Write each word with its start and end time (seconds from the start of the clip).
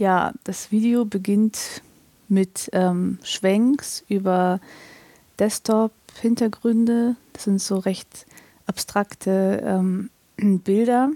ja, 0.00 0.32
das 0.44 0.72
Video 0.72 1.04
beginnt 1.04 1.82
mit 2.28 2.70
ähm, 2.72 3.18
Schwenks 3.22 4.02
über 4.08 4.60
Desktop-Hintergründe. 5.38 7.16
Das 7.32 7.44
sind 7.44 7.60
so 7.60 7.78
recht 7.78 8.26
abstrakte 8.66 9.62
ähm, 9.64 10.10
Bilder, 10.64 11.10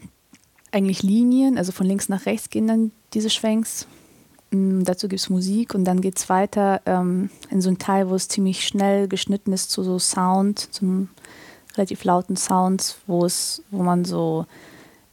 eigentlich 0.70 1.02
Linien, 1.02 1.59
also 1.59 1.73
von 1.73 1.87
links 1.87 2.09
nach 2.09 2.27
rechts 2.27 2.51
gehen 2.51 2.69
dann 2.69 2.93
diese 3.12 3.30
Schwenks. 3.30 3.87
Ähm, 4.52 4.85
dazu 4.85 5.09
gibt 5.09 5.21
es 5.21 5.30
Musik 5.30 5.74
und 5.74 5.85
dann 5.85 6.01
geht 6.01 6.19
es 6.19 6.29
weiter 6.29 6.80
ähm, 6.87 7.30
in 7.51 7.60
so 7.60 7.69
einen 7.69 7.79
Teil, 7.79 8.09
wo 8.10 8.15
es 8.15 8.29
ziemlich 8.29 8.66
schnell 8.66 9.09
geschnitten 9.09 9.52
ist 9.52 9.71
zu 9.71 9.82
so 9.82 9.98
Sound, 9.98 10.73
zum 10.73 11.09
relativ 11.77 12.05
lauten 12.05 12.37
Sounds, 12.37 12.98
wo 13.07 13.24
es, 13.24 13.62
wo 13.71 13.82
man 13.82 14.05
so 14.05 14.46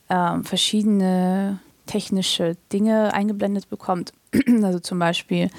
ähm, 0.09 0.43
verschiedene 0.43 1.59
technische 1.91 2.55
Dinge 2.71 3.13
eingeblendet 3.13 3.69
bekommt. 3.69 4.13
also 4.63 4.79
zum 4.79 4.97
Beispiel 4.97 5.49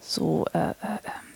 so 0.00 0.46
äh, 0.54 0.70
äh, 0.70 0.74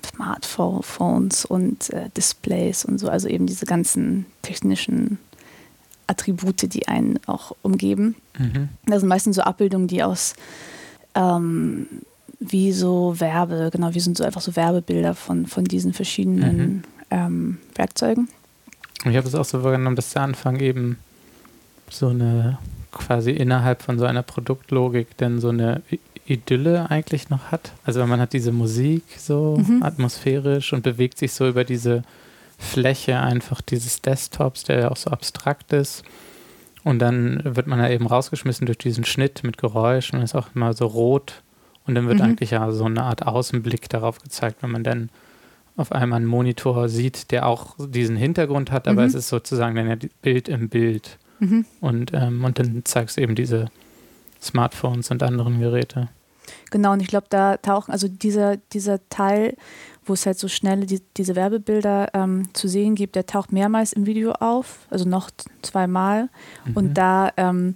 Smartphones 0.07 1.45
und 1.45 1.91
äh, 1.91 2.09
Displays 2.17 2.85
und 2.85 2.99
so, 2.99 3.09
also 3.09 3.29
eben 3.29 3.47
diese 3.47 3.67
ganzen 3.67 4.25
technischen 4.41 5.19
Attribute, 6.07 6.73
die 6.73 6.89
einen 6.89 7.21
auch 7.27 7.55
umgeben. 7.61 8.17
Mhm. 8.39 8.71
Das 8.87 9.01
sind 9.01 9.09
meistens 9.09 9.37
so 9.37 9.43
Abbildungen, 9.43 9.87
die 9.87 10.03
aus 10.03 10.35
ähm, 11.15 11.87
wie 12.41 12.73
so 12.73 13.21
Werbe, 13.21 13.69
genau, 13.71 13.95
wie 13.95 14.01
sind 14.01 14.17
so 14.17 14.25
einfach 14.25 14.41
so 14.41 14.57
Werbebilder 14.57 15.15
von, 15.15 15.47
von 15.47 15.65
diesen 15.65 15.93
verschiedenen 15.93 16.57
mhm. 16.57 16.83
ähm, 17.11 17.59
Werkzeugen. 17.75 18.29
Ich 19.05 19.17
habe 19.17 19.29
es 19.29 19.35
auch 19.35 19.45
so 19.45 19.63
wahrgenommen, 19.63 19.97
dass 19.97 20.11
der 20.11 20.23
Anfang 20.23 20.59
eben 20.61 20.99
so 21.91 22.09
eine 22.09 22.59
quasi 22.93 23.31
innerhalb 23.31 23.83
von 23.83 23.99
so 23.99 24.05
einer 24.05 24.23
Produktlogik 24.23 25.17
denn 25.17 25.41
so 25.41 25.49
eine 25.49 25.83
Idylle 26.27 26.91
eigentlich 26.91 27.31
noch 27.31 27.51
hat. 27.51 27.73
Also 27.85 28.05
man 28.07 28.21
hat 28.21 28.33
diese 28.33 28.53
Musik 28.53 29.03
so 29.19 29.59
mhm. 29.59 29.83
atmosphärisch 29.83 30.73
und 30.73 30.83
bewegt 30.83 31.19
sich 31.19 31.33
so 31.33 31.49
über 31.49 31.65
diese 31.65 32.05
Fläche 32.59 33.19
einfach 33.19 33.61
dieses 33.61 34.03
Desktops, 34.03 34.65
der 34.65 34.81
ja 34.81 34.91
auch 34.91 34.97
so 34.97 35.11
abstrakt 35.11 35.73
ist. 35.73 36.05
Und 36.85 36.99
dann 37.01 37.43
wird 37.45 37.67
man 37.67 37.79
ja 37.79 37.89
eben 37.89 38.07
rausgeschmissen 38.07 38.67
durch 38.67 38.79
diesen 38.79 39.05
Schnitt 39.05 39.43
mit 39.45 39.59
Geräusch 39.59 40.13
und 40.13 40.23
ist 40.23 40.35
auch 40.35 40.49
immer 40.55 40.73
so 40.75 40.87
rot. 40.87 41.43
Und 41.87 41.95
dann 41.95 42.07
wird 42.07 42.19
mhm. 42.19 42.25
eigentlich 42.25 42.51
ja 42.51 42.71
so 42.71 42.85
eine 42.85 43.03
Art 43.03 43.27
Außenblick 43.27 43.89
darauf 43.89 44.21
gezeigt, 44.21 44.63
wenn 44.63 44.71
man 44.71 44.85
dann 44.85 45.11
auf 45.77 45.93
einmal 45.93 46.19
einen 46.19 46.27
Monitor 46.27 46.89
sieht, 46.89 47.31
der 47.31 47.47
auch 47.47 47.77
diesen 47.79 48.17
Hintergrund 48.17 48.71
hat, 48.71 48.87
aber 48.87 49.03
mhm. 49.03 49.09
es 49.09 49.15
ist 49.15 49.29
sozusagen 49.29 49.75
dann 49.75 49.89
ja 49.89 49.97
Bild 50.21 50.49
im 50.49 50.69
Bild. 50.69 51.19
Mhm. 51.43 51.67
Und, 51.81 52.13
ähm, 52.15 52.45
und 52.45 52.59
dann 52.61 52.83
zeigst 52.85 53.17
du 53.17 53.21
eben 53.21 53.35
diese 53.35 53.67
Smartphones 54.41 55.11
und 55.11 55.23
anderen 55.25 55.59
Geräte. 55.59 56.09
Genau, 56.71 56.93
und 56.93 57.03
ich 57.03 57.09
glaube, 57.09 57.27
da 57.31 57.57
tauchen, 57.57 57.91
also 57.91 58.07
dieser, 58.07 58.57
dieser 58.73 59.01
Teil, 59.09 59.57
wo 60.05 60.13
es 60.13 60.25
halt 60.25 60.39
so 60.39 60.47
schnell 60.47 60.87
die, 60.87 61.03
diese 61.17 61.35
Werbebilder 61.35 62.15
ähm, 62.15 62.49
zu 62.55 62.69
sehen 62.69 62.95
gibt, 62.95 63.17
der 63.17 63.27
taucht 63.27 63.53
mehrmals 63.53 63.93
im 63.93 64.07
Video 64.07 64.33
auf, 64.33 64.87
also 64.89 65.09
noch 65.09 65.31
zweimal. 65.63 66.29
Mhm. 66.65 66.73
Und 66.75 66.95
da 66.95 67.33
ähm, 67.37 67.75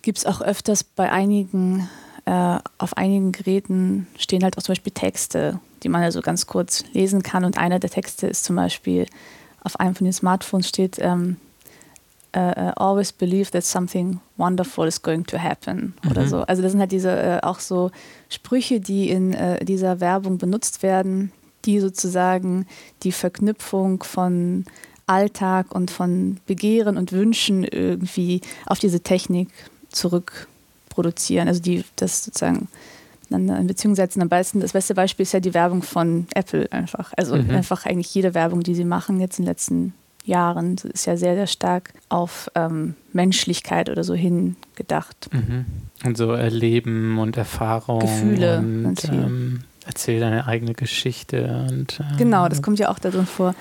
gibt 0.00 0.18
es 0.18 0.26
auch 0.26 0.40
öfters 0.40 0.82
bei 0.82 1.12
einigen, 1.12 1.88
äh, 2.24 2.58
auf 2.78 2.96
einigen 2.96 3.32
Geräten 3.32 4.06
stehen 4.16 4.44
halt 4.44 4.56
auch 4.56 4.62
zum 4.62 4.72
Beispiel 4.72 4.92
Texte, 4.92 5.60
die 5.82 5.90
man 5.90 6.02
also 6.02 6.22
ganz 6.22 6.46
kurz 6.46 6.84
lesen 6.92 7.22
kann. 7.22 7.44
Und 7.44 7.58
einer 7.58 7.78
der 7.78 7.90
Texte 7.90 8.28
ist 8.28 8.44
zum 8.44 8.56
Beispiel, 8.56 9.06
auf 9.62 9.78
einem 9.78 9.94
von 9.94 10.06
den 10.06 10.12
Smartphones 10.12 10.68
steht, 10.68 10.96
ähm, 11.00 11.36
uh, 12.36 12.72
always 12.76 13.12
believe 13.12 13.50
that 13.50 13.64
something 13.64 14.20
wonderful 14.36 14.86
is 14.86 15.00
going 15.00 15.24
to 15.24 15.38
happen 15.38 15.94
mhm. 16.02 16.10
oder 16.10 16.28
so. 16.28 16.38
Also 16.42 16.62
das 16.62 16.72
sind 16.72 16.80
halt 16.80 16.92
diese 16.92 17.10
äh, 17.10 17.40
auch 17.42 17.60
so 17.60 17.90
Sprüche, 18.28 18.80
die 18.80 19.10
in 19.10 19.34
äh, 19.34 19.64
dieser 19.64 20.00
Werbung 20.00 20.38
benutzt 20.38 20.82
werden, 20.82 21.32
die 21.64 21.80
sozusagen 21.80 22.66
die 23.02 23.12
Verknüpfung 23.12 24.02
von 24.02 24.64
Alltag 25.06 25.74
und 25.74 25.90
von 25.90 26.38
Begehren 26.46 26.96
und 26.96 27.12
Wünschen 27.12 27.64
irgendwie 27.64 28.40
auf 28.66 28.78
diese 28.78 29.00
Technik 29.00 29.48
zurückproduzieren. 29.90 31.48
Also 31.48 31.60
die 31.60 31.84
das 31.96 32.24
sozusagen 32.24 32.68
in 33.30 33.66
Beziehung 33.66 33.94
setzen. 33.94 34.20
Am 34.20 34.28
besten, 34.28 34.60
das 34.60 34.72
beste 34.72 34.94
Beispiel 34.94 35.22
ist 35.24 35.32
ja 35.32 35.40
die 35.40 35.54
Werbung 35.54 35.82
von 35.82 36.26
Apple 36.34 36.70
einfach. 36.70 37.12
Also 37.16 37.36
mhm. 37.36 37.50
einfach 37.50 37.86
eigentlich 37.86 38.14
jede 38.14 38.34
Werbung, 38.34 38.62
die 38.62 38.74
sie 38.74 38.84
machen 38.84 39.20
jetzt 39.20 39.38
in 39.38 39.44
den 39.44 39.50
letzten 39.50 39.94
Jahren 40.24 40.76
ist 40.92 41.06
ja 41.06 41.16
sehr, 41.16 41.34
sehr 41.34 41.46
stark 41.46 41.94
auf 42.08 42.50
ähm, 42.54 42.94
Menschlichkeit 43.12 43.90
oder 43.90 44.04
so 44.04 44.14
hin 44.14 44.56
gedacht. 44.76 45.28
Mhm. 45.32 45.66
Und 46.04 46.16
so 46.16 46.32
Erleben 46.32 47.18
und 47.18 47.36
Erfahrung. 47.36 48.00
Gefühle. 48.00 48.58
Und 48.58 49.04
ähm, 49.04 49.60
erzähl 49.86 50.20
deine 50.20 50.46
eigene 50.46 50.74
Geschichte. 50.74 51.66
Und, 51.70 52.00
ähm, 52.00 52.16
genau, 52.18 52.48
das 52.48 52.62
kommt 52.62 52.78
ja 52.78 52.90
auch 52.90 52.98
da 52.98 53.10
drin 53.10 53.26
vor. 53.26 53.54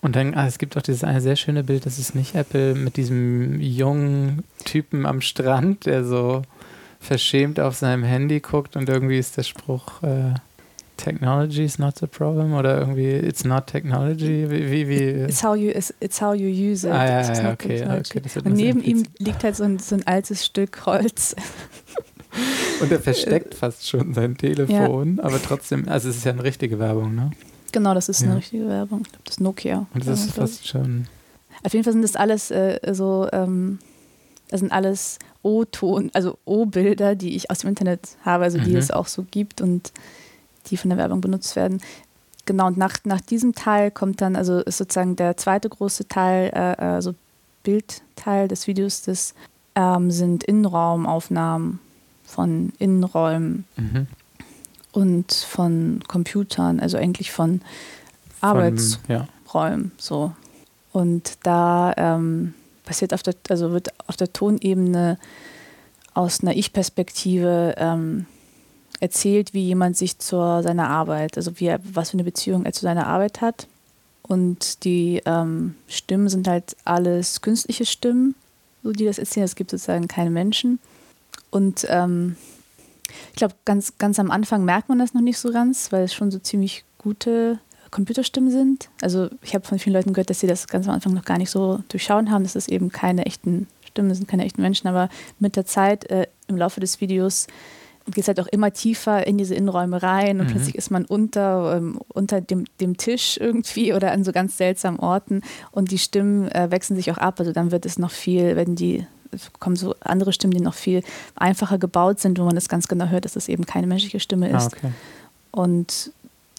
Und 0.00 0.16
dann, 0.16 0.34
ah, 0.34 0.46
es 0.46 0.58
gibt 0.58 0.76
auch 0.76 0.82
dieses 0.82 1.04
eine 1.04 1.20
sehr 1.20 1.36
schöne 1.36 1.62
Bild, 1.62 1.86
das 1.86 1.98
ist 1.98 2.16
nicht 2.16 2.34
Apple, 2.34 2.74
mit 2.74 2.96
diesem 2.96 3.60
jungen 3.60 4.42
Typen 4.64 5.06
am 5.06 5.20
Strand, 5.20 5.86
der 5.86 6.04
so 6.04 6.42
verschämt 6.98 7.60
auf 7.60 7.76
seinem 7.76 8.02
Handy 8.02 8.40
guckt 8.40 8.76
und 8.76 8.88
irgendwie 8.88 9.18
ist 9.18 9.36
der 9.36 9.44
Spruch, 9.44 10.02
äh, 10.02 10.34
Technology 10.96 11.64
is 11.64 11.78
not 11.78 11.98
the 11.98 12.06
problem 12.06 12.54
oder 12.54 12.80
irgendwie 12.80 13.10
It's 13.10 13.44
not 13.44 13.66
technology? 13.66 14.48
Wie, 14.48 14.70
wie, 14.70 14.88
wie? 14.88 15.24
It's, 15.24 15.42
how 15.42 15.56
you, 15.56 15.70
it's, 15.70 16.20
how 16.20 16.34
you 16.34 16.48
use 16.48 16.86
it. 16.86 16.92
Ah, 16.92 17.06
ja, 17.06 17.32
ja, 17.32 17.52
okay, 17.52 17.82
okay, 17.82 18.22
Und 18.44 18.54
neben 18.54 18.82
ihm 18.82 19.04
liegt 19.18 19.42
halt 19.42 19.56
so 19.56 19.64
ein, 19.64 19.78
so 19.78 19.96
ein 19.96 20.06
altes 20.06 20.44
Stück 20.44 20.86
Holz. 20.86 21.34
Und 22.80 22.90
er 22.90 23.00
versteckt 23.00 23.54
fast 23.54 23.88
schon 23.88 24.14
sein 24.14 24.36
Telefon, 24.36 25.16
ja. 25.16 25.24
aber 25.24 25.42
trotzdem, 25.42 25.88
also 25.88 26.08
es 26.08 26.16
ist 26.16 26.24
ja 26.24 26.32
eine 26.32 26.44
richtige 26.44 26.78
Werbung, 26.78 27.14
ne? 27.14 27.30
Genau, 27.72 27.94
das 27.94 28.08
ist 28.08 28.20
ja. 28.20 28.28
eine 28.28 28.38
richtige 28.38 28.68
Werbung. 28.68 29.02
Ich 29.04 29.10
glaube, 29.10 29.24
das 29.24 29.34
ist 29.34 29.40
Nokia. 29.40 29.86
Und 29.94 30.06
das 30.06 30.24
ist 30.24 30.34
fast 30.34 30.66
schon. 30.66 31.06
Auf 31.64 31.72
jeden 31.72 31.84
Fall 31.84 31.92
sind 31.92 32.02
das 32.02 32.16
alles 32.16 32.50
äh, 32.50 32.78
so, 32.92 33.28
ähm, 33.32 33.78
das 34.48 34.60
sind 34.60 34.72
alles 34.72 35.18
O-Ton, 35.42 36.10
also 36.12 36.38
O-Bilder, 36.44 37.14
die 37.14 37.34
ich 37.34 37.50
aus 37.50 37.60
dem 37.60 37.68
Internet 37.68 38.16
habe, 38.24 38.44
also 38.44 38.58
die 38.58 38.70
mhm. 38.70 38.76
es 38.76 38.90
auch 38.90 39.06
so 39.06 39.24
gibt 39.30 39.60
und 39.60 39.92
die 40.66 40.76
von 40.76 40.90
der 40.90 40.98
Werbung 40.98 41.20
benutzt 41.20 41.56
werden. 41.56 41.80
Genau, 42.44 42.66
und 42.66 42.76
nach, 42.76 42.96
nach 43.04 43.20
diesem 43.20 43.54
Teil 43.54 43.90
kommt 43.90 44.20
dann, 44.20 44.34
also 44.34 44.58
ist 44.60 44.78
sozusagen 44.78 45.16
der 45.16 45.36
zweite 45.36 45.68
große 45.68 46.08
Teil, 46.08 46.50
äh, 46.52 46.82
also 46.82 47.14
Bildteil 47.62 48.48
des 48.48 48.66
Videos, 48.66 49.02
das 49.02 49.34
ähm, 49.76 50.10
sind 50.10 50.42
Innenraumaufnahmen 50.44 51.78
von 52.24 52.72
Innenräumen 52.78 53.64
mhm. 53.76 54.06
und 54.92 55.32
von 55.32 56.02
Computern, 56.08 56.80
also 56.80 56.96
eigentlich 56.96 57.30
von, 57.30 57.60
von 58.40 58.48
Arbeitsräumen. 58.48 59.92
Ja. 59.92 59.98
So. 59.98 60.32
Und 60.92 61.38
da 61.44 61.94
ähm, 61.96 62.54
passiert 62.84 63.14
auf 63.14 63.22
der, 63.22 63.34
also 63.48 63.72
wird 63.72 63.88
auf 64.08 64.16
der 64.16 64.32
Tonebene 64.32 65.18
aus 66.14 66.42
einer 66.42 66.54
Ich-Perspektive 66.54 67.74
ähm, 67.78 68.26
erzählt, 69.02 69.52
wie 69.52 69.64
jemand 69.64 69.96
sich 69.96 70.18
zu 70.18 70.36
seiner 70.62 70.88
Arbeit, 70.88 71.36
also 71.36 71.58
wie 71.58 71.66
er, 71.66 71.80
was 71.82 72.10
für 72.10 72.14
eine 72.14 72.24
Beziehung 72.24 72.64
er 72.64 72.72
zu 72.72 72.82
seiner 72.82 73.08
Arbeit 73.08 73.40
hat. 73.40 73.66
Und 74.22 74.84
die 74.84 75.20
ähm, 75.26 75.74
Stimmen 75.88 76.28
sind 76.28 76.46
halt 76.46 76.76
alles 76.84 77.40
künstliche 77.40 77.84
Stimmen, 77.84 78.36
so 78.84 78.92
die 78.92 79.04
das 79.04 79.18
erzählen. 79.18 79.44
Es 79.44 79.56
gibt 79.56 79.72
sozusagen 79.72 80.06
keine 80.06 80.30
Menschen. 80.30 80.78
Und 81.50 81.84
ähm, 81.88 82.36
ich 83.30 83.36
glaube, 83.36 83.54
ganz, 83.64 83.98
ganz 83.98 84.20
am 84.20 84.30
Anfang 84.30 84.64
merkt 84.64 84.88
man 84.88 85.00
das 85.00 85.14
noch 85.14 85.20
nicht 85.20 85.38
so 85.38 85.50
ganz, 85.50 85.90
weil 85.90 86.04
es 86.04 86.14
schon 86.14 86.30
so 86.30 86.38
ziemlich 86.38 86.84
gute 86.96 87.58
Computerstimmen 87.90 88.52
sind. 88.52 88.88
Also 89.00 89.28
ich 89.42 89.56
habe 89.56 89.66
von 89.66 89.80
vielen 89.80 89.94
Leuten 89.94 90.12
gehört, 90.12 90.30
dass 90.30 90.38
sie 90.38 90.46
das 90.46 90.68
ganz 90.68 90.86
am 90.86 90.94
Anfang 90.94 91.12
noch 91.12 91.24
gar 91.24 91.38
nicht 91.38 91.50
so 91.50 91.82
durchschauen 91.88 92.30
haben, 92.30 92.44
dass 92.44 92.54
es 92.54 92.68
eben 92.68 92.90
keine 92.90 93.26
echten 93.26 93.66
Stimmen 93.84 94.14
sind, 94.14 94.28
keine 94.28 94.44
echten 94.44 94.62
Menschen. 94.62 94.86
Aber 94.86 95.08
mit 95.40 95.56
der 95.56 95.66
Zeit, 95.66 96.08
äh, 96.08 96.28
im 96.46 96.56
Laufe 96.56 96.78
des 96.78 97.00
Videos, 97.00 97.48
geht 98.06 98.18
es 98.18 98.28
halt 98.28 98.40
auch 98.40 98.46
immer 98.48 98.72
tiefer 98.72 99.26
in 99.26 99.38
diese 99.38 99.54
Innenräume 99.54 100.02
rein 100.02 100.40
und 100.40 100.46
mhm. 100.46 100.52
plötzlich 100.52 100.74
ist 100.74 100.90
man 100.90 101.04
unter, 101.04 101.76
ähm, 101.76 102.00
unter 102.08 102.40
dem, 102.40 102.64
dem 102.80 102.96
Tisch 102.96 103.38
irgendwie 103.40 103.94
oder 103.94 104.12
an 104.12 104.24
so 104.24 104.32
ganz 104.32 104.56
seltsamen 104.56 104.98
Orten 104.98 105.42
und 105.70 105.90
die 105.90 105.98
Stimmen 105.98 106.50
äh, 106.50 106.70
wechseln 106.70 106.96
sich 106.96 107.10
auch 107.10 107.18
ab. 107.18 107.38
Also 107.38 107.52
dann 107.52 107.70
wird 107.70 107.86
es 107.86 107.98
noch 107.98 108.10
viel, 108.10 108.56
wenn 108.56 108.74
die 108.74 109.06
kommen 109.60 109.76
so 109.76 109.94
andere 110.00 110.32
Stimmen, 110.32 110.52
die 110.52 110.60
noch 110.60 110.74
viel 110.74 111.02
einfacher 111.36 111.78
gebaut 111.78 112.20
sind, 112.20 112.38
wo 112.38 112.44
man 112.44 112.54
das 112.54 112.68
ganz 112.68 112.88
genau 112.88 113.06
hört, 113.06 113.24
dass 113.24 113.32
das 113.32 113.48
eben 113.48 113.64
keine 113.64 113.86
menschliche 113.86 114.20
Stimme 114.20 114.52
ah, 114.52 114.58
ist. 114.58 114.74
Ah, 114.74 114.76
okay. 114.76 114.92
Und 115.52 116.12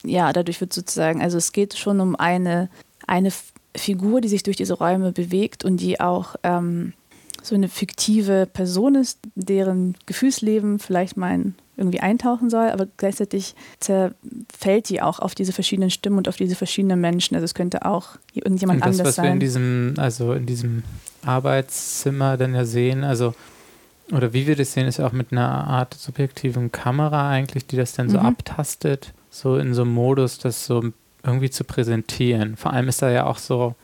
ja, 0.04 0.34
dadurch 0.34 0.60
wird 0.60 0.74
sozusagen, 0.74 1.22
also 1.22 1.38
es 1.38 1.52
geht 1.52 1.78
schon 1.78 2.00
um 2.00 2.16
eine, 2.16 2.70
eine 3.08 3.32
Figur, 3.76 4.22
die 4.22 4.28
sich 4.28 4.44
durch 4.44 4.58
diese 4.58 4.74
Räume 4.74 5.12
bewegt 5.12 5.64
und 5.64 5.78
die 5.78 6.00
auch 6.00 6.36
ähm, 6.44 6.94
so 7.44 7.56
eine 7.56 7.68
fiktive 7.68 8.48
Person 8.52 8.96
ist, 8.96 9.20
deren 9.36 9.96
Gefühlsleben 10.06 10.80
vielleicht 10.80 11.18
mal 11.18 11.54
irgendwie 11.76 12.00
eintauchen 12.00 12.50
soll, 12.50 12.70
aber 12.70 12.88
gleichzeitig 12.98 13.56
zerfällt 13.80 14.90
die 14.90 15.02
auch 15.02 15.20
auf 15.20 15.36
diese 15.36 15.52
verschiedenen 15.52 15.90
Stimmen 15.90 16.18
und 16.18 16.30
auf 16.30 16.38
diese 16.38 16.56
verschiedenen 16.56 17.02
Menschen. 17.02 17.36
Also 17.36 17.46
es 17.46 17.54
könnte 17.54 17.86
auch 17.86 18.10
irgendjemand 18.34 18.78
und 18.78 18.86
das, 18.86 19.00
anders 19.00 19.08
was 19.08 19.16
sein. 19.16 19.26
Wir 19.26 19.32
in 19.34 19.40
diesem, 19.40 19.94
also 19.98 20.34
in 20.34 20.46
diesem 20.46 20.84
Arbeitszimmer 21.26 22.38
dann 22.38 22.56
ja 22.56 22.66
sehen, 22.66 23.04
also 23.04 23.34
oder 24.12 24.34
wie 24.34 24.48
wir 24.48 24.56
das 24.56 24.74
sehen, 24.74 24.88
ist 24.88 24.98
ja 24.98 25.08
auch 25.08 25.14
mit 25.14 25.32
einer 25.32 25.68
Art 25.68 25.94
subjektiven 25.94 26.72
Kamera 26.72 27.30
eigentlich, 27.30 27.66
die 27.66 27.78
das 27.78 27.94
dann 27.94 28.10
so 28.10 28.20
Mhm. 28.20 28.26
abtastet, 28.26 29.14
so 29.30 29.58
in 29.58 29.74
so 29.74 29.82
einem 29.84 29.94
Modus, 29.94 30.38
das 30.38 30.66
so 30.66 30.84
irgendwie 31.24 31.50
zu 31.50 31.64
präsentieren. 31.64 32.58
Vor 32.58 32.74
allem 32.74 32.90
ist 32.90 33.02
da 33.02 33.10
ja 33.10 33.26
auch 33.26 33.38
so 33.38 33.76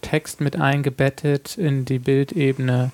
Text 0.00 0.40
mit 0.40 0.56
eingebettet 0.56 1.56
in 1.58 1.84
die 1.84 1.98
Bildebene, 1.98 2.90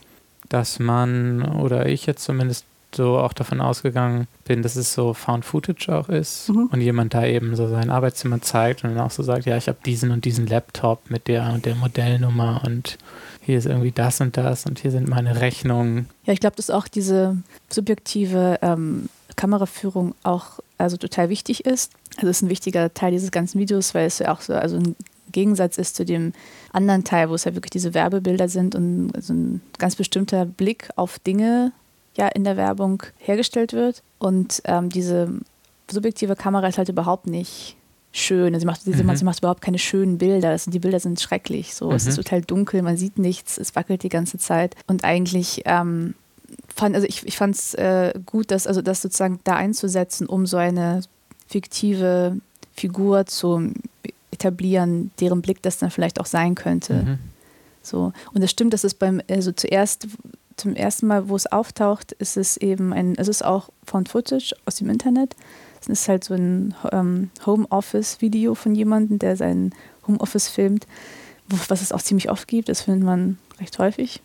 dass 0.48 0.78
man, 0.78 1.42
oder 1.42 1.86
ich 1.86 2.06
jetzt 2.06 2.24
zumindest 2.24 2.64
so 2.94 3.18
auch 3.18 3.32
davon 3.32 3.60
ausgegangen 3.60 4.28
bin, 4.44 4.62
dass 4.62 4.76
es 4.76 4.94
so 4.94 5.14
Found 5.14 5.44
Footage 5.44 5.88
auch 5.88 6.08
ist 6.08 6.48
Mhm. 6.48 6.68
und 6.70 6.80
jemand 6.80 7.12
da 7.12 7.26
eben 7.26 7.56
so 7.56 7.66
sein 7.68 7.90
Arbeitszimmer 7.90 8.40
zeigt 8.40 8.84
und 8.84 8.90
dann 8.90 9.00
auch 9.04 9.10
so 9.10 9.22
sagt, 9.24 9.46
ja, 9.46 9.56
ich 9.56 9.66
habe 9.66 9.78
diesen 9.84 10.12
und 10.12 10.24
diesen 10.24 10.46
Laptop 10.46 11.10
mit 11.10 11.26
der 11.26 11.50
und 11.52 11.66
der 11.66 11.74
Modellnummer 11.74 12.62
und 12.64 12.98
hier 13.40 13.58
ist 13.58 13.66
irgendwie 13.66 13.90
das 13.90 14.20
und 14.20 14.36
das 14.36 14.64
und 14.66 14.78
hier 14.78 14.92
sind 14.92 15.08
meine 15.08 15.40
Rechnungen. 15.40 16.08
Ja, 16.24 16.32
ich 16.32 16.40
glaube, 16.40 16.56
dass 16.56 16.70
auch 16.70 16.86
diese 16.86 17.36
subjektive 17.68 18.58
ähm, 18.62 19.08
Kameraführung 19.36 20.14
auch 20.22 20.60
also 20.78 20.96
total 20.96 21.28
wichtig 21.28 21.66
ist. 21.66 21.92
Also 22.16 22.28
es 22.28 22.38
ist 22.38 22.42
ein 22.42 22.48
wichtiger 22.48 22.94
Teil 22.94 23.10
dieses 23.10 23.30
ganzen 23.32 23.58
Videos, 23.58 23.94
weil 23.94 24.06
es 24.06 24.20
ja 24.20 24.32
auch 24.32 24.40
so 24.40 24.54
also 24.54 24.76
ein 24.76 24.94
Gegensatz 25.34 25.76
ist 25.76 25.96
zu 25.96 26.06
dem 26.06 26.32
anderen 26.72 27.04
Teil, 27.04 27.28
wo 27.28 27.34
es 27.34 27.44
ja 27.44 27.54
wirklich 27.54 27.70
diese 27.72 27.92
Werbebilder 27.92 28.48
sind 28.48 28.74
und 28.74 29.12
so 29.20 29.34
ein 29.34 29.60
ganz 29.78 29.96
bestimmter 29.96 30.46
Blick 30.46 30.88
auf 30.96 31.18
Dinge 31.18 31.72
ja 32.16 32.28
in 32.28 32.44
der 32.44 32.56
Werbung 32.56 33.02
hergestellt 33.18 33.74
wird. 33.74 34.02
Und 34.18 34.62
ähm, 34.64 34.88
diese 34.88 35.28
subjektive 35.90 36.36
Kamera 36.36 36.66
ist 36.68 36.78
halt 36.78 36.88
überhaupt 36.88 37.26
nicht 37.26 37.76
schön. 38.12 38.58
Sie 38.58 38.64
macht, 38.64 38.86
diese, 38.86 39.04
Mhm. 39.04 39.16
sie 39.16 39.24
macht 39.24 39.38
überhaupt 39.40 39.60
keine 39.60 39.78
schönen 39.78 40.16
Bilder. 40.18 40.52
Das, 40.52 40.64
die 40.64 40.78
Bilder 40.78 41.00
sind 41.00 41.20
schrecklich. 41.20 41.74
So, 41.74 41.90
Es 41.92 42.04
Mhm. 42.04 42.08
ist 42.10 42.16
total 42.16 42.40
dunkel, 42.42 42.80
man 42.82 42.96
sieht 42.96 43.18
nichts, 43.18 43.58
es 43.58 43.74
wackelt 43.76 44.02
die 44.04 44.08
ganze 44.08 44.38
Zeit. 44.38 44.76
Und 44.86 45.02
eigentlich 45.04 45.62
ähm, 45.66 46.14
fand, 46.74 46.94
also 46.94 47.06
ich, 47.08 47.26
ich 47.26 47.36
fand 47.36 47.56
es 47.56 47.74
äh, 47.74 48.14
gut, 48.24 48.52
dass, 48.52 48.66
also 48.68 48.80
das 48.82 49.02
sozusagen 49.02 49.40
da 49.44 49.56
einzusetzen, 49.56 50.26
um 50.28 50.46
so 50.46 50.56
eine 50.56 51.00
fiktive 51.48 52.38
Figur 52.76 53.26
zu 53.26 53.70
etablieren, 54.44 55.10
deren 55.20 55.42
Blick 55.42 55.62
das 55.62 55.78
dann 55.78 55.90
vielleicht 55.90 56.20
auch 56.20 56.26
sein 56.26 56.54
könnte. 56.54 56.94
Mhm. 56.94 57.18
So. 57.82 58.12
Und 58.32 58.42
es 58.42 58.50
stimmt, 58.50 58.72
dass 58.72 58.84
es 58.84 58.94
beim, 58.94 59.20
also 59.28 59.52
zuerst, 59.52 60.06
zum 60.56 60.76
ersten 60.76 61.06
Mal, 61.06 61.28
wo 61.28 61.36
es 61.36 61.46
auftaucht, 61.46 62.12
ist 62.12 62.36
es 62.36 62.56
eben 62.56 62.92
ein, 62.92 63.14
es 63.16 63.28
ist 63.28 63.44
auch 63.44 63.70
Found 63.86 64.08
Footage 64.08 64.54
aus 64.66 64.76
dem 64.76 64.88
Internet. 64.88 65.34
Es 65.80 65.88
ist 65.88 66.08
halt 66.08 66.24
so 66.24 66.34
ein 66.34 66.74
ähm, 66.92 67.30
Homeoffice-Video 67.44 68.54
von 68.54 68.74
jemandem, 68.74 69.18
der 69.18 69.36
sein 69.36 69.74
Homeoffice 70.06 70.48
filmt, 70.48 70.86
was 71.68 71.82
es 71.82 71.92
auch 71.92 72.00
ziemlich 72.00 72.30
oft 72.30 72.48
gibt. 72.48 72.68
Das 72.68 72.82
findet 72.82 73.04
man 73.04 73.38
recht 73.60 73.78
häufig. 73.78 74.22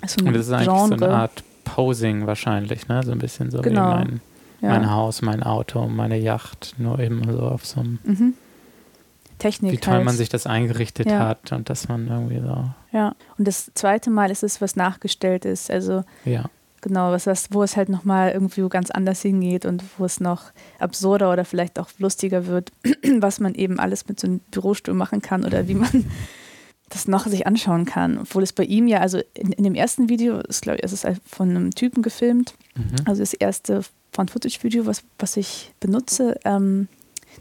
Also 0.00 0.20
ein 0.20 0.28
Und 0.28 0.34
das 0.34 0.46
ist 0.46 0.52
eigentlich 0.52 0.66
so 0.66 0.94
eine 1.04 1.08
Art 1.08 1.42
Posing 1.64 2.26
wahrscheinlich, 2.26 2.88
ne? 2.88 3.02
So 3.04 3.12
ein 3.12 3.18
bisschen 3.18 3.50
so 3.50 3.60
Genau. 3.60 3.80
wie 3.90 3.94
mein, 3.94 4.20
ja. 4.60 4.68
mein 4.68 4.90
Haus, 4.90 5.22
mein 5.22 5.42
Auto, 5.42 5.86
meine 5.88 6.16
Yacht, 6.18 6.74
nur 6.78 6.98
eben 7.00 7.22
so 7.32 7.40
auf 7.40 7.66
so 7.66 7.80
einem, 7.80 7.98
Mhm. 8.04 8.34
Technik. 9.40 9.72
wie 9.72 9.78
toll 9.78 9.94
halt. 9.94 10.04
man 10.04 10.16
sich 10.16 10.28
das 10.28 10.46
eingerichtet 10.46 11.06
Ja. 11.10 11.18
hat 11.28 11.50
und 11.52 11.68
dass 11.68 11.88
man 11.88 12.06
irgendwie 12.06 12.40
so, 12.40 12.64
Ja. 12.92 13.14
Und 13.38 13.48
das 13.48 13.70
zweite 13.74 14.10
Mal 14.10 14.30
ist 14.30 14.42
es, 14.44 14.60
was 14.60 14.76
nachgestellt 14.76 15.44
ist. 15.44 15.70
Also 15.70 16.04
ja. 16.24 16.44
Genau, 16.82 17.10
was, 17.12 17.26
was, 17.26 17.48
wo 17.52 17.62
es 17.62 17.76
halt 17.76 17.90
nochmal 17.90 18.30
irgendwie 18.30 18.66
ganz 18.70 18.90
anders 18.90 19.20
hingeht 19.20 19.66
und 19.66 19.84
wo 19.98 20.06
es 20.06 20.18
noch 20.18 20.44
absurder 20.78 21.30
oder 21.30 21.44
vielleicht 21.44 21.78
auch 21.78 21.88
lustiger 21.98 22.46
wird, 22.46 22.72
was 23.18 23.38
man 23.38 23.54
eben 23.54 23.78
alles 23.78 24.08
mit 24.08 24.18
so 24.18 24.26
einem 24.26 24.38
Bürostuhl 24.50 24.94
machen 24.94 25.20
kann 25.20 25.44
oder 25.44 25.68
wie 25.68 25.74
man 25.74 26.06
das 26.88 27.06
noch 27.06 27.26
sich 27.26 27.46
anschauen 27.46 27.84
kann. 27.84 28.16
Obwohl 28.18 28.42
es 28.42 28.54
bei 28.54 28.64
ihm 28.64 28.88
ja, 28.88 29.00
also 29.00 29.20
in, 29.34 29.52
in 29.52 29.64
dem 29.64 29.74
ersten 29.74 30.08
Video, 30.08 30.38
ist, 30.40 30.62
glaube 30.62 30.78
ich, 30.78 30.84
es 30.84 30.92
ist 30.94 31.04
halt 31.04 31.20
von 31.26 31.50
einem 31.50 31.70
Typen 31.74 32.02
gefilmt, 32.02 32.54
Mhm. 32.76 32.94
also 33.04 33.20
das 33.20 33.34
erste 33.34 33.82
Found-Footage-Video, 34.12 34.86
was, 34.86 35.02
was 35.18 35.36
ich 35.36 35.72
benutze, 35.80 36.38
ähm, 36.46 36.88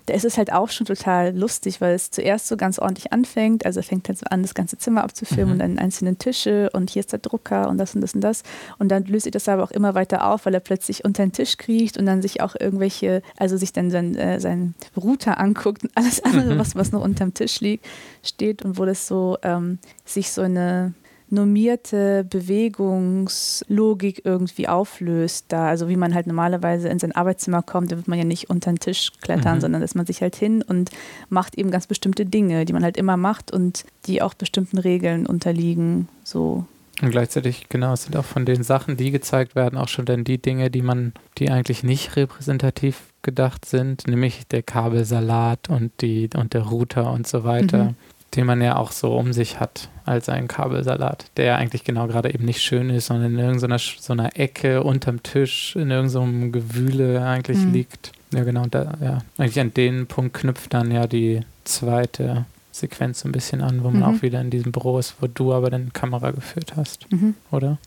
da 0.05 0.13
ist 0.13 0.25
es 0.25 0.37
halt 0.37 0.51
auch 0.51 0.69
schon 0.69 0.87
total 0.87 1.37
lustig, 1.37 1.81
weil 1.81 1.93
es 1.93 2.09
zuerst 2.11 2.47
so 2.47 2.57
ganz 2.57 2.79
ordentlich 2.79 3.13
anfängt. 3.13 3.65
Also 3.65 3.79
er 3.79 3.83
fängt 3.83 4.07
halt 4.07 4.17
so 4.17 4.25
an, 4.29 4.41
das 4.41 4.53
ganze 4.53 4.77
Zimmer 4.77 5.03
abzufilmen 5.03 5.45
Mhm. 5.45 5.51
und 5.53 5.59
dann 5.59 5.79
einzelne 5.79 6.15
Tische 6.15 6.69
und 6.73 6.89
hier 6.89 7.01
ist 7.01 7.11
der 7.11 7.19
Drucker 7.19 7.69
und 7.69 7.77
das 7.77 7.93
und 7.95 8.01
das 8.01 8.15
und 8.15 8.21
das. 8.21 8.43
Und 8.79 8.89
dann 8.89 9.05
löst 9.05 9.23
sich 9.25 9.31
das 9.31 9.47
aber 9.47 9.63
auch 9.63 9.71
immer 9.71 9.93
weiter 9.95 10.25
auf, 10.31 10.45
weil 10.45 10.53
er 10.53 10.59
plötzlich 10.59 11.05
unter 11.05 11.23
den 11.23 11.31
Tisch 11.31 11.57
kriecht 11.57 11.97
und 11.97 12.05
dann 12.05 12.21
sich 12.21 12.41
auch 12.41 12.55
irgendwelche, 12.59 13.21
also 13.37 13.55
sich 13.57 13.73
dann 13.73 13.91
sein, 13.91 14.15
äh, 14.15 14.39
sein 14.39 14.73
Router 14.97 15.39
anguckt 15.39 15.83
und 15.83 15.91
alles 15.95 16.23
andere, 16.23 16.55
Mhm. 16.55 16.59
was, 16.59 16.75
was 16.75 16.91
noch 16.91 17.03
unterm 17.03 17.33
Tisch 17.33 17.59
liegt, 17.59 17.85
steht 18.23 18.63
und 18.65 18.77
wo 18.77 18.85
das 18.85 19.07
so 19.07 19.37
ähm, 19.43 19.79
sich 20.05 20.31
so 20.31 20.41
eine 20.41 20.93
normierte 21.31 22.25
Bewegungslogik 22.29 24.21
irgendwie 24.25 24.67
auflöst 24.67 25.45
da. 25.49 25.67
Also 25.67 25.89
wie 25.89 25.95
man 25.95 26.13
halt 26.13 26.27
normalerweise 26.27 26.89
in 26.89 26.99
sein 26.99 27.11
Arbeitszimmer 27.11 27.61
kommt, 27.61 27.91
da 27.91 27.97
wird 27.97 28.07
man 28.07 28.17
ja 28.17 28.25
nicht 28.25 28.49
unter 28.49 28.71
den 28.71 28.79
Tisch 28.79 29.11
klettern, 29.21 29.57
Mhm. 29.57 29.61
sondern 29.61 29.81
dass 29.81 29.95
man 29.95 30.05
sich 30.05 30.21
halt 30.21 30.35
hin 30.35 30.61
und 30.61 30.89
macht 31.29 31.55
eben 31.57 31.71
ganz 31.71 31.87
bestimmte 31.87 32.25
Dinge, 32.25 32.65
die 32.65 32.73
man 32.73 32.83
halt 32.83 32.97
immer 32.97 33.17
macht 33.17 33.51
und 33.51 33.85
die 34.05 34.21
auch 34.21 34.33
bestimmten 34.33 34.77
Regeln 34.77 35.25
unterliegen. 35.25 36.07
So. 36.23 36.65
Und 37.01 37.11
gleichzeitig, 37.11 37.67
genau, 37.69 37.93
es 37.93 38.03
sind 38.03 38.17
auch 38.17 38.25
von 38.25 38.45
den 38.45 38.63
Sachen, 38.63 38.97
die 38.97 39.11
gezeigt 39.11 39.55
werden, 39.55 39.77
auch 39.79 39.87
schon 39.87 40.05
dann 40.05 40.25
die 40.25 40.37
Dinge, 40.37 40.69
die 40.69 40.81
man, 40.81 41.13
die 41.37 41.49
eigentlich 41.49 41.83
nicht 41.83 42.15
repräsentativ 42.17 42.97
gedacht 43.21 43.65
sind, 43.65 44.07
nämlich 44.07 44.47
der 44.47 44.63
Kabelsalat 44.63 45.69
und 45.69 45.91
die 46.01 46.29
und 46.35 46.53
der 46.53 46.63
Router 46.63 47.11
und 47.11 47.25
so 47.27 47.43
weiter, 47.43 47.85
Mhm. 47.85 47.95
Den 48.35 48.45
man 48.45 48.61
ja 48.61 48.75
auch 48.77 48.91
so 48.91 49.15
um 49.17 49.33
sich 49.33 49.59
hat 49.59 49.89
als 50.05 50.29
einen 50.29 50.47
Kabelsalat, 50.47 51.25
der 51.37 51.45
ja 51.45 51.55
eigentlich 51.55 51.83
genau 51.83 52.07
gerade 52.07 52.33
eben 52.33 52.45
nicht 52.45 52.61
schön 52.61 52.89
ist, 52.89 53.07
sondern 53.07 53.33
in 53.33 53.39
irgendeiner 53.39 53.79
so 53.79 54.13
einer 54.13 54.37
Ecke 54.37 54.83
unterm 54.83 55.23
Tisch, 55.23 55.75
in 55.75 55.89
irgendeinem 55.91 56.51
Gewühle 56.51 57.23
eigentlich 57.25 57.57
Mhm. 57.65 57.73
liegt. 57.73 58.11
Ja, 58.33 58.43
genau, 58.43 58.65
da, 58.69 58.93
ja. 59.01 59.17
Eigentlich 59.37 59.59
an 59.59 59.73
den 59.73 60.05
Punkt 60.07 60.35
knüpft 60.35 60.73
dann 60.73 60.91
ja 60.91 61.07
die 61.07 61.41
zweite 61.63 62.45
Sequenz 62.71 63.21
so 63.21 63.27
ein 63.29 63.31
bisschen 63.31 63.61
an, 63.61 63.83
wo 63.83 63.89
man 63.89 64.01
Mhm. 64.01 64.03
auch 64.17 64.21
wieder 64.21 64.39
in 64.41 64.49
diesem 64.51 64.71
Büro 64.71 64.99
ist, 64.99 65.15
wo 65.21 65.27
du 65.27 65.51
aber 65.53 65.69
dann 65.71 65.91
Kamera 65.93 66.31
geführt 66.31 66.73
hast, 66.75 67.07
oder? 67.51 67.77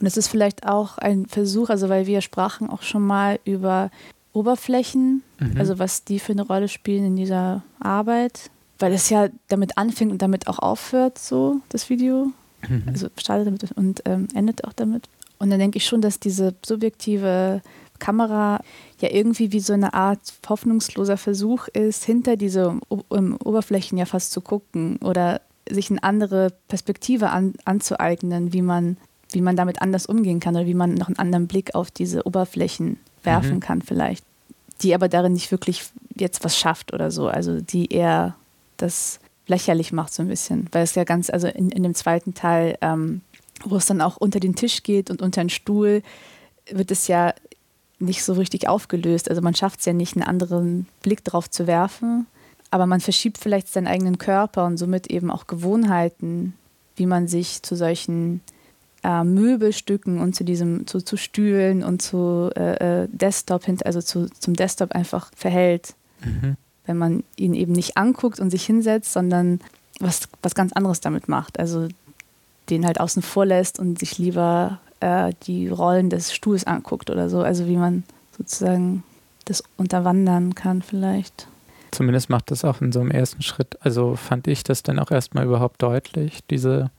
Und 0.00 0.06
es 0.06 0.16
ist 0.16 0.28
vielleicht 0.28 0.66
auch 0.66 0.98
ein 0.98 1.26
Versuch, 1.26 1.68
also 1.70 1.88
weil 1.88 2.06
wir 2.06 2.20
sprachen 2.20 2.68
auch 2.70 2.82
schon 2.82 3.02
mal 3.02 3.38
über 3.44 3.90
Oberflächen, 4.32 5.22
Mhm. 5.38 5.56
also 5.58 5.78
was 5.78 6.04
die 6.04 6.18
für 6.18 6.32
eine 6.32 6.42
Rolle 6.42 6.68
spielen 6.68 7.04
in 7.06 7.16
dieser 7.16 7.62
Arbeit, 7.80 8.50
weil 8.78 8.92
es 8.92 9.10
ja 9.10 9.28
damit 9.48 9.76
anfängt 9.76 10.12
und 10.12 10.22
damit 10.22 10.46
auch 10.46 10.58
aufhört, 10.58 11.18
so 11.18 11.60
das 11.68 11.90
Video. 11.90 12.32
Mhm. 12.68 12.84
Also 12.86 13.08
startet 13.16 13.46
damit 13.46 13.72
und 13.76 14.02
ähm, 14.04 14.28
endet 14.34 14.64
auch 14.64 14.72
damit. 14.72 15.08
Und 15.38 15.50
dann 15.50 15.58
denke 15.58 15.78
ich 15.78 15.86
schon, 15.86 16.00
dass 16.00 16.18
diese 16.18 16.54
subjektive 16.64 17.62
Kamera 17.98 18.60
ja 19.00 19.10
irgendwie 19.10 19.52
wie 19.52 19.60
so 19.60 19.72
eine 19.72 19.94
Art 19.94 20.20
hoffnungsloser 20.48 21.16
Versuch 21.16 21.68
ist, 21.68 22.04
hinter 22.04 22.36
diese 22.36 22.78
um, 22.88 23.36
Oberflächen 23.44 23.98
ja 23.98 24.06
fast 24.06 24.32
zu 24.32 24.40
gucken 24.40 24.98
oder 24.98 25.40
sich 25.70 25.90
eine 25.90 26.02
andere 26.02 26.52
Perspektive 26.68 27.30
an, 27.30 27.54
anzueignen, 27.64 28.52
wie 28.52 28.62
man, 28.62 28.96
wie 29.32 29.40
man 29.40 29.56
damit 29.56 29.82
anders 29.82 30.06
umgehen 30.06 30.40
kann 30.40 30.56
oder 30.56 30.66
wie 30.66 30.74
man 30.74 30.94
noch 30.94 31.08
einen 31.08 31.18
anderen 31.18 31.46
Blick 31.46 31.74
auf 31.74 31.90
diese 31.90 32.26
Oberflächen 32.26 32.98
werfen 33.22 33.56
Mhm. 33.56 33.60
kann 33.60 33.82
vielleicht, 33.82 34.24
die 34.82 34.94
aber 34.94 35.08
darin 35.08 35.32
nicht 35.32 35.50
wirklich 35.50 35.84
jetzt 36.16 36.44
was 36.44 36.56
schafft 36.56 36.92
oder 36.92 37.10
so, 37.10 37.28
also 37.28 37.60
die 37.60 37.92
eher 37.92 38.34
das 38.78 39.20
lächerlich 39.46 39.92
macht 39.92 40.12
so 40.12 40.22
ein 40.22 40.28
bisschen, 40.28 40.68
weil 40.72 40.84
es 40.84 40.94
ja 40.94 41.04
ganz, 41.04 41.30
also 41.30 41.48
in, 41.48 41.70
in 41.70 41.82
dem 41.82 41.94
zweiten 41.94 42.34
Teil, 42.34 42.76
ähm, 42.80 43.22
wo 43.64 43.76
es 43.76 43.86
dann 43.86 44.00
auch 44.00 44.16
unter 44.16 44.40
den 44.40 44.54
Tisch 44.54 44.82
geht 44.82 45.10
und 45.10 45.22
unter 45.22 45.42
den 45.42 45.50
Stuhl, 45.50 46.02
wird 46.70 46.90
es 46.90 47.08
ja 47.08 47.34
nicht 47.98 48.22
so 48.22 48.34
richtig 48.34 48.68
aufgelöst. 48.68 49.28
Also 49.28 49.42
man 49.42 49.54
schafft 49.54 49.80
es 49.80 49.86
ja 49.86 49.92
nicht, 49.92 50.16
einen 50.16 50.26
anderen 50.26 50.86
Blick 51.02 51.24
drauf 51.24 51.50
zu 51.50 51.66
werfen, 51.66 52.26
aber 52.70 52.86
man 52.86 53.00
verschiebt 53.00 53.38
vielleicht 53.38 53.68
seinen 53.68 53.86
eigenen 53.86 54.18
Körper 54.18 54.66
und 54.66 54.76
somit 54.76 55.08
eben 55.08 55.30
auch 55.30 55.46
Gewohnheiten, 55.46 56.54
wie 56.96 57.06
man 57.06 57.26
sich 57.26 57.62
zu 57.62 57.74
solchen 57.74 58.42
äh, 59.02 59.24
Möbelstücken 59.24 60.20
und 60.20 60.36
zu 60.36 60.44
diesem, 60.44 60.86
zu, 60.86 61.00
zu 61.00 61.16
Stühlen 61.16 61.82
und 61.82 62.02
zu 62.02 62.50
äh, 62.54 63.04
äh, 63.04 63.08
Desktop, 63.10 63.64
also 63.84 64.02
zu, 64.02 64.28
zum 64.38 64.54
Desktop 64.54 64.92
einfach 64.92 65.30
verhält 65.34 65.94
Mhm. 66.24 66.56
Wenn 66.88 66.98
man 66.98 67.22
ihn 67.36 67.54
eben 67.54 67.72
nicht 67.72 67.96
anguckt 67.96 68.40
und 68.40 68.50
sich 68.50 68.64
hinsetzt, 68.64 69.12
sondern 69.12 69.60
was, 70.00 70.22
was 70.42 70.54
ganz 70.54 70.72
anderes 70.72 71.00
damit 71.00 71.28
macht. 71.28 71.60
Also 71.60 71.88
den 72.70 72.84
halt 72.84 72.98
außen 72.98 73.22
vor 73.22 73.46
lässt 73.46 73.78
und 73.78 73.98
sich 73.98 74.18
lieber 74.18 74.80
äh, 75.00 75.32
die 75.46 75.68
Rollen 75.68 76.10
des 76.10 76.34
Stuhls 76.34 76.66
anguckt 76.66 77.10
oder 77.10 77.28
so. 77.28 77.40
Also 77.40 77.66
wie 77.66 77.76
man 77.76 78.04
sozusagen 78.36 79.04
das 79.44 79.62
unterwandern 79.76 80.54
kann 80.54 80.82
vielleicht. 80.82 81.46
Zumindest 81.90 82.30
macht 82.30 82.50
das 82.50 82.64
auch 82.64 82.80
in 82.80 82.92
so 82.92 83.00
einem 83.00 83.10
ersten 83.10 83.42
Schritt, 83.42 83.78
also 83.80 84.14
fand 84.14 84.46
ich 84.46 84.62
das 84.62 84.82
dann 84.82 84.98
auch 84.98 85.10
erstmal 85.10 85.46
überhaupt 85.46 85.82
deutlich, 85.82 86.40
diese 86.50 86.90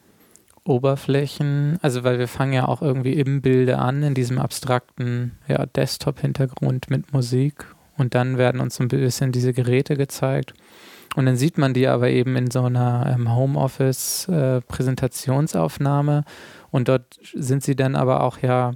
Oberflächen, 0.64 1.78
also 1.84 2.04
weil 2.04 2.18
wir 2.18 2.28
fangen 2.28 2.54
ja 2.54 2.68
auch 2.68 2.82
irgendwie 2.82 3.14
im 3.14 3.42
Bilde 3.42 3.78
an, 3.78 4.02
in 4.02 4.16
diesem 4.16 4.40
abstrakten 4.40 5.38
ja, 5.48 5.66
Desktop-Hintergrund 5.68 6.90
mit 6.90 7.14
Musik 7.14 7.66
Und 8.00 8.16
dann 8.16 8.40
werden 8.40 8.62
uns 8.62 8.80
ein 8.80 8.88
bisschen 8.88 9.32
diese 9.32 9.54
Geräte 9.54 9.96
gezeigt. 9.96 10.56
Und 11.16 11.26
dann 11.26 11.36
sieht 11.36 11.58
man 11.58 11.74
die 11.74 11.88
aber 11.88 12.10
eben 12.10 12.36
in 12.36 12.50
so 12.50 12.64
einer 12.64 13.14
ähm, 13.14 13.36
Homeoffice-Präsentationsaufnahme. 13.36 16.24
Und 16.72 16.88
dort 16.88 17.20
sind 17.34 17.64
sie 17.64 17.76
dann 17.76 17.96
aber 17.96 18.24
auch 18.24 18.38
ja, 18.40 18.72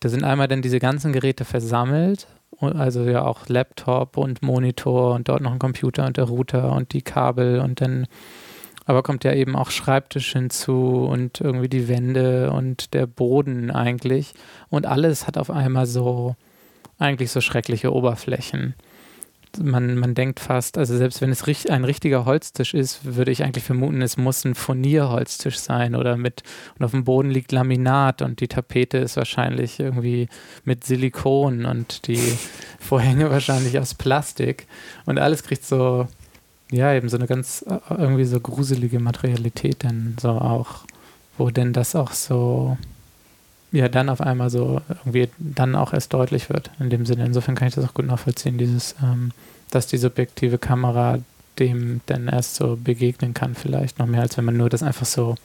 da 0.00 0.08
sind 0.08 0.24
einmal 0.24 0.48
dann 0.48 0.62
diese 0.62 0.78
ganzen 0.78 1.12
Geräte 1.12 1.44
versammelt. 1.44 2.26
Also 2.60 3.04
ja 3.04 3.24
auch 3.24 3.48
Laptop 3.48 4.16
und 4.16 4.42
Monitor 4.42 5.14
und 5.14 5.28
dort 5.28 5.40
noch 5.40 5.52
ein 5.52 5.58
Computer 5.58 6.06
und 6.06 6.16
der 6.16 6.24
Router 6.24 6.72
und 6.72 6.92
die 6.92 7.02
Kabel 7.02 7.60
und 7.60 7.80
dann 7.80 8.06
aber 8.84 9.02
kommt 9.02 9.24
ja 9.24 9.32
eben 9.32 9.56
auch 9.56 9.70
Schreibtisch 9.70 10.32
hinzu 10.32 11.06
und 11.08 11.40
irgendwie 11.40 11.68
die 11.68 11.88
Wände 11.88 12.50
und 12.50 12.92
der 12.92 13.06
Boden 13.06 13.70
eigentlich. 13.70 14.34
Und 14.68 14.84
alles 14.84 15.26
hat 15.26 15.38
auf 15.38 15.50
einmal 15.50 15.86
so, 15.86 16.36
eigentlich 17.00 17.30
so 17.30 17.40
schreckliche 17.40 17.92
Oberflächen. 17.92 18.74
Man, 19.60 19.96
man 19.98 20.14
denkt 20.14 20.38
fast, 20.38 20.78
also 20.78 20.96
selbst 20.96 21.20
wenn 21.20 21.30
es 21.30 21.42
ein 21.68 21.84
richtiger 21.84 22.24
Holztisch 22.24 22.72
ist, 22.72 23.16
würde 23.16 23.32
ich 23.32 23.42
eigentlich 23.42 23.64
vermuten, 23.64 24.00
es 24.00 24.16
muss 24.16 24.44
ein 24.44 24.54
Furnierholztisch 24.54 25.58
sein 25.58 25.96
oder 25.96 26.16
mit, 26.16 26.44
und 26.78 26.84
auf 26.84 26.92
dem 26.92 27.02
Boden 27.02 27.30
liegt 27.30 27.50
Laminat 27.50 28.22
und 28.22 28.38
die 28.40 28.46
Tapete 28.46 28.98
ist 28.98 29.16
wahrscheinlich 29.16 29.80
irgendwie 29.80 30.28
mit 30.62 30.84
Silikon 30.84 31.64
und 31.64 32.06
die 32.06 32.20
Vorhänge 32.78 33.28
wahrscheinlich 33.30 33.76
aus 33.80 33.94
Plastik 33.94 34.68
und 35.04 35.18
alles 35.18 35.42
kriegt 35.42 35.64
so 35.64 36.06
ja, 36.72 36.94
eben 36.94 37.08
so 37.08 37.16
eine 37.16 37.26
ganz 37.26 37.64
äh, 37.68 37.78
irgendwie 37.90 38.24
so 38.24 38.40
gruselige 38.40 39.00
Materialität 39.00 39.84
dann 39.84 40.16
so 40.20 40.30
auch, 40.30 40.84
wo 41.36 41.50
denn 41.50 41.72
das 41.72 41.94
auch 41.94 42.12
so, 42.12 42.76
ja, 43.72 43.88
dann 43.88 44.08
auf 44.08 44.20
einmal 44.20 44.50
so 44.50 44.80
irgendwie 45.00 45.28
dann 45.38 45.76
auch 45.76 45.92
erst 45.92 46.12
deutlich 46.12 46.50
wird 46.50 46.70
in 46.80 46.90
dem 46.90 47.06
Sinne. 47.06 47.24
Insofern 47.24 47.54
kann 47.54 47.68
ich 47.68 47.74
das 47.74 47.84
auch 47.84 47.94
gut 47.94 48.06
nachvollziehen, 48.06 48.58
dieses, 48.58 48.96
ähm, 49.02 49.30
dass 49.70 49.86
die 49.86 49.98
subjektive 49.98 50.58
Kamera 50.58 51.18
dem 51.58 52.00
dann 52.06 52.28
erst 52.28 52.56
so 52.56 52.76
begegnen 52.82 53.34
kann, 53.34 53.54
vielleicht 53.54 53.98
noch 53.98 54.06
mehr, 54.06 54.22
als 54.22 54.36
wenn 54.36 54.44
man 54.44 54.56
nur 54.56 54.70
das 54.70 54.82
einfach 54.82 55.06
so 55.06 55.36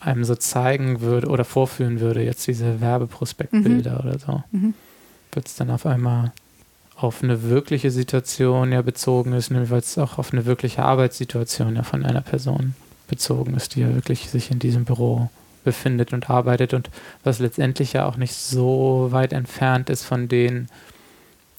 einem 0.00 0.24
so 0.24 0.34
zeigen 0.34 1.00
würde 1.00 1.28
oder 1.28 1.44
vorführen 1.44 2.00
würde, 2.00 2.22
jetzt 2.22 2.46
diese 2.46 2.80
Werbeprospektbilder 2.80 3.92
mhm. 3.92 3.98
oder 3.98 4.18
so. 4.18 4.42
Mhm. 4.50 4.74
Wird 5.32 5.46
es 5.46 5.56
dann 5.56 5.70
auf 5.70 5.86
einmal 5.86 6.32
auf 6.96 7.22
eine 7.22 7.42
wirkliche 7.44 7.90
Situation 7.90 8.70
ja 8.72 8.82
bezogen 8.82 9.32
ist, 9.32 9.50
nämlich 9.50 9.70
weil 9.70 9.80
es 9.80 9.98
auch 9.98 10.18
auf 10.18 10.32
eine 10.32 10.44
wirkliche 10.44 10.84
Arbeitssituation 10.84 11.76
ja 11.76 11.82
von 11.82 12.04
einer 12.04 12.20
Person 12.20 12.74
bezogen 13.08 13.54
ist, 13.54 13.74
die 13.74 13.80
ja 13.80 13.94
wirklich 13.94 14.30
sich 14.30 14.50
in 14.50 14.58
diesem 14.58 14.84
Büro 14.84 15.30
befindet 15.64 16.12
und 16.12 16.30
arbeitet 16.30 16.74
und 16.74 16.90
was 17.24 17.38
letztendlich 17.38 17.94
ja 17.94 18.06
auch 18.06 18.16
nicht 18.16 18.34
so 18.34 19.08
weit 19.10 19.32
entfernt 19.32 19.90
ist 19.90 20.04
von 20.04 20.28
den 20.28 20.68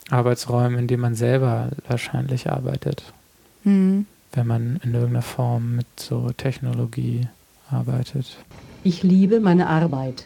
Arbeitsräumen, 0.10 0.80
in 0.80 0.88
denen 0.88 1.02
man 1.02 1.16
selber 1.16 1.70
wahrscheinlich 1.88 2.50
arbeitet. 2.50 3.04
Mhm. 3.64 4.06
Wenn 4.32 4.48
man 4.48 4.80
in 4.84 4.94
irgendeiner 4.94 5.22
Form 5.22 5.76
mit 5.78 5.88
so 5.96 6.30
Technologie 6.32 7.28
arbeitet. 7.70 8.38
Ich 8.84 9.02
liebe 9.02 9.40
meine 9.40 9.68
Arbeit. 9.68 10.26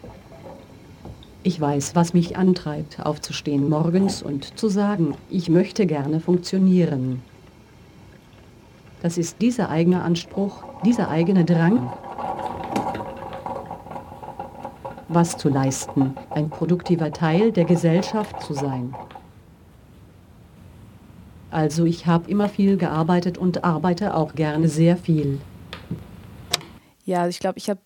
Ich 1.42 1.60
weiß, 1.60 1.96
was 1.96 2.14
mich 2.14 2.36
antreibt, 2.36 3.00
aufzustehen 3.00 3.70
morgens 3.70 4.22
und 4.22 4.60
zu 4.60 4.68
sagen, 4.68 5.16
ich 5.30 5.50
möchte 5.50 5.86
gerne 5.86 6.20
funktionieren. 6.20 7.22
Das 9.02 9.18
ist 9.18 9.42
dieser 9.42 9.70
eigene 9.70 10.02
Anspruch, 10.04 10.64
dieser 10.84 11.08
eigene 11.10 11.46
Drang, 11.46 11.90
was 15.10 15.38
zu 15.38 15.50
leisten, 15.50 16.16
ein 16.30 16.50
produktiver 16.50 17.12
Teil 17.12 17.52
der 17.52 17.66
Gesellschaft 17.66 18.42
zu 18.42 18.54
sein. 18.54 18.96
Also 21.52 21.86
ich 21.86 22.06
habe 22.06 22.30
immer 22.30 22.48
viel 22.48 22.78
gearbeitet 22.78 23.38
und 23.38 23.64
arbeite 23.64 24.14
auch 24.16 24.36
gerne 24.36 24.70
sehr 24.70 24.98
viel. 24.98 25.40
Ja, 27.06 27.28
ich 27.28 27.40
glaube, 27.40 27.58
ich 27.58 27.70
habe 27.70 27.80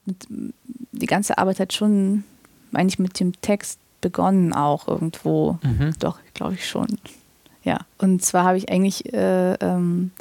die 0.92 1.06
ganze 1.06 1.38
Arbeit 1.38 1.60
hat 1.60 1.74
schon 1.74 2.25
eigentlich 2.74 3.00
mit 3.00 3.20
dem 3.20 3.39
Text 3.42 3.80
begonnen 4.01 4.53
auch 4.53 4.88
irgendwo. 4.88 5.60
Mhm. 5.63 5.94
Doch, 6.00 6.20
glaube 6.34 6.56
ich 6.56 6.68
schon. 6.68 6.88
Ja. 7.63 7.80
Und 7.98 8.22
zwar 8.24 8.44
habe 8.44 8.58
ich 8.58 8.70
eigentlich, 8.70 9.13
äh, 9.13 9.53
ähm, 9.53 10.12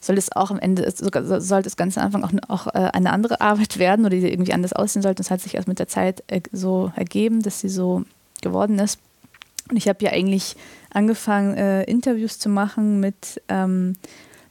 soll 0.00 0.16
es 0.16 0.34
auch 0.34 0.50
am 0.50 0.58
Ende, 0.58 0.90
sollte 0.90 1.62
das 1.62 1.76
Ganze 1.76 2.00
am 2.00 2.06
Anfang 2.06 2.40
auch, 2.48 2.66
auch 2.66 2.74
äh, 2.74 2.90
eine 2.92 3.12
andere 3.12 3.40
Arbeit 3.40 3.78
werden 3.78 4.06
oder 4.06 4.16
die 4.16 4.32
irgendwie 4.32 4.54
anders 4.54 4.72
aussehen 4.72 5.02
sollte. 5.02 5.22
Das 5.22 5.30
hat 5.30 5.40
sich 5.40 5.54
erst 5.54 5.68
mit 5.68 5.78
der 5.78 5.88
Zeit 5.88 6.24
äh, 6.28 6.40
so 6.52 6.90
ergeben, 6.96 7.42
dass 7.42 7.60
sie 7.60 7.68
so 7.68 8.04
geworden 8.40 8.78
ist. 8.78 8.98
Und 9.70 9.76
ich 9.76 9.88
habe 9.88 10.04
ja 10.04 10.10
eigentlich 10.10 10.56
angefangen, 10.92 11.54
äh, 11.54 11.84
Interviews 11.84 12.38
zu 12.38 12.48
machen 12.48 12.98
mit 12.98 13.40
ähm, 13.48 13.94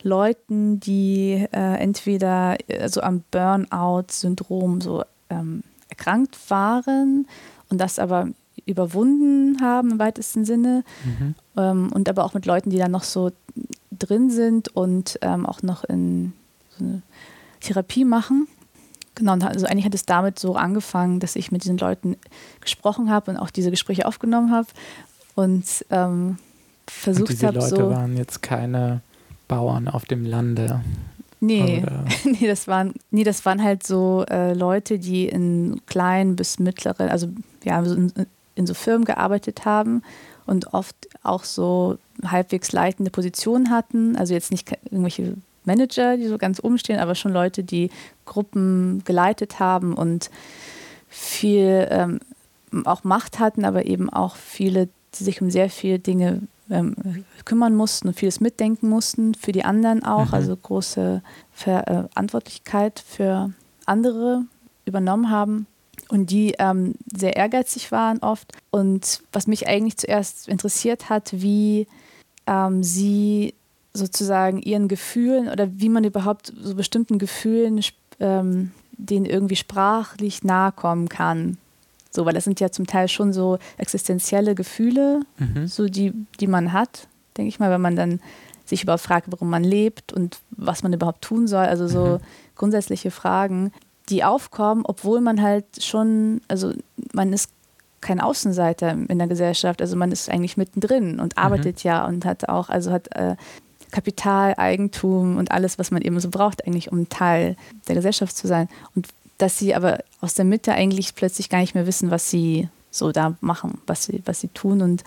Leuten, 0.04 0.80
die 0.80 1.46
äh, 1.52 1.76
entweder 1.78 2.56
äh, 2.68 2.88
so 2.88 3.02
am 3.02 3.24
Burnout-Syndrom 3.32 4.82
so 4.82 5.04
ähm, 5.30 5.64
erkrankt 5.90 6.38
waren 6.50 7.28
und 7.70 7.80
das 7.80 8.00
aber 8.00 8.30
überwunden 8.66 9.62
haben 9.62 9.92
im 9.92 10.00
weitesten 10.00 10.46
Sinne. 10.46 10.84
Mhm. 11.04 11.36
Ähm, 11.58 11.92
und 11.92 12.08
aber 12.08 12.24
auch 12.24 12.34
mit 12.34 12.46
Leuten, 12.46 12.70
die 12.70 12.78
dann 12.78 12.92
noch 12.92 13.04
so 13.04 13.32
drin 14.00 14.30
sind 14.30 14.70
und 14.70 15.20
ähm, 15.22 15.46
auch 15.46 15.62
noch 15.62 15.84
in 15.84 16.34
so 16.78 16.86
eine 16.86 17.02
Therapie 17.60 18.06
machen. 18.06 18.48
Genau, 19.16 19.34
und 19.34 19.44
also 19.44 19.66
eigentlich 19.66 19.86
hat 19.86 19.96
es 19.96 20.06
damit 20.06 20.40
so 20.40 20.56
angefangen, 20.56 21.20
dass 21.20 21.36
ich 21.36 21.52
mit 21.52 21.64
diesen 21.64 21.78
Leuten 21.78 22.16
gesprochen 22.62 23.10
habe 23.10 23.32
und 23.32 23.38
auch 23.38 23.50
diese 23.50 23.70
Gespräche 23.70 24.06
aufgenommen 24.06 24.52
habe 24.52 24.68
und 25.36 25.66
ähm, 25.90 26.38
versucht 26.88 27.44
habe, 27.44 27.62
so. 27.62 27.68
Diese 27.68 27.76
Leute 27.76 27.96
waren 27.96 28.18
jetzt 28.18 28.42
keine 28.42 29.02
Bauern 29.48 29.88
auf 29.88 30.06
dem 30.06 30.26
Lande, 30.26 30.82
Nee, 31.42 31.84
nee, 32.26 32.48
das 32.48 32.68
waren, 32.68 32.94
nee, 33.12 33.24
das 33.24 33.46
waren 33.46 33.64
halt 33.64 33.86
so 33.86 34.26
äh, 34.30 34.54
Leute, 34.54 35.00
die 35.00 35.28
in 35.28 35.80
kleinen 35.86 36.36
bis 36.36 36.60
mittleren, 36.60 37.10
also 37.10 37.30
ja, 37.64 37.80
in, 37.82 38.12
in 38.56 38.68
so 38.68 38.74
Firmen 38.74 39.06
gearbeitet 39.06 39.64
haben 39.66 40.04
und 40.50 40.74
oft 40.74 40.96
auch 41.24 41.44
so 41.44 41.98
halbwegs 42.26 42.72
leitende 42.72 43.12
Positionen 43.12 43.70
hatten. 43.70 44.16
Also 44.16 44.34
jetzt 44.34 44.52
nicht 44.52 44.72
irgendwelche 44.86 45.36
Manager, 45.64 46.18
die 46.18 46.28
so 46.28 46.38
ganz 46.38 46.62
oben 46.64 46.80
stehen, 46.80 47.00
aber 47.00 47.16
schon 47.16 47.32
Leute, 47.32 47.64
die 47.64 47.92
Gruppen 48.26 49.04
geleitet 49.06 49.60
haben 49.60 49.94
und 49.94 50.32
viel 51.08 51.88
ähm, 51.92 52.20
auch 52.86 53.04
Macht 53.04 53.40
hatten, 53.40 53.64
aber 53.64 53.86
eben 53.86 54.10
auch 54.10 54.36
viele, 54.36 54.90
die 55.16 55.24
sich 55.24 55.42
um 55.42 55.52
sehr 55.52 55.70
viele 55.70 56.00
Dinge 56.00 56.42
ähm, 56.70 56.96
kümmern 57.46 57.76
mussten 57.76 58.08
und 58.08 58.14
vieles 58.16 58.40
mitdenken 58.40 58.90
mussten, 58.90 59.36
für 59.36 59.52
die 59.52 59.66
anderen 59.66 60.04
auch, 60.04 60.28
mhm. 60.28 60.34
also 60.34 60.56
große 60.56 61.22
Verantwortlichkeit 61.52 63.04
für 63.08 63.52
andere 63.86 64.44
übernommen 64.86 65.30
haben 65.30 65.68
und 66.10 66.32
die 66.32 66.56
ähm, 66.60 66.96
sehr 67.16 67.38
ehrgeizig 67.38 67.92
waren 67.92 68.20
oft. 68.20 68.52
Und 68.72 69.22
was 69.32 69.48
mich 69.48 69.68
eigentlich 69.68 69.98
zuerst 69.98 70.48
interessiert 70.48 71.10
hat, 71.10 71.30
wie 71.32 71.88
ähm, 72.48 72.84
sie 72.84 73.54
sozusagen 73.94 74.62
ihren 74.62 74.88
Gefühlen 74.88 75.50
oder 75.50 75.70
wie 75.72 75.90
man 75.90 76.04
überhaupt 76.04 76.52
so 76.60 76.76
bestimmten 76.76 77.20
Gefühlen 77.20 77.84
ähm, 78.20 78.72
denen 78.92 79.26
irgendwie 79.26 79.56
sprachlich 79.56 80.44
nahe 80.44 80.72
kommen 80.72 81.10
kann. 81.10 81.58
So, 82.12 82.26
weil 82.26 82.34
das 82.34 82.44
sind 82.44 82.60
ja 82.60 82.72
zum 82.72 82.88
Teil 82.88 83.08
schon 83.08 83.34
so 83.34 83.60
existenzielle 83.78 84.56
Gefühle, 84.56 85.22
mhm. 85.38 85.68
so 85.68 85.88
die, 85.88 86.14
die 86.40 86.48
man 86.48 86.74
hat, 86.74 87.08
denke 87.38 87.50
ich 87.50 87.60
mal, 87.60 87.72
wenn 87.72 87.82
man 87.82 87.96
dann 87.96 88.20
sich 88.66 88.84
überhaupt 88.84 89.04
fragt, 89.04 89.32
warum 89.32 89.50
man 89.50 89.64
lebt 89.64 90.12
und 90.12 90.40
was 90.52 90.84
man 90.84 90.94
überhaupt 90.94 91.24
tun 91.24 91.48
soll. 91.48 91.66
Also 91.66 91.88
so 91.88 92.06
mhm. 92.06 92.20
grundsätzliche 92.56 93.12
Fragen, 93.12 93.72
die 94.10 94.24
aufkommen, 94.24 94.84
obwohl 94.86 95.22
man 95.22 95.42
halt 95.42 95.66
schon, 95.80 96.42
also 96.48 96.74
man 97.14 97.34
ist 97.34 97.52
kein 98.02 98.22
Außenseiter 98.22 98.92
in 98.92 99.18
der 99.18 99.28
Gesellschaft, 99.28 99.82
also 99.82 99.96
man 99.96 100.12
ist 100.12 100.30
eigentlich 100.30 100.58
mittendrin 100.58 101.20
und 101.20 101.36
mhm. 101.36 101.44
arbeitet 101.44 101.84
mhm. 101.84 101.88
ja 101.88 102.06
und 102.06 102.26
hat 102.26 102.48
auch, 102.50 102.70
also 102.70 102.92
hat 102.92 103.14
äh, 103.16 103.36
Kapital, 103.92 104.54
Eigentum 104.58 105.38
und 105.38 105.52
alles, 105.52 105.80
was 105.80 105.92
man 105.92 106.02
eben 106.02 106.20
so 106.20 106.30
braucht, 106.30 106.66
eigentlich 106.66 106.92
um 106.92 107.10
Teil 107.10 107.56
der 107.88 107.96
Gesellschaft 107.96 108.36
zu 108.38 108.48
sein. 108.48 108.70
Und 108.96 109.08
dass 109.38 109.58
sie 109.58 109.74
aber 109.74 110.00
aus 110.22 110.36
der 110.36 110.46
Mitte 110.46 110.74
eigentlich 110.74 111.16
plötzlich 111.16 111.50
gar 111.50 111.60
nicht 111.60 111.76
mehr 111.76 111.88
wissen, 111.88 112.12
was 112.12 112.30
sie 112.30 112.70
so 112.92 113.12
da 113.12 113.36
machen, 113.42 113.80
was 113.88 114.04
sie, 114.04 114.22
was 114.26 114.42
sie 114.42 114.50
tun. 114.50 114.82
Und 114.82 115.04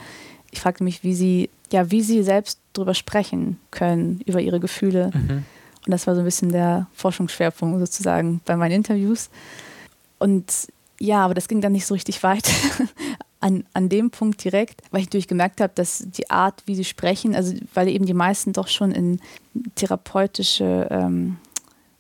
ich 0.50 0.60
fragte 0.60 0.84
mich, 0.84 1.04
wie 1.04 1.14
sie, 1.14 1.50
ja, 1.70 1.90
wie 1.90 2.02
sie 2.02 2.22
selbst 2.22 2.58
darüber 2.72 2.94
sprechen 2.94 3.58
können, 3.70 4.20
über 4.26 4.40
ihre 4.40 4.58
Gefühle. 4.58 5.10
Mhm. 5.14 5.44
Und 5.86 5.90
das 5.90 6.06
war 6.06 6.14
so 6.14 6.20
ein 6.20 6.24
bisschen 6.24 6.52
der 6.52 6.86
Forschungsschwerpunkt 6.94 7.78
sozusagen 7.80 8.40
bei 8.44 8.56
meinen 8.56 8.72
Interviews. 8.72 9.30
Und 10.18 10.52
ja, 11.00 11.24
aber 11.24 11.34
das 11.34 11.48
ging 11.48 11.60
dann 11.60 11.72
nicht 11.72 11.86
so 11.86 11.94
richtig 11.94 12.22
weit 12.22 12.48
an, 13.40 13.64
an 13.74 13.88
dem 13.88 14.10
Punkt 14.10 14.44
direkt, 14.44 14.82
weil 14.92 15.00
ich 15.00 15.06
natürlich 15.06 15.26
gemerkt 15.26 15.60
habe, 15.60 15.72
dass 15.74 16.04
die 16.06 16.30
Art, 16.30 16.62
wie 16.66 16.76
sie 16.76 16.84
sprechen, 16.84 17.34
also 17.34 17.54
weil 17.74 17.88
eben 17.88 18.06
die 18.06 18.14
meisten 18.14 18.52
doch 18.52 18.68
schon 18.68 18.92
in 18.92 19.18
therapeutische, 19.74 20.86
ähm, 20.90 21.36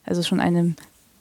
also 0.04 0.22
schon 0.22 0.40
eine 0.40 0.74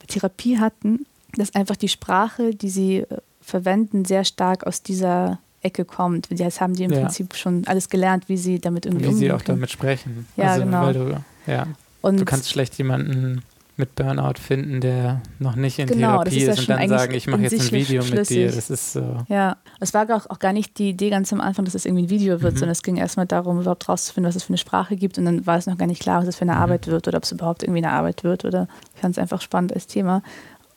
Therapie 0.06 0.58
hatten, 0.58 1.06
dass 1.36 1.54
einfach 1.54 1.76
die 1.76 1.88
Sprache, 1.88 2.54
die 2.54 2.68
sie 2.68 2.98
äh, 2.98 3.18
verwenden, 3.40 4.04
sehr 4.04 4.24
stark 4.24 4.64
aus 4.66 4.82
dieser 4.82 5.40
Ecke 5.62 5.84
kommt. 5.84 6.28
Jetzt 6.30 6.60
haben 6.60 6.74
die 6.74 6.84
im 6.84 6.92
Ja. 6.92 7.00
Prinzip 7.00 7.34
schon 7.34 7.66
alles 7.66 7.88
gelernt, 7.88 8.28
wie 8.28 8.36
sie 8.36 8.58
damit 8.60 8.86
irgendwie 8.86 9.04
Wie 9.06 9.08
sie 9.08 9.14
umgehen 9.14 9.32
auch 9.32 9.44
können. 9.44 9.58
damit 9.58 9.70
sprechen. 9.70 10.26
Ja, 10.36 10.52
also, 10.52 10.64
genau. 10.64 10.82
Weil 10.86 10.94
du, 10.94 11.24
ja, 11.46 11.66
Und 12.02 12.20
du 12.20 12.24
kannst 12.24 12.50
schlecht 12.50 12.76
jemanden 12.78 13.42
mit 13.78 13.94
Burnout 13.94 14.34
finden, 14.38 14.82
der 14.82 15.22
noch 15.38 15.56
nicht 15.56 15.78
in 15.78 15.86
Genau, 15.86 16.22
Therapie 16.22 16.36
ist 16.36 16.46
ja 16.46 16.52
ist 16.52 16.58
und 16.60 16.68
dann 16.68 16.88
sagen, 16.90 17.14
ich 17.14 17.26
mache 17.26 17.40
jetzt 17.40 17.58
ein 17.58 17.70
Video 17.72 18.02
mit 18.02 18.12
dir. 18.12 18.24
schlüssig. 18.26 18.54
Das 18.54 18.68
ist 18.70 18.92
so. 18.92 19.16
Ja, 19.28 19.56
es 19.80 19.94
war 19.94 20.04
auch, 20.14 20.28
auch 20.28 20.38
gar 20.38 20.52
nicht 20.52 20.78
die 20.78 20.90
Idee 20.90 21.08
ganz 21.08 21.32
am 21.32 21.40
Anfang, 21.40 21.64
dass 21.64 21.74
es 21.74 21.86
irgendwie 21.86 22.04
ein 22.04 22.10
Video 22.10 22.42
wird, 22.42 22.52
Mhm. 22.54 22.58
sondern 22.58 22.72
es 22.72 22.82
ging 22.82 22.96
erstmal 22.98 23.26
darum, 23.26 23.60
überhaupt 23.60 23.88
rauszufinden, 23.88 24.28
was 24.28 24.36
es 24.36 24.42
für 24.42 24.50
eine 24.50 24.58
Sprache 24.58 24.94
gibt 24.96 25.16
und 25.16 25.24
dann 25.24 25.46
war 25.46 25.56
es 25.56 25.66
noch 25.66 25.78
gar 25.78 25.86
nicht 25.86 26.02
klar, 26.02 26.20
was 26.20 26.28
es 26.28 26.36
für 26.36 26.42
eine 26.42 26.52
Mhm. 26.52 26.58
Arbeit 26.58 26.86
wird 26.86 27.08
oder 27.08 27.16
ob 27.16 27.24
es 27.24 27.32
überhaupt 27.32 27.62
irgendwie 27.62 27.78
eine 27.78 27.92
Arbeit 27.92 28.24
wird 28.24 28.44
oder 28.44 28.68
ich 28.94 29.00
fand 29.00 29.16
es 29.16 29.18
einfach 29.18 29.40
spannend 29.40 29.72
als 29.72 29.86
Thema. 29.86 30.22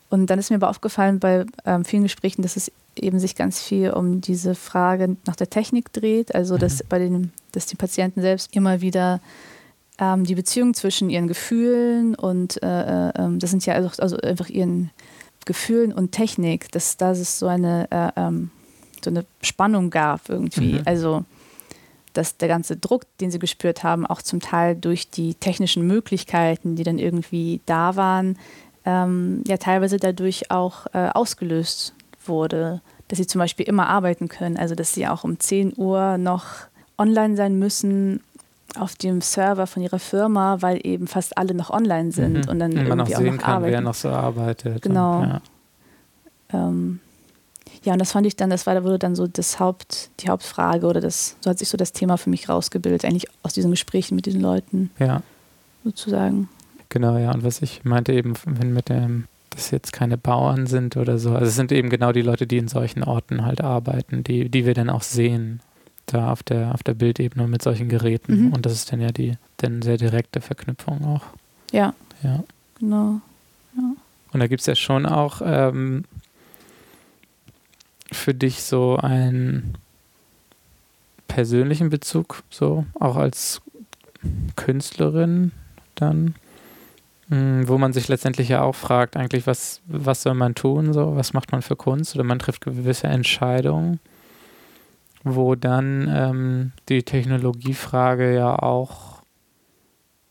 Und 0.09 0.27
dann 0.29 0.39
ist 0.39 0.49
mir 0.49 0.55
aber 0.55 0.69
aufgefallen 0.69 1.19
bei 1.19 1.45
ähm, 1.65 1.83
vielen 1.83 2.03
Gesprächen, 2.03 2.43
dass 2.43 2.55
es 2.55 2.71
eben 2.97 3.19
sich 3.19 3.35
ganz 3.35 3.61
viel 3.61 3.89
um 3.89 4.21
diese 4.21 4.55
Frage 4.55 5.17
nach 5.27 5.35
der 5.35 5.49
Technik 5.49 5.91
dreht, 5.91 6.33
also 6.33 6.57
dass 6.57 6.75
Mhm. 6.81 6.87
bei 6.87 6.99
den, 6.99 7.33
dass 7.51 7.65
die 7.65 7.75
Patienten 7.75 8.21
selbst 8.21 8.55
immer 8.55 8.79
wieder 8.79 9.19
ähm, 9.99 10.25
die 10.25 10.35
Beziehung 10.35 10.73
zwischen 10.73 11.09
ihren 11.09 11.27
Gefühlen 11.27 12.15
und 12.15 12.61
äh, 12.61 13.09
äh, 13.09 13.11
ähm, 13.17 13.39
das 13.39 13.51
sind 13.51 13.65
ja 13.65 13.75
also, 13.75 14.01
also 14.01 14.17
einfach 14.17 14.49
ihren 14.49 14.91
Gefühlen 15.45 15.93
und 15.93 16.11
Technik, 16.11 16.71
dass 16.71 16.97
da 16.97 17.11
es 17.11 17.39
so 17.39 17.47
eine, 17.47 17.87
äh, 17.91 18.19
ähm, 18.19 18.49
so 19.03 19.09
eine 19.09 19.25
Spannung 19.41 19.89
gab 19.89 20.29
irgendwie. 20.29 20.73
Mhm. 20.73 20.81
Also 20.85 21.23
dass 22.13 22.37
der 22.37 22.47
ganze 22.47 22.77
Druck, 22.77 23.03
den 23.19 23.29
sie 23.29 23.39
gespürt 23.39 23.83
haben, 23.83 24.05
auch 24.05 24.21
zum 24.21 24.39
Teil 24.39 24.75
durch 24.75 25.09
die 25.09 25.35
technischen 25.35 25.85
Möglichkeiten, 25.85 26.77
die 26.77 26.83
dann 26.83 26.97
irgendwie 26.97 27.59
da 27.65 27.97
waren, 27.97 28.37
ähm, 28.85 29.43
ja 29.45 29.57
teilweise 29.57 29.97
dadurch 29.97 30.49
auch 30.49 30.87
äh, 30.93 31.09
ausgelöst 31.09 31.93
wurde, 32.25 32.81
dass 33.07 33.17
sie 33.17 33.27
zum 33.27 33.39
Beispiel 33.39 33.67
immer 33.67 33.87
arbeiten 33.87 34.29
können, 34.29 34.57
also 34.57 34.75
dass 34.75 34.93
sie 34.93 35.07
auch 35.07 35.23
um 35.23 35.39
10 35.39 35.73
Uhr 35.75 36.17
noch 36.17 36.45
online 36.97 37.35
sein 37.35 37.59
müssen 37.59 38.21
auf 38.77 38.95
dem 38.95 39.21
Server 39.21 39.67
von 39.67 39.81
ihrer 39.83 39.99
Firma, 39.99 40.61
weil 40.61 40.79
eben 40.85 41.07
fast 41.07 41.37
alle 41.37 41.53
noch 41.53 41.69
online 41.69 42.11
sind 42.11 42.45
Mhm. 42.45 42.49
und 42.49 42.59
dann 42.59 42.73
man 42.73 42.99
auch 42.99 43.07
irgendwie 43.07 43.15
auch, 43.15 43.19
sehen 43.19 43.35
noch 43.35 43.41
kann, 43.43 43.53
arbeiten. 43.55 43.71
wer 43.73 43.81
noch 43.81 43.93
so 43.93 44.09
arbeitet. 44.09 44.81
Genau. 44.81 45.19
Und, 45.21 45.27
ja. 45.29 45.41
Ähm, 46.53 46.99
ja, 47.83 47.93
und 47.93 47.99
das 47.99 48.11
fand 48.11 48.25
ich 48.25 48.35
dann, 48.35 48.49
das 48.49 48.65
war, 48.67 48.83
wurde 48.83 48.99
dann 48.99 49.15
so 49.15 49.27
das 49.27 49.59
Haupt, 49.59 50.09
die 50.19 50.29
Hauptfrage 50.29 50.87
oder 50.87 51.01
das, 51.01 51.37
so 51.41 51.49
hat 51.51 51.59
sich 51.59 51.69
so 51.69 51.77
das 51.77 51.91
Thema 51.93 52.17
für 52.17 52.29
mich 52.29 52.49
rausgebildet, 52.49 53.05
eigentlich 53.05 53.27
aus 53.43 53.53
diesen 53.53 53.71
Gesprächen 53.71 54.15
mit 54.15 54.25
diesen 54.25 54.41
Leuten 54.41 54.89
ja, 54.99 55.21
sozusagen. 55.83 56.49
genau, 56.89 57.17
ja. 57.17 57.31
Und 57.31 57.43
was 57.43 57.61
ich 57.61 57.83
meinte 57.85 58.11
eben, 58.13 58.33
wenn 58.45 58.73
mit 58.73 58.89
dem, 58.89 59.25
dass 59.51 59.71
jetzt 59.71 59.93
keine 59.93 60.17
Bauern 60.17 60.65
sind 60.67 60.97
oder 60.97 61.17
so, 61.19 61.31
also 61.33 61.45
es 61.45 61.55
sind 61.55 61.71
eben 61.71 61.89
genau 61.89 62.11
die 62.11 62.23
Leute, 62.23 62.47
die 62.47 62.57
in 62.57 62.67
solchen 62.67 63.03
Orten 63.03 63.45
halt 63.45 63.61
arbeiten, 63.61 64.23
die, 64.23 64.49
die 64.49 64.65
wir 64.65 64.73
dann 64.73 64.89
auch 64.89 65.03
sehen, 65.03 65.59
da 66.05 66.31
auf 66.31 66.43
der, 66.43 66.73
auf 66.73 66.83
der 66.83 66.93
Bildebene 66.93 67.47
mit 67.47 67.61
solchen 67.61 67.89
Geräten. 67.89 68.47
Mhm. 68.47 68.53
Und 68.53 68.65
das 68.65 68.73
ist 68.73 68.91
dann 68.91 69.01
ja 69.01 69.11
die 69.11 69.33
dann 69.57 69.81
sehr 69.81 69.97
direkte 69.97 70.41
Verknüpfung 70.41 71.03
auch. 71.05 71.23
Ja, 71.71 71.93
Ja. 72.23 72.43
genau. 72.79 73.21
Und 74.31 74.39
da 74.39 74.47
gibt 74.47 74.59
es 74.61 74.67
ja 74.67 74.75
schon 74.75 75.05
auch 75.05 75.41
ähm, 75.43 76.03
für 78.11 78.33
dich 78.33 78.63
so 78.63 78.97
einen 78.97 79.77
persönlichen 81.27 81.89
Bezug, 81.89 82.43
so 82.49 82.85
auch 82.99 83.15
als 83.15 83.61
Künstlerin 84.55 85.51
dann, 85.95 86.35
mh, 87.29 87.67
wo 87.67 87.77
man 87.77 87.93
sich 87.93 88.07
letztendlich 88.07 88.49
ja 88.49 88.61
auch 88.61 88.75
fragt, 88.75 89.15
eigentlich, 89.17 89.47
was, 89.47 89.81
was 89.87 90.21
soll 90.21 90.33
man 90.33 90.55
tun, 90.55 90.93
so, 90.93 91.15
was 91.15 91.33
macht 91.33 91.51
man 91.51 91.61
für 91.61 91.75
Kunst 91.75 92.15
oder 92.15 92.23
man 92.23 92.39
trifft 92.39 92.61
gewisse 92.61 93.07
Entscheidungen, 93.07 93.99
wo 95.25 95.55
dann 95.55 96.07
ähm, 96.09 96.71
die 96.87 97.03
Technologiefrage 97.03 98.33
ja 98.33 98.57
auch 98.57 99.21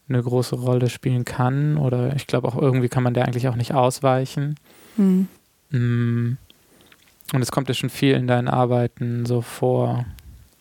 eine 0.08 0.22
große 0.22 0.56
Rolle 0.56 0.88
spielen 0.88 1.24
kann 1.24 1.76
oder 1.76 2.14
ich 2.14 2.26
glaube 2.26 2.48
auch 2.48 2.56
irgendwie 2.56 2.88
kann 2.88 3.02
man 3.02 3.14
der 3.14 3.26
eigentlich 3.26 3.48
auch 3.48 3.56
nicht 3.56 3.74
ausweichen. 3.74 4.54
Hm. 4.96 5.28
Mm. 5.70 6.38
Und 7.32 7.42
es 7.42 7.50
kommt 7.50 7.68
ja 7.68 7.74
schon 7.74 7.90
viel 7.90 8.14
in 8.14 8.26
deinen 8.26 8.48
Arbeiten 8.48 9.26
so 9.26 9.40
vor. 9.40 10.04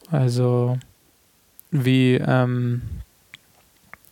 Also 0.10 0.78
wie, 1.72 2.16
ähm, 2.16 2.82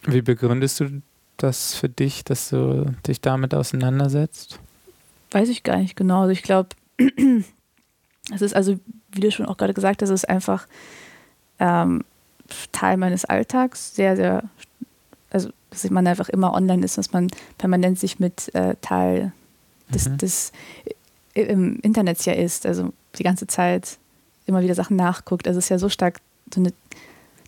wie 0.04 0.22
begründest 0.22 0.80
du 0.80 1.02
das 1.38 1.76
für 1.76 1.90
dich, 1.90 2.24
dass 2.24 2.50
du 2.50 2.94
dich 3.08 3.22
damit 3.22 3.56
auseinandersetzt? 3.56 4.60
Weiß 5.32 5.50
ich 5.50 5.64
gar 5.64 5.78
nicht 5.78 5.96
genau. 5.96 6.22
Also 6.22 6.32
ich 6.32 6.44
glaube, 6.44 6.70
es 8.34 8.42
ist 8.42 8.54
also, 8.56 8.80
wie 9.12 9.22
du 9.22 9.32
schon 9.32 9.46
auch 9.46 9.58
gerade 9.58 9.74
gesagt 9.74 10.02
hast, 10.02 10.10
es 10.10 10.24
ist 10.24 10.30
einfach 10.30 10.68
ähm, 11.60 12.04
Teil 12.72 12.98
meines 12.98 13.26
Alltags, 13.26 13.96
sehr, 13.96 14.16
sehr, 14.16 14.44
also 15.30 15.50
dass 15.70 15.90
man 15.90 16.06
einfach 16.06 16.28
immer 16.30 16.54
online 16.54 16.84
ist, 16.84 16.98
dass 16.98 17.14
man 17.14 17.28
permanent 17.58 17.98
sich 18.00 18.20
mit 18.20 18.54
äh, 18.56 18.76
Teil 18.82 19.32
des, 19.94 20.10
Mhm. 20.10 20.18
des 20.18 20.52
äh, 21.34 21.44
im 21.44 21.80
Internet 21.80 22.24
ja 22.26 22.34
ist, 22.34 22.66
also 22.66 22.92
die 23.18 23.24
ganze 23.24 23.48
Zeit 23.48 23.98
immer 24.46 24.62
wieder 24.62 24.76
Sachen 24.76 24.98
nachguckt. 24.98 25.48
Also 25.48 25.60
es 25.60 25.66
ist 25.66 25.70
ja 25.70 25.80
so 25.80 25.88
stark 25.88 26.20
so 26.54 26.60
eine 26.60 26.74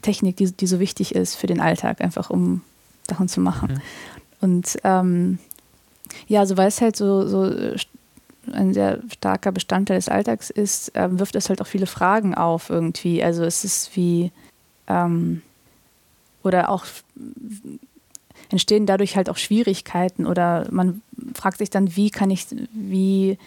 Technik, 0.01 0.37
die, 0.37 0.51
die 0.51 0.67
so 0.67 0.79
wichtig 0.79 1.15
ist 1.15 1.35
für 1.35 1.47
den 1.47 1.59
Alltag, 1.59 2.01
einfach 2.01 2.29
um 2.29 2.61
Sachen 3.09 3.27
zu 3.27 3.41
machen. 3.41 3.73
Mhm. 3.73 3.81
Und 4.41 4.77
ähm, 4.83 5.39
ja, 6.27 6.45
so 6.45 6.55
weil 6.57 6.67
es 6.67 6.79
halt 6.81 6.95
so, 6.95 7.27
so 7.27 7.75
ein 8.51 8.73
sehr 8.73 8.99
starker 9.11 9.51
Bestandteil 9.51 9.97
des 9.97 10.09
Alltags 10.09 10.49
ist, 10.49 10.91
ähm, 10.95 11.19
wirft 11.19 11.35
es 11.35 11.49
halt 11.49 11.61
auch 11.61 11.67
viele 11.67 11.85
Fragen 11.85 12.35
auf 12.35 12.69
irgendwie. 12.69 13.23
Also 13.23 13.43
es 13.43 13.63
ist 13.63 13.95
wie 13.95 14.31
ähm, 14.87 15.41
oder 16.43 16.69
auch 16.69 16.85
entstehen 18.49 18.85
dadurch 18.85 19.15
halt 19.15 19.29
auch 19.29 19.37
Schwierigkeiten 19.37 20.25
oder 20.25 20.67
man 20.71 21.01
fragt 21.33 21.57
sich 21.57 21.69
dann, 21.69 21.95
wie 21.95 22.09
kann 22.09 22.29
ich, 22.29 22.45
wie 22.73 23.37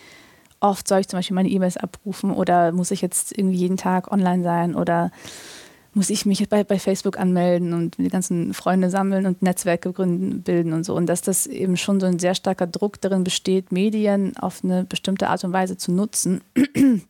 oft 0.61 0.89
soll 0.89 1.01
ich 1.01 1.09
zum 1.09 1.19
Beispiel 1.19 1.35
meine 1.35 1.49
E-Mails 1.49 1.77
abrufen 1.77 2.33
oder 2.33 2.73
muss 2.73 2.91
ich 2.91 3.03
jetzt 3.03 3.37
irgendwie 3.37 3.59
jeden 3.59 3.77
Tag 3.77 4.11
online 4.11 4.43
sein 4.43 4.75
oder 4.75 5.11
muss 5.97 6.11
ich 6.11 6.27
mich 6.27 6.47
bei, 6.51 6.63
bei 6.63 6.79
Facebook 6.79 7.19
anmelden 7.19 7.73
und 7.73 7.97
die 7.97 8.11
ganzen 8.11 8.53
Freunde 8.53 8.91
sammeln 8.91 9.25
und 9.25 9.41
Netzwerke 9.41 9.95
gründen, 9.95 10.43
bilden 10.43 10.75
und 10.75 10.85
so. 10.85 10.95
Und 10.95 11.07
dass 11.07 11.23
das 11.23 11.47
eben 11.47 11.79
schon 11.79 12.01
so 12.01 12.07
ein 12.07 12.19
sehr 12.19 12.35
starker 12.35 12.67
Druck 12.67 13.01
darin 13.01 13.25
besteht, 13.25 13.73
Medien 13.73 14.37
auf 14.37 14.63
eine 14.63 14.85
bestimmte 14.85 15.31
Art 15.31 15.43
und 15.45 15.55
Weise 15.55 15.79
zu 15.79 15.93
nutzen. 15.93 16.43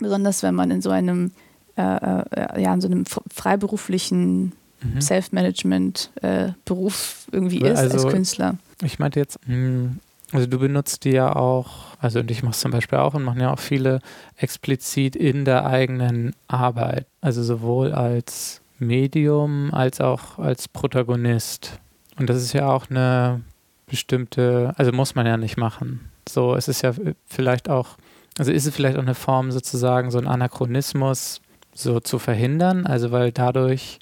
Besonders 0.00 0.42
wenn 0.42 0.56
man 0.56 0.72
in 0.72 0.82
so 0.82 0.90
einem, 0.90 1.30
äh, 1.76 1.82
äh, 1.82 2.60
ja, 2.62 2.74
in 2.74 2.80
so 2.80 2.88
einem 2.88 3.04
freiberuflichen 3.32 4.52
Mhm. 4.82 5.00
Self-Management-Beruf 5.00 7.28
irgendwie 7.32 7.62
ist 7.62 7.78
als 7.78 7.92
Also- 7.94 8.08
Künstler. 8.08 8.56
Ich 8.82 8.98
meinte 8.98 9.18
jetzt, 9.20 9.38
mh, 9.48 9.92
also 10.32 10.46
du 10.46 10.58
benutzt 10.58 11.04
die 11.04 11.10
ja 11.10 11.34
auch, 11.34 11.96
also 12.00 12.20
und 12.20 12.30
ich 12.30 12.42
mache 12.42 12.52
es 12.52 12.60
zum 12.60 12.72
Beispiel 12.72 12.98
auch 12.98 13.14
und 13.14 13.22
machen 13.22 13.40
ja 13.40 13.52
auch 13.52 13.58
viele 13.58 14.00
explizit 14.36 15.16
in 15.16 15.44
der 15.44 15.66
eigenen 15.66 16.34
Arbeit. 16.48 17.06
Also 17.20 17.42
sowohl 17.42 17.92
als 17.92 18.60
Medium 18.78 19.72
als 19.72 20.00
auch 20.00 20.38
als 20.38 20.68
Protagonist. 20.68 21.78
Und 22.18 22.28
das 22.30 22.38
ist 22.38 22.52
ja 22.52 22.68
auch 22.68 22.90
eine 22.90 23.42
bestimmte, 23.86 24.74
also 24.76 24.92
muss 24.92 25.14
man 25.14 25.26
ja 25.26 25.36
nicht 25.36 25.56
machen. 25.56 26.10
So, 26.28 26.54
es 26.54 26.68
ist 26.68 26.82
ja 26.82 26.92
vielleicht 27.24 27.68
auch, 27.68 27.96
also 28.38 28.52
ist 28.52 28.66
es 28.66 28.74
vielleicht 28.74 28.96
auch 28.96 29.02
eine 29.02 29.14
Form 29.14 29.52
sozusagen, 29.52 30.10
so 30.10 30.18
ein 30.18 30.26
Anachronismus 30.26 31.40
so 31.72 32.00
zu 32.00 32.18
verhindern, 32.18 32.86
also 32.86 33.12
weil 33.12 33.32
dadurch 33.32 33.98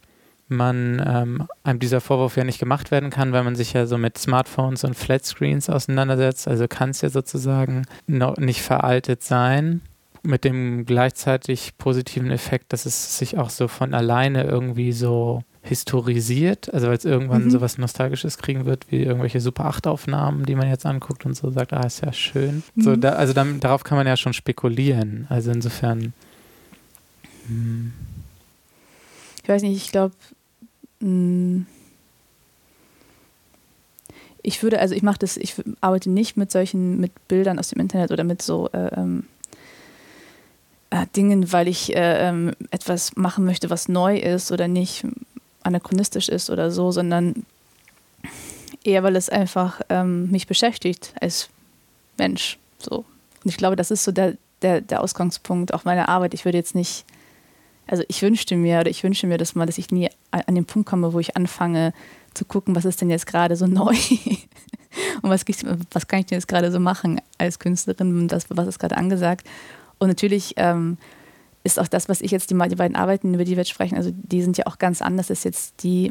man 0.49 1.03
ähm, 1.07 1.47
einem 1.63 1.79
dieser 1.79 2.01
Vorwurf 2.01 2.37
ja 2.37 2.45
nicht 2.45 2.59
gemacht 2.59 2.91
werden 2.91 3.11
kann, 3.11 3.33
weil 3.33 3.45
man 3.45 3.57
sich 3.57 3.73
ja 3.73 3.87
so 3.87 3.97
mit 3.99 4.19
Smartphones 4.19 4.85
und 4.85 4.95
Flatscreens 4.95 5.71
auseinandersetzt. 5.71 6.47
Also 6.49 6.69
kann 6.69 6.91
es 6.91 7.01
ja 7.01 7.09
sozusagen 7.09 7.87
noch 8.07 8.37
nicht 8.37 8.63
veraltet 8.63 9.23
sein. 9.23 9.81
Mit 10.23 10.45
dem 10.45 10.87
gleichzeitig 10.87 11.77
positiven 11.77 12.31
Effekt, 12.31 12.73
dass 12.73 12.87
es 12.87 13.19
sich 13.19 13.37
auch 13.37 13.51
so 13.51 13.69
von 13.69 13.93
alleine 13.95 14.45
irgendwie 14.45 14.93
so 14.93 15.43
historisiert, 15.63 16.73
also 16.75 16.89
weil 16.89 16.97
es 16.97 17.05
irgendwann 17.07 17.45
Mhm. 17.45 17.51
so 17.51 17.61
was 17.63 17.79
Nostalgisches 17.79 18.37
kriegen 18.39 18.67
wird, 18.67 18.85
wie 18.91 19.03
irgendwelche 19.03 19.41
Super 19.41 19.65
8-Aufnahmen, 19.67 20.45
die 20.45 20.55
man 20.57 20.69
jetzt 20.69 20.85
anguckt 20.87 21.25
und 21.27 21.35
so 21.35 21.51
sagt, 21.51 21.73
ah, 21.73 21.87
ist 21.87 22.03
ja 22.03 22.13
schön. 22.13 22.63
So, 22.77 22.91
Mhm. 22.91 23.01
da, 23.01 23.11
also 23.13 23.33
dann, 23.33 23.61
darauf 23.61 23.83
kann 23.85 23.97
man 23.97 24.07
ja 24.07 24.17
schon 24.17 24.35
spekulieren. 24.35 25.27
Also 25.31 25.51
insofern. 25.53 26.13
hm. 27.49 27.93
Ich 29.45 29.49
weiß 29.49 29.63
nicht, 29.63 29.77
ich 29.77 29.93
glaube, 29.93 30.15
ich 34.43 34.63
würde, 34.63 34.81
also 34.81 34.95
ich 34.95 35.03
mache 35.03 35.19
das, 35.19 35.37
ich 35.37 35.55
arbeite 35.83 36.11
nicht 36.11 36.39
mit 36.39 36.51
solchen, 36.51 36.99
mit 36.99 37.29
Bildern 37.29 37.59
aus 37.59 37.69
dem 37.69 37.79
Internet 37.79 38.11
oder 38.11 38.25
mit 38.25 38.41
so 38.41 38.71
äh, 38.73 38.89
ähm, 38.97 39.27
äh, 40.89 41.07
Dingen, 41.15 41.53
weil 41.53 41.69
ich 41.69 41.95
äh, 41.95 42.29
ähm, 42.29 42.53
etwas 42.71 43.17
machen 43.17 43.45
möchte, 43.45 43.69
was 43.69 43.87
neu 43.87 44.17
ist 44.17 44.51
oder 44.51 44.67
nicht 44.67 45.05
anachronistisch 45.63 46.31
ist 46.31 46.49
oder 46.49 46.71
so, 46.71 46.91
sondern 46.91 47.45
eher, 48.83 49.03
weil 49.03 49.17
es 49.17 49.29
einfach 49.29 49.83
ähm, 49.91 50.31
mich 50.31 50.47
beschäftigt 50.47 51.13
als 51.21 51.51
Mensch. 52.17 52.59
So. 52.79 53.05
Und 53.45 53.51
ich 53.51 53.59
glaube, 53.59 53.77
das 53.77 53.91
ist 53.91 54.05
so 54.05 54.13
der, 54.13 54.39
der, 54.63 54.81
der 54.81 55.03
Ausgangspunkt 55.03 55.75
auch 55.75 55.85
meiner 55.85 56.09
Arbeit. 56.09 56.33
Ich 56.33 56.47
würde 56.47 56.57
jetzt 56.57 56.75
nicht, 56.75 57.05
also 57.87 58.03
ich 58.09 58.23
wünschte 58.23 58.57
mir 58.57 58.81
oder 58.81 58.91
ich 58.91 59.05
wünsche 59.05 59.27
mir 59.27 59.39
das 59.39 59.55
mal, 59.55 59.67
dass 59.67 59.79
ich 59.79 59.91
nie 59.91 60.09
an 60.31 60.55
den 60.55 60.65
Punkt 60.65 60.89
komme, 60.89 61.13
wo 61.13 61.21
ich 61.21 61.37
anfange 61.37 61.93
zu 62.35 62.45
gucken, 62.45 62.75
was 62.75 62.85
ist 62.85 63.01
denn 63.01 63.11
jetzt 63.11 63.27
gerade 63.27 63.57
so 63.57 63.67
neu 63.67 63.95
und 65.23 65.31
was, 65.31 65.45
was 65.93 66.07
kann 66.07 66.21
ich 66.21 66.27
denn 66.27 66.37
jetzt 66.37 66.49
gerade 66.49 66.71
so 66.71 66.81
machen 66.81 67.21
als 67.39 67.59
Künstlerin 67.59 68.19
und 68.19 68.29
das, 68.29 68.47
was 68.49 68.67
ist 68.67 68.79
gerade 68.79 68.97
angesagt. 68.97 69.47
Und 69.99 70.09
natürlich 70.09 70.55
ähm, 70.57 70.99
ist 71.63 71.79
auch 71.79 71.89
das, 71.89 72.09
was 72.09 72.21
ich 72.21 72.31
jetzt, 72.31 72.51
die, 72.51 72.69
die 72.69 72.77
beiden 72.77 72.97
Arbeiten, 72.97 73.35
über 73.35 73.45
die 73.45 73.53
wir 73.53 73.59
jetzt 73.59 73.71
sprechen, 73.71 73.97
also 73.97 74.11
die 74.13 74.43
sind 74.43 74.59
ja 74.59 74.67
auch 74.67 74.79
ganz 74.79 75.03
anders 75.03 75.31
als 75.31 75.45
jetzt 75.45 75.83
die 75.83 76.11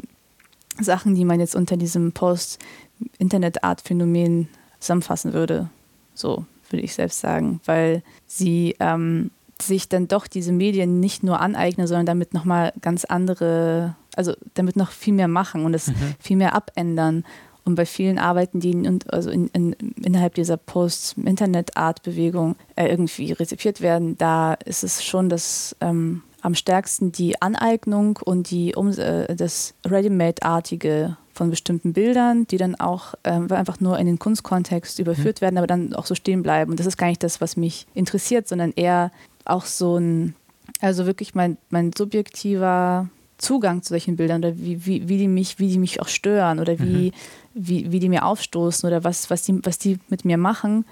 Sachen, 0.80 1.14
die 1.14 1.24
man 1.24 1.40
jetzt 1.40 1.54
unter 1.54 1.76
diesem 1.76 2.12
Post-Internet-Art-Phänomen 2.12 4.48
zusammenfassen 4.80 5.32
würde. 5.32 5.70
So 6.14 6.44
würde 6.70 6.82
ich 6.82 6.94
selbst 6.94 7.20
sagen, 7.20 7.60
weil 7.64 8.02
sie 8.26 8.74
ähm, 8.80 9.30
sich 9.60 9.88
dann 9.88 10.08
doch 10.08 10.26
diese 10.26 10.52
Medien 10.52 11.00
nicht 11.00 11.22
nur 11.22 11.40
aneignen, 11.40 11.86
sondern 11.86 12.06
damit 12.06 12.34
nochmal 12.34 12.72
ganz 12.80 13.04
andere, 13.04 13.96
also 14.16 14.34
damit 14.54 14.76
noch 14.76 14.90
viel 14.90 15.14
mehr 15.14 15.28
machen 15.28 15.64
und 15.64 15.74
es 15.74 15.88
mhm. 15.88 16.14
viel 16.18 16.36
mehr 16.36 16.54
abändern. 16.54 17.24
Und 17.64 17.76
bei 17.76 17.86
vielen 17.86 18.18
Arbeiten, 18.18 18.60
die 18.60 18.72
in, 18.72 18.98
also 19.08 19.30
in, 19.30 19.48
in, 19.48 19.72
innerhalb 20.02 20.34
dieser 20.34 20.58
Post-Internet-Art-Bewegung 20.58 22.56
äh, 22.76 22.88
irgendwie 22.88 23.32
rezipiert 23.32 23.80
werden, 23.80 24.18
da 24.18 24.54
ist 24.54 24.84
es 24.84 25.02
schon 25.02 25.30
das 25.30 25.74
ähm, 25.80 26.22
am 26.42 26.54
stärksten 26.54 27.10
die 27.10 27.40
Aneignung 27.40 28.18
und 28.22 28.50
die 28.50 28.74
um, 28.74 28.90
äh, 28.90 29.34
das 29.34 29.74
Ready-Made-artige 29.86 31.16
von 31.32 31.48
bestimmten 31.50 31.94
Bildern, 31.94 32.46
die 32.46 32.58
dann 32.58 32.74
auch 32.74 33.14
äh, 33.22 33.30
einfach 33.30 33.80
nur 33.80 33.98
in 33.98 34.06
den 34.06 34.18
Kunstkontext 34.18 34.98
überführt 34.98 35.40
mhm. 35.40 35.44
werden, 35.44 35.58
aber 35.58 35.66
dann 35.66 35.94
auch 35.94 36.04
so 36.04 36.14
stehen 36.14 36.42
bleiben. 36.42 36.70
Und 36.70 36.80
das 36.80 36.86
ist 36.86 36.98
gar 36.98 37.08
nicht 37.08 37.22
das, 37.22 37.40
was 37.40 37.56
mich 37.56 37.86
interessiert, 37.94 38.46
sondern 38.46 38.72
eher 38.76 39.10
auch 39.44 39.66
so 39.66 39.96
ein, 39.98 40.34
also 40.80 41.06
wirklich 41.06 41.34
mein, 41.34 41.56
mein 41.70 41.92
subjektiver 41.96 43.08
Zugang 43.38 43.82
zu 43.82 43.90
solchen 43.90 44.16
Bildern 44.16 44.42
oder 44.42 44.56
wie, 44.56 44.86
wie, 44.86 45.08
wie, 45.08 45.18
die, 45.18 45.28
mich, 45.28 45.58
wie 45.58 45.68
die 45.68 45.78
mich 45.78 46.00
auch 46.00 46.08
stören 46.08 46.60
oder 46.60 46.78
wie, 46.78 47.10
mhm. 47.10 47.12
wie, 47.54 47.92
wie 47.92 48.00
die 48.00 48.08
mir 48.08 48.24
aufstoßen 48.24 48.86
oder 48.86 49.04
was, 49.04 49.28
was, 49.30 49.42
die, 49.42 49.60
was 49.64 49.78
die 49.78 49.98
mit 50.08 50.24
mir 50.24 50.38
machen. 50.38 50.84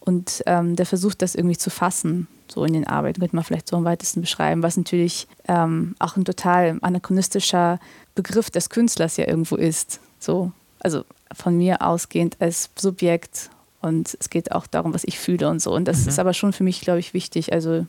Und 0.00 0.42
ähm, 0.46 0.76
der 0.76 0.86
versucht 0.86 1.20
das 1.22 1.34
irgendwie 1.34 1.58
zu 1.58 1.70
fassen, 1.70 2.28
so 2.46 2.64
in 2.64 2.72
den 2.72 2.86
Arbeiten, 2.86 3.20
könnte 3.20 3.36
man 3.36 3.44
vielleicht 3.44 3.68
so 3.68 3.76
am 3.76 3.84
weitesten 3.84 4.22
beschreiben, 4.22 4.62
was 4.62 4.76
natürlich 4.76 5.26
ähm, 5.48 5.94
auch 5.98 6.16
ein 6.16 6.24
total 6.24 6.78
anachronistischer 6.80 7.78
Begriff 8.14 8.48
des 8.48 8.70
Künstlers 8.70 9.18
ja 9.18 9.26
irgendwo 9.26 9.56
ist. 9.56 10.00
So, 10.18 10.52
also 10.80 11.04
von 11.34 11.58
mir 11.58 11.82
ausgehend 11.82 12.36
als 12.40 12.70
Subjekt 12.78 13.50
und 13.80 14.16
es 14.18 14.30
geht 14.30 14.52
auch 14.52 14.66
darum, 14.66 14.94
was 14.94 15.04
ich 15.04 15.18
fühle 15.18 15.48
und 15.48 15.62
so. 15.62 15.72
Und 15.72 15.86
das 15.86 16.02
mhm. 16.02 16.08
ist 16.08 16.18
aber 16.18 16.34
schon 16.34 16.52
für 16.52 16.64
mich, 16.64 16.80
glaube 16.80 16.98
ich, 16.98 17.14
wichtig. 17.14 17.52
Also, 17.52 17.86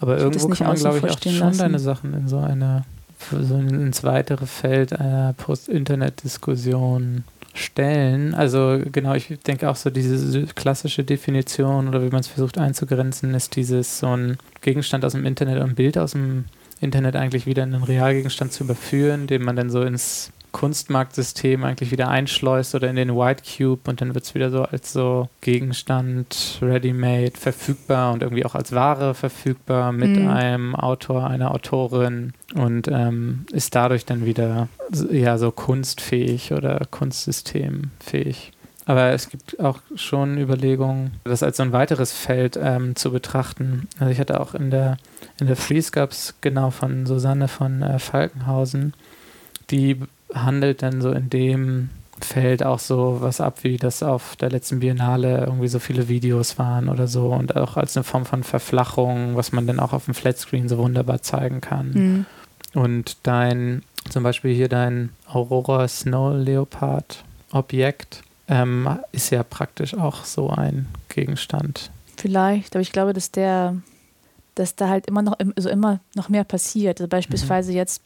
aber 0.00 0.18
irgendwo 0.18 0.48
kann 0.48 0.66
man, 0.66 0.76
glaube 0.76 0.98
ich, 0.98 1.04
auch 1.04 1.20
schon 1.20 1.38
lassen. 1.38 1.58
deine 1.58 1.78
Sachen 1.78 2.14
in 2.14 2.28
so 2.28 2.38
eine 2.38 2.84
so 3.30 3.54
ins 3.54 4.02
weitere 4.02 4.46
Feld 4.46 4.92
einer 4.98 5.32
Post-Internet-Diskussion 5.34 7.24
stellen. 7.54 8.34
Also 8.34 8.80
genau, 8.90 9.14
ich 9.14 9.28
denke 9.46 9.68
auch 9.68 9.76
so 9.76 9.90
diese 9.90 10.46
klassische 10.46 11.04
Definition 11.04 11.88
oder 11.88 12.02
wie 12.02 12.08
man 12.08 12.20
es 12.20 12.26
versucht 12.26 12.58
einzugrenzen, 12.58 13.34
ist 13.34 13.56
dieses 13.56 13.98
so 13.98 14.08
ein 14.08 14.38
Gegenstand 14.60 15.04
aus 15.04 15.12
dem 15.12 15.26
Internet 15.26 15.62
und 15.62 15.70
ein 15.70 15.74
Bild 15.74 15.98
aus 15.98 16.12
dem 16.12 16.46
Internet 16.80 17.14
eigentlich 17.14 17.46
wieder 17.46 17.62
in 17.62 17.74
einen 17.74 17.84
Realgegenstand 17.84 18.52
zu 18.52 18.64
überführen, 18.64 19.26
den 19.26 19.42
man 19.42 19.56
dann 19.56 19.70
so 19.70 19.82
ins 19.82 20.32
Kunstmarktsystem 20.52 21.64
eigentlich 21.64 21.90
wieder 21.90 22.08
einschleust 22.08 22.74
oder 22.74 22.88
in 22.88 22.96
den 22.96 23.16
White 23.16 23.42
Cube 23.42 23.90
und 23.90 24.00
dann 24.00 24.14
wird 24.14 24.24
es 24.24 24.34
wieder 24.34 24.50
so 24.50 24.62
als 24.62 24.92
so 24.92 25.28
Gegenstand, 25.40 26.58
ready-made, 26.60 27.32
verfügbar 27.38 28.12
und 28.12 28.22
irgendwie 28.22 28.44
auch 28.44 28.54
als 28.54 28.72
Ware 28.72 29.14
verfügbar 29.14 29.92
mit 29.92 30.20
mhm. 30.20 30.28
einem 30.28 30.74
Autor, 30.76 31.26
einer 31.26 31.52
Autorin 31.52 32.34
und 32.54 32.88
ähm, 32.88 33.46
ist 33.50 33.74
dadurch 33.74 34.04
dann 34.04 34.26
wieder 34.26 34.68
ja 35.10 35.38
so 35.38 35.50
kunstfähig 35.50 36.52
oder 36.52 36.86
kunstsystemfähig. 36.90 38.52
Aber 38.84 39.10
es 39.10 39.28
gibt 39.28 39.60
auch 39.60 39.78
schon 39.94 40.38
Überlegungen, 40.38 41.12
das 41.24 41.42
als 41.42 41.58
so 41.58 41.62
ein 41.62 41.72
weiteres 41.72 42.12
Feld 42.12 42.58
ähm, 42.60 42.96
zu 42.96 43.12
betrachten. 43.12 43.88
Also 43.98 44.10
ich 44.10 44.18
hatte 44.18 44.40
auch 44.40 44.54
in 44.54 44.70
der, 44.70 44.96
in 45.38 45.46
der 45.46 45.56
Freeze 45.56 45.92
gab 45.92 46.10
es 46.10 46.34
genau 46.40 46.70
von 46.70 47.06
Susanne 47.06 47.46
von 47.46 47.82
äh, 47.82 47.98
Falkenhausen, 47.98 48.94
die 49.70 50.00
handelt 50.34 50.82
dann 50.82 51.00
so 51.00 51.10
in 51.12 51.30
dem 51.30 51.90
Feld 52.20 52.62
auch 52.62 52.78
so 52.78 53.18
was 53.20 53.40
ab, 53.40 53.58
wie 53.62 53.76
das 53.76 54.02
auf 54.02 54.36
der 54.36 54.50
letzten 54.50 54.80
Biennale 54.80 55.44
irgendwie 55.46 55.68
so 55.68 55.78
viele 55.78 56.08
Videos 56.08 56.58
waren 56.58 56.88
oder 56.88 57.08
so 57.08 57.28
und 57.32 57.56
auch 57.56 57.76
als 57.76 57.96
eine 57.96 58.04
Form 58.04 58.24
von 58.24 58.42
Verflachung, 58.42 59.36
was 59.36 59.52
man 59.52 59.66
dann 59.66 59.80
auch 59.80 59.92
auf 59.92 60.04
dem 60.06 60.14
Flatscreen 60.14 60.68
so 60.68 60.78
wunderbar 60.78 61.22
zeigen 61.22 61.60
kann. 61.60 61.90
Mhm. 61.92 62.26
Und 62.74 63.16
dein, 63.24 63.82
zum 64.08 64.22
Beispiel 64.22 64.54
hier 64.54 64.68
dein 64.68 65.10
Aurora 65.26 65.86
Snow 65.88 66.34
Leopard 66.34 67.24
Objekt 67.50 68.22
ähm, 68.48 68.98
ist 69.12 69.30
ja 69.30 69.42
praktisch 69.42 69.94
auch 69.94 70.24
so 70.24 70.50
ein 70.50 70.86
Gegenstand. 71.08 71.90
Vielleicht, 72.16 72.74
aber 72.74 72.80
ich 72.80 72.92
glaube, 72.92 73.12
dass 73.12 73.30
der, 73.30 73.76
dass 74.54 74.74
da 74.74 74.88
halt 74.88 75.06
immer 75.06 75.22
noch, 75.22 75.36
also 75.56 75.68
immer 75.68 76.00
noch 76.14 76.28
mehr 76.28 76.44
passiert. 76.44 77.00
Also 77.00 77.08
beispielsweise 77.08 77.72
mhm. 77.72 77.76
jetzt 77.76 78.02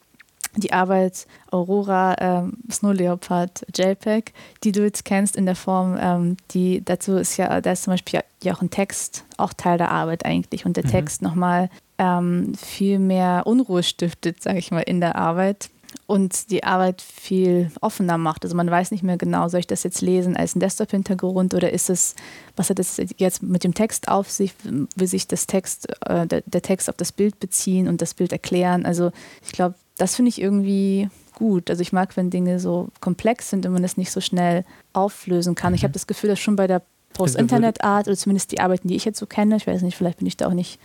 die 0.56 0.72
Arbeit 0.72 1.26
Aurora 1.50 2.16
ähm, 2.18 2.58
Snow 2.70 2.92
Leopard 2.92 3.64
JPEG, 3.74 4.32
die 4.64 4.72
du 4.72 4.82
jetzt 4.82 5.04
kennst 5.04 5.36
in 5.36 5.46
der 5.46 5.56
Form, 5.56 5.96
ähm, 6.00 6.36
die 6.52 6.84
dazu 6.84 7.16
ist 7.16 7.36
ja, 7.36 7.60
da 7.60 7.72
ist 7.72 7.84
zum 7.84 7.92
Beispiel 7.92 8.20
ja 8.42 8.54
auch 8.54 8.62
ein 8.62 8.70
Text, 8.70 9.24
auch 9.36 9.52
Teil 9.52 9.78
der 9.78 9.90
Arbeit 9.90 10.24
eigentlich 10.24 10.66
und 10.66 10.76
der 10.76 10.84
mhm. 10.84 10.90
Text 10.90 11.22
nochmal 11.22 11.70
ähm, 11.98 12.54
viel 12.54 12.98
mehr 12.98 13.42
Unruhe 13.46 13.82
stiftet, 13.82 14.42
sage 14.42 14.58
ich 14.58 14.70
mal, 14.70 14.80
in 14.80 15.00
der 15.00 15.16
Arbeit 15.16 15.70
und 16.06 16.50
die 16.50 16.64
Arbeit 16.64 17.02
viel 17.02 17.70
offener 17.80 18.18
macht. 18.18 18.44
Also 18.44 18.56
man 18.56 18.70
weiß 18.70 18.90
nicht 18.90 19.02
mehr 19.02 19.16
genau, 19.16 19.48
soll 19.48 19.60
ich 19.60 19.66
das 19.66 19.82
jetzt 19.82 20.02
lesen 20.02 20.36
als 20.36 20.54
ein 20.54 20.60
Desktop-Hintergrund 20.60 21.54
oder 21.54 21.72
ist 21.72 21.90
es, 21.90 22.14
was 22.54 22.70
hat 22.70 22.78
es 22.78 23.00
jetzt 23.16 23.42
mit 23.42 23.64
dem 23.64 23.74
Text 23.74 24.08
auf 24.08 24.30
sich, 24.30 24.54
will 24.62 25.06
sich 25.06 25.26
das 25.26 25.46
Text, 25.46 25.88
äh, 26.06 26.26
der, 26.26 26.42
der 26.46 26.62
Text 26.62 26.88
auf 26.88 26.96
das 26.96 27.12
Bild 27.12 27.40
beziehen 27.40 27.88
und 27.88 28.02
das 28.02 28.14
Bild 28.14 28.32
erklären. 28.32 28.86
Also 28.86 29.10
ich 29.44 29.52
glaube, 29.52 29.74
das 29.98 30.16
finde 30.16 30.28
ich 30.28 30.40
irgendwie 30.40 31.08
gut. 31.34 31.70
Also 31.70 31.82
ich 31.82 31.92
mag, 31.92 32.16
wenn 32.16 32.30
Dinge 32.30 32.60
so 32.60 32.88
komplex 33.00 33.50
sind 33.50 33.66
und 33.66 33.72
man 33.72 33.84
es 33.84 33.96
nicht 33.96 34.10
so 34.10 34.20
schnell 34.20 34.64
auflösen 34.92 35.54
kann. 35.54 35.74
Ich 35.74 35.82
habe 35.82 35.90
mhm. 35.90 35.94
das 35.94 36.06
Gefühl, 36.06 36.30
dass 36.30 36.40
schon 36.40 36.56
bei 36.56 36.66
der 36.66 36.82
Post-Internet-Art 37.14 38.08
oder 38.08 38.16
zumindest 38.16 38.52
die 38.52 38.60
Arbeiten, 38.60 38.88
die 38.88 38.96
ich 38.96 39.04
jetzt 39.04 39.18
so 39.18 39.26
kenne, 39.26 39.56
ich 39.56 39.66
weiß 39.66 39.82
nicht, 39.82 39.96
vielleicht 39.96 40.18
bin 40.18 40.26
ich 40.26 40.36
da 40.36 40.48
auch 40.48 40.54
nicht, 40.54 40.78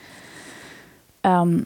ähm, 1.23 1.65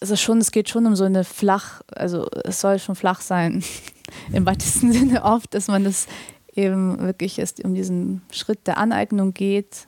also 0.00 0.16
schon, 0.16 0.38
es 0.38 0.52
geht 0.52 0.68
schon 0.68 0.86
um 0.86 0.96
so 0.96 1.04
eine 1.04 1.24
flach, 1.24 1.82
also 1.94 2.26
es 2.44 2.60
soll 2.60 2.78
schon 2.78 2.94
flach 2.94 3.20
sein, 3.20 3.62
im 4.32 4.46
weitesten 4.46 4.92
Sinne 4.92 5.22
oft, 5.24 5.52
dass 5.52 5.68
man 5.68 5.84
das 5.84 6.06
eben 6.54 6.98
wirklich 7.00 7.38
erst 7.38 7.62
um 7.64 7.74
diesen 7.74 8.22
Schritt 8.30 8.66
der 8.66 8.78
Aneignung 8.78 9.34
geht 9.34 9.86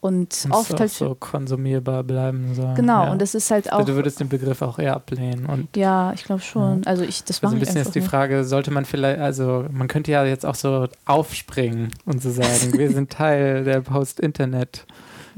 und 0.00 0.46
oft 0.50 0.74
auch 0.74 0.80
halt 0.80 0.90
so 0.90 1.16
konsumierbar 1.16 2.04
bleiben 2.04 2.54
soll. 2.54 2.74
Genau, 2.74 3.04
ja. 3.04 3.12
und 3.12 3.20
das 3.20 3.34
ist 3.34 3.50
halt 3.50 3.72
auch. 3.72 3.84
Du 3.84 3.94
würdest 3.94 4.20
den 4.20 4.28
Begriff 4.28 4.62
auch 4.62 4.78
eher 4.78 4.94
ablehnen. 4.94 5.46
Und, 5.46 5.76
ja, 5.76 6.12
ich 6.12 6.24
glaube 6.24 6.40
schon. 6.40 6.82
Ja. 6.82 6.86
Also 6.86 7.02
ich, 7.02 7.24
das 7.24 7.42
also 7.42 7.56
ein 7.56 7.60
bisschen 7.60 7.78
ist 7.78 7.94
die 7.94 8.00
Frage, 8.00 8.44
sollte 8.44 8.70
man 8.70 8.84
vielleicht, 8.84 9.20
also 9.20 9.64
man 9.70 9.88
könnte 9.88 10.12
ja 10.12 10.24
jetzt 10.24 10.46
auch 10.46 10.54
so 10.54 10.86
aufspringen 11.04 11.92
und 12.04 12.22
so 12.22 12.30
sagen, 12.30 12.72
wir 12.78 12.90
sind 12.90 13.10
Teil 13.10 13.64
der 13.64 13.80
Post-Internet. 13.80 14.86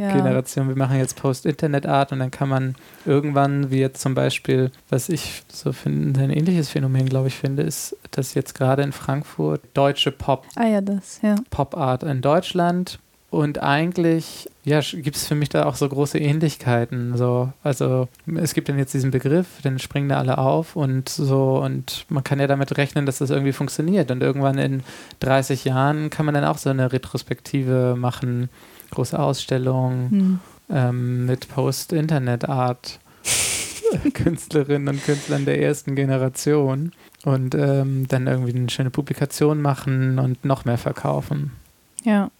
Generation, 0.08 0.66
wir 0.68 0.76
machen 0.76 0.96
jetzt 0.96 1.16
Post-Internet-Art 1.16 2.12
und 2.12 2.20
dann 2.20 2.30
kann 2.30 2.48
man 2.48 2.74
irgendwann, 3.04 3.70
wie 3.70 3.80
jetzt 3.80 4.00
zum 4.00 4.14
Beispiel, 4.14 4.70
was 4.88 5.10
ich 5.10 5.42
so 5.52 5.72
finde, 5.72 6.20
ein 6.22 6.30
ähnliches 6.30 6.70
Phänomen, 6.70 7.06
glaube 7.06 7.28
ich, 7.28 7.34
finde, 7.34 7.64
ist, 7.64 7.94
dass 8.10 8.32
jetzt 8.32 8.54
gerade 8.54 8.82
in 8.82 8.92
Frankfurt 8.92 9.60
deutsche 9.74 10.10
Pop, 10.10 10.46
ah, 10.56 10.64
ja, 10.64 10.80
das, 10.80 11.20
ja. 11.20 11.34
Pop-Art 11.50 12.02
in 12.02 12.22
Deutschland 12.22 12.98
und 13.30 13.62
eigentlich, 13.62 14.50
ja, 14.64 14.80
gibt 14.80 15.14
es 15.14 15.28
für 15.28 15.36
mich 15.36 15.48
da 15.50 15.66
auch 15.66 15.76
so 15.76 15.88
große 15.88 16.18
Ähnlichkeiten. 16.18 17.16
So, 17.16 17.52
also 17.62 18.08
es 18.34 18.54
gibt 18.54 18.68
dann 18.68 18.76
jetzt 18.76 18.92
diesen 18.92 19.12
Begriff, 19.12 19.46
dann 19.62 19.78
springen 19.78 20.08
da 20.08 20.18
alle 20.18 20.38
auf 20.38 20.74
und 20.74 21.08
so, 21.08 21.62
und 21.62 22.06
man 22.08 22.24
kann 22.24 22.40
ja 22.40 22.48
damit 22.48 22.76
rechnen, 22.76 23.06
dass 23.06 23.18
das 23.18 23.30
irgendwie 23.30 23.52
funktioniert. 23.52 24.10
Und 24.10 24.20
irgendwann 24.20 24.58
in 24.58 24.82
30 25.20 25.64
Jahren 25.64 26.10
kann 26.10 26.26
man 26.26 26.34
dann 26.34 26.44
auch 26.44 26.58
so 26.58 26.70
eine 26.70 26.92
Retrospektive 26.92 27.94
machen, 27.96 28.50
große 28.90 29.16
Ausstellung 29.16 30.10
hm. 30.10 30.40
ähm, 30.68 31.26
mit 31.26 31.48
Post-Internet-Art. 31.48 32.98
Künstlerinnen 34.14 34.88
und 34.88 35.04
Künstlern 35.04 35.44
der 35.44 35.60
ersten 35.60 35.94
Generation 35.94 36.92
und 37.24 37.54
ähm, 37.54 38.06
dann 38.08 38.26
irgendwie 38.26 38.54
eine 38.56 38.70
schöne 38.70 38.90
Publikation 38.90 39.60
machen 39.60 40.18
und 40.18 40.44
noch 40.44 40.64
mehr 40.64 40.78
verkaufen. 40.78 41.52
Ja. 42.04 42.30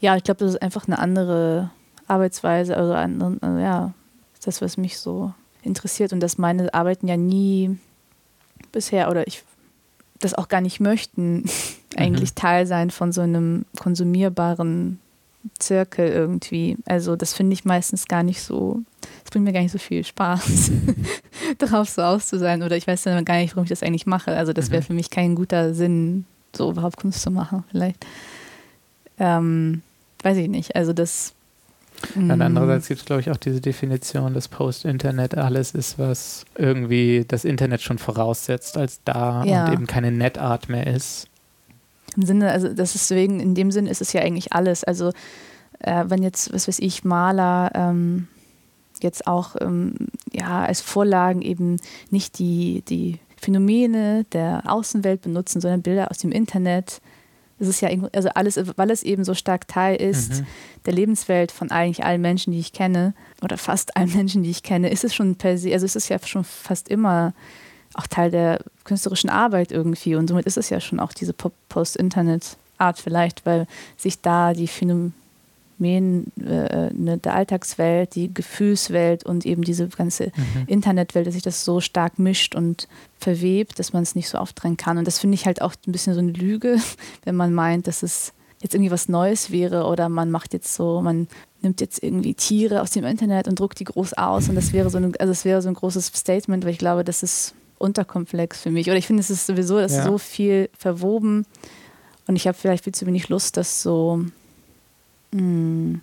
Ja, 0.00 0.16
ich 0.16 0.24
glaube, 0.24 0.40
das 0.40 0.54
ist 0.54 0.62
einfach 0.62 0.86
eine 0.86 0.98
andere 0.98 1.70
Arbeitsweise, 2.08 2.76
also, 2.76 2.92
also 2.92 3.58
ja, 3.58 3.92
das, 4.44 4.60
was 4.60 4.76
mich 4.76 4.98
so 4.98 5.32
interessiert 5.62 6.12
und 6.12 6.20
dass 6.20 6.38
meine 6.38 6.72
Arbeiten 6.74 7.08
ja 7.08 7.16
nie 7.16 7.78
bisher 8.72 9.10
oder 9.10 9.26
ich 9.26 9.44
das 10.20 10.34
auch 10.34 10.48
gar 10.48 10.60
nicht 10.60 10.80
möchten, 10.80 11.44
eigentlich 11.96 12.30
mhm. 12.30 12.36
Teil 12.36 12.66
sein 12.66 12.90
von 12.90 13.12
so 13.12 13.20
einem 13.20 13.64
konsumierbaren 13.78 14.98
Zirkel 15.58 16.08
irgendwie. 16.08 16.76
Also 16.86 17.16
das 17.16 17.34
finde 17.34 17.54
ich 17.54 17.64
meistens 17.64 18.06
gar 18.06 18.22
nicht 18.22 18.42
so, 18.42 18.82
es 19.24 19.30
bringt 19.30 19.44
mir 19.44 19.52
gar 19.52 19.60
nicht 19.60 19.72
so 19.72 19.78
viel 19.78 20.04
Spaß, 20.04 20.70
darauf 21.58 21.88
so 21.88 22.02
aus 22.02 22.26
zu 22.26 22.38
sein. 22.38 22.62
Oder 22.62 22.76
ich 22.76 22.86
weiß 22.86 23.02
dann 23.02 23.24
gar 23.24 23.36
nicht, 23.38 23.54
warum 23.54 23.64
ich 23.64 23.70
das 23.70 23.82
eigentlich 23.82 24.06
mache. 24.06 24.36
Also 24.36 24.52
das 24.52 24.70
wäre 24.70 24.82
mhm. 24.82 24.86
für 24.86 24.94
mich 24.94 25.10
kein 25.10 25.34
guter 25.34 25.74
Sinn, 25.74 26.26
so 26.54 26.70
überhaupt 26.70 26.96
Kunst 26.96 27.22
zu 27.22 27.30
machen, 27.30 27.64
vielleicht. 27.70 28.04
Ähm, 29.22 29.82
weiß 30.24 30.36
ich 30.36 30.48
nicht. 30.48 30.74
Also 30.74 30.92
das. 30.92 31.32
Und 32.16 32.26
mm. 32.26 32.42
andererseits 32.42 32.88
gibt 32.88 33.00
es, 33.00 33.06
glaube 33.06 33.20
ich, 33.20 33.30
auch 33.30 33.36
diese 33.36 33.60
Definition, 33.60 34.34
dass 34.34 34.48
Post-Internet 34.48 35.38
alles 35.38 35.70
ist, 35.70 35.96
was 36.00 36.44
irgendwie 36.56 37.24
das 37.26 37.44
Internet 37.44 37.82
schon 37.82 37.98
voraussetzt 37.98 38.76
als 38.76 39.00
da 39.04 39.44
ja. 39.44 39.66
und 39.66 39.72
eben 39.72 39.86
keine 39.86 40.10
Netart 40.10 40.68
mehr 40.68 40.88
ist. 40.88 41.28
Im 42.16 42.24
Sinne, 42.24 42.50
also 42.50 42.68
das 42.68 42.96
ist 42.96 43.08
deswegen, 43.08 43.38
in 43.38 43.54
dem 43.54 43.70
Sinn 43.70 43.86
ist 43.86 44.00
es 44.02 44.12
ja 44.12 44.22
eigentlich 44.22 44.52
alles. 44.52 44.82
Also 44.82 45.12
äh, 45.78 46.04
wenn 46.08 46.24
jetzt, 46.24 46.52
was 46.52 46.66
weiß 46.66 46.80
ich, 46.80 47.04
Maler 47.04 47.70
ähm, 47.74 48.26
jetzt 49.00 49.28
auch 49.28 49.54
ähm, 49.60 49.94
ja, 50.32 50.64
als 50.64 50.80
Vorlagen 50.80 51.42
eben 51.42 51.76
nicht 52.10 52.40
die, 52.40 52.82
die 52.88 53.20
Phänomene 53.40 54.24
der 54.32 54.64
Außenwelt 54.66 55.22
benutzen, 55.22 55.60
sondern 55.60 55.82
Bilder 55.82 56.10
aus 56.10 56.18
dem 56.18 56.32
Internet. 56.32 57.00
Das 57.62 57.68
ist 57.68 57.80
ja 57.80 57.90
also 58.12 58.28
alles, 58.30 58.58
weil 58.76 58.90
es 58.90 59.04
eben 59.04 59.22
so 59.22 59.34
stark 59.34 59.68
Teil 59.68 59.94
ist 59.94 60.40
mhm. 60.40 60.46
der 60.84 60.94
Lebenswelt 60.94 61.52
von 61.52 61.70
eigentlich 61.70 62.04
allen 62.04 62.20
Menschen, 62.20 62.52
die 62.52 62.58
ich 62.58 62.72
kenne, 62.72 63.14
oder 63.40 63.56
fast 63.56 63.96
allen 63.96 64.12
Menschen, 64.12 64.42
die 64.42 64.50
ich 64.50 64.64
kenne, 64.64 64.90
ist 64.90 65.04
es 65.04 65.14
schon 65.14 65.36
per 65.36 65.56
se, 65.56 65.72
also 65.72 65.86
ist 65.86 65.94
es 65.94 66.08
ja 66.08 66.18
schon 66.18 66.42
fast 66.42 66.88
immer 66.88 67.34
auch 67.94 68.08
Teil 68.08 68.32
der 68.32 68.64
künstlerischen 68.82 69.30
Arbeit 69.30 69.70
irgendwie. 69.70 70.16
Und 70.16 70.26
somit 70.26 70.46
ist 70.46 70.56
es 70.56 70.70
ja 70.70 70.80
schon 70.80 70.98
auch 70.98 71.12
diese 71.12 71.34
Post-Internet-Art 71.68 72.98
vielleicht, 72.98 73.46
weil 73.46 73.68
sich 73.96 74.20
da 74.20 74.54
die 74.54 74.66
Phänomene 74.66 75.12
äh, 75.80 76.92
ne, 76.92 77.18
der 77.18 77.34
Alltagswelt, 77.34 78.14
die 78.14 78.32
Gefühlswelt 78.32 79.24
und 79.24 79.46
eben 79.46 79.62
diese 79.62 79.88
ganze 79.88 80.26
mhm. 80.26 80.64
Internetwelt, 80.66 81.26
dass 81.26 81.34
sich 81.34 81.42
das 81.42 81.64
so 81.64 81.80
stark 81.80 82.18
mischt 82.18 82.54
und 82.54 82.88
verwebt, 83.18 83.78
dass 83.78 83.92
man 83.92 84.02
es 84.02 84.14
nicht 84.14 84.28
so 84.28 84.38
auftrennen 84.38 84.76
kann. 84.76 84.98
Und 84.98 85.06
das 85.06 85.18
finde 85.18 85.34
ich 85.34 85.46
halt 85.46 85.62
auch 85.62 85.74
ein 85.86 85.92
bisschen 85.92 86.14
so 86.14 86.20
eine 86.20 86.32
Lüge, 86.32 86.76
wenn 87.24 87.36
man 87.36 87.52
meint, 87.52 87.86
dass 87.86 88.02
es 88.02 88.32
jetzt 88.60 88.74
irgendwie 88.74 88.92
was 88.92 89.08
Neues 89.08 89.50
wäre 89.50 89.86
oder 89.86 90.08
man 90.08 90.30
macht 90.30 90.52
jetzt 90.52 90.74
so, 90.74 91.00
man 91.02 91.26
nimmt 91.62 91.80
jetzt 91.80 92.02
irgendwie 92.02 92.34
Tiere 92.34 92.80
aus 92.80 92.90
dem 92.90 93.04
Internet 93.04 93.48
und 93.48 93.58
druckt 93.58 93.80
die 93.80 93.84
groß 93.84 94.14
aus 94.14 94.48
und 94.48 94.54
das 94.54 94.72
wäre 94.72 94.88
so 94.88 94.98
ein, 94.98 95.16
also 95.16 95.32
das 95.32 95.44
wäre 95.44 95.62
so 95.62 95.68
ein 95.68 95.74
großes 95.74 96.06
Statement, 96.06 96.64
weil 96.64 96.72
ich 96.72 96.78
glaube, 96.78 97.04
das 97.04 97.22
ist 97.22 97.54
unterkomplex 97.78 98.60
für 98.60 98.70
mich. 98.70 98.86
Oder 98.86 98.96
ich 98.96 99.06
finde, 99.08 99.20
es 99.20 99.30
ist 99.30 99.46
sowieso 99.46 99.78
ist 99.78 99.96
ja. 99.96 100.04
so 100.04 100.18
viel 100.18 100.70
verwoben 100.78 101.44
und 102.26 102.36
ich 102.36 102.46
habe 102.46 102.56
vielleicht 102.56 102.84
viel 102.84 102.94
zu 102.94 103.06
wenig 103.06 103.28
Lust, 103.28 103.56
das 103.56 103.82
so, 103.82 104.24
mh, 105.32 105.40
hm, 105.40 106.00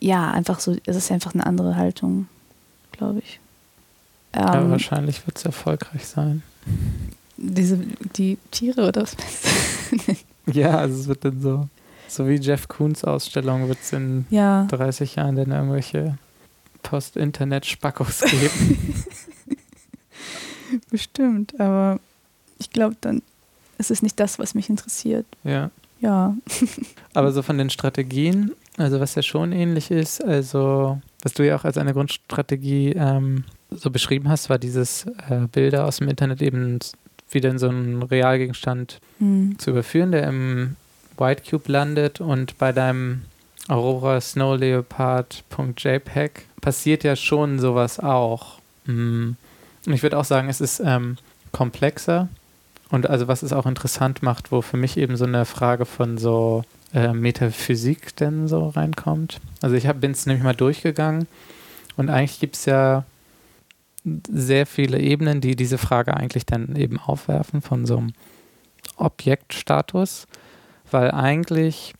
ja, 0.00 0.30
einfach 0.32 0.60
so, 0.60 0.76
es 0.84 0.96
ist 0.96 1.10
einfach 1.10 1.34
eine 1.34 1.46
andere 1.46 1.76
Haltung, 1.76 2.28
glaube 2.92 3.20
ich. 3.20 3.40
Ähm, 4.34 4.42
ja, 4.42 4.70
wahrscheinlich 4.70 5.26
wird 5.26 5.38
es 5.38 5.44
erfolgreich 5.44 6.06
sein. 6.06 6.42
Diese, 7.36 7.78
die 8.16 8.38
Tiere 8.50 8.88
oder 8.88 9.02
was? 9.02 9.16
ja, 10.46 10.76
also 10.78 11.00
es 11.00 11.06
wird 11.08 11.24
dann 11.24 11.40
so, 11.40 11.68
so 12.08 12.28
wie 12.28 12.36
Jeff 12.36 12.68
Koons 12.68 13.04
Ausstellung 13.04 13.68
wird 13.68 13.78
es 13.80 13.92
in 13.92 14.26
ja. 14.30 14.66
30 14.66 15.16
Jahren 15.16 15.36
dann 15.36 15.52
irgendwelche 15.52 16.18
Post-Internet-Spackos 16.82 18.20
geben. 18.30 19.04
Bestimmt, 20.90 21.58
aber 21.60 22.00
ich 22.58 22.70
glaube, 22.70 22.96
dann 23.00 23.22
ist 23.78 23.90
es 23.90 24.02
nicht 24.02 24.18
das, 24.20 24.38
was 24.38 24.54
mich 24.54 24.68
interessiert. 24.68 25.26
Ja. 25.44 25.70
Ja. 26.04 26.36
aber 27.14 27.32
so 27.32 27.40
von 27.40 27.56
den 27.56 27.70
Strategien, 27.70 28.52
also 28.76 29.00
was 29.00 29.14
ja 29.14 29.22
schon 29.22 29.52
ähnlich 29.52 29.90
ist, 29.90 30.22
also 30.22 31.00
was 31.22 31.32
du 31.32 31.46
ja 31.46 31.56
auch 31.56 31.64
als 31.64 31.78
eine 31.78 31.94
Grundstrategie 31.94 32.90
ähm, 32.90 33.44
so 33.70 33.90
beschrieben 33.90 34.28
hast, 34.28 34.50
war 34.50 34.58
dieses 34.58 35.06
äh, 35.30 35.46
Bilder 35.50 35.86
aus 35.86 35.98
dem 35.98 36.08
Internet 36.08 36.42
eben 36.42 36.78
wieder 37.30 37.48
in 37.48 37.58
so 37.58 37.68
einen 37.68 38.02
Realgegenstand 38.02 39.00
mhm. 39.18 39.58
zu 39.58 39.70
überführen, 39.70 40.12
der 40.12 40.28
im 40.28 40.76
White 41.16 41.42
Cube 41.48 41.72
landet 41.72 42.20
und 42.20 42.58
bei 42.58 42.72
deinem 42.72 43.22
Aurora 43.68 44.20
Snow 44.20 44.58
Leopard.jpg 44.58 46.42
passiert 46.60 47.02
ja 47.02 47.16
schon 47.16 47.58
sowas 47.58 47.98
auch. 47.98 48.58
Mhm. 48.84 49.36
Und 49.86 49.92
ich 49.92 50.02
würde 50.02 50.18
auch 50.18 50.24
sagen, 50.26 50.50
es 50.50 50.60
ist 50.60 50.82
ähm, 50.84 51.16
komplexer 51.50 52.28
und 52.94 53.10
also 53.10 53.26
was 53.26 53.42
es 53.42 53.52
auch 53.52 53.66
interessant 53.66 54.22
macht, 54.22 54.52
wo 54.52 54.62
für 54.62 54.76
mich 54.76 54.96
eben 54.96 55.16
so 55.16 55.24
eine 55.24 55.44
Frage 55.44 55.84
von 55.84 56.16
so 56.16 56.62
äh, 56.94 57.12
Metaphysik 57.12 58.14
denn 58.16 58.46
so 58.46 58.68
reinkommt. 58.68 59.40
Also 59.60 59.74
ich 59.74 59.90
bin 59.94 60.12
es 60.12 60.26
nämlich 60.26 60.44
mal 60.44 60.54
durchgegangen 60.54 61.26
und 61.96 62.08
eigentlich 62.08 62.38
gibt 62.38 62.54
es 62.54 62.66
ja 62.66 63.04
sehr 64.30 64.66
viele 64.66 65.00
Ebenen, 65.00 65.40
die 65.40 65.56
diese 65.56 65.76
Frage 65.76 66.16
eigentlich 66.16 66.46
dann 66.46 66.76
eben 66.76 67.00
aufwerfen 67.00 67.62
von 67.62 67.84
so 67.84 67.96
einem 67.96 68.12
Objektstatus, 68.96 70.28
weil 70.92 71.10
eigentlich, 71.10 71.94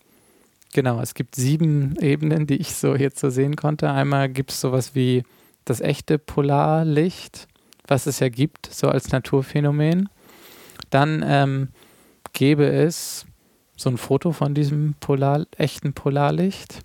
genau, 0.74 1.00
es 1.00 1.14
gibt 1.14 1.34
sieben 1.34 1.96
Ebenen, 2.00 2.46
die 2.46 2.56
ich 2.56 2.76
so 2.76 2.94
jetzt 2.94 3.18
so 3.18 3.30
sehen 3.30 3.56
konnte. 3.56 3.90
Einmal 3.90 4.28
gibt 4.28 4.52
es 4.52 4.60
sowas 4.60 4.94
wie 4.94 5.24
das 5.64 5.80
echte 5.80 6.18
Polarlicht, 6.18 7.48
was 7.88 8.06
es 8.06 8.20
ja 8.20 8.28
gibt, 8.28 8.72
so 8.72 8.88
als 8.88 9.10
Naturphänomen. 9.10 10.08
Dann 10.94 11.24
ähm, 11.26 11.68
gäbe 12.32 12.66
es 12.66 13.26
so 13.76 13.90
ein 13.90 13.98
Foto 13.98 14.30
von 14.30 14.54
diesem 14.54 14.94
Polar, 15.00 15.44
echten 15.56 15.92
Polarlicht. 15.92 16.84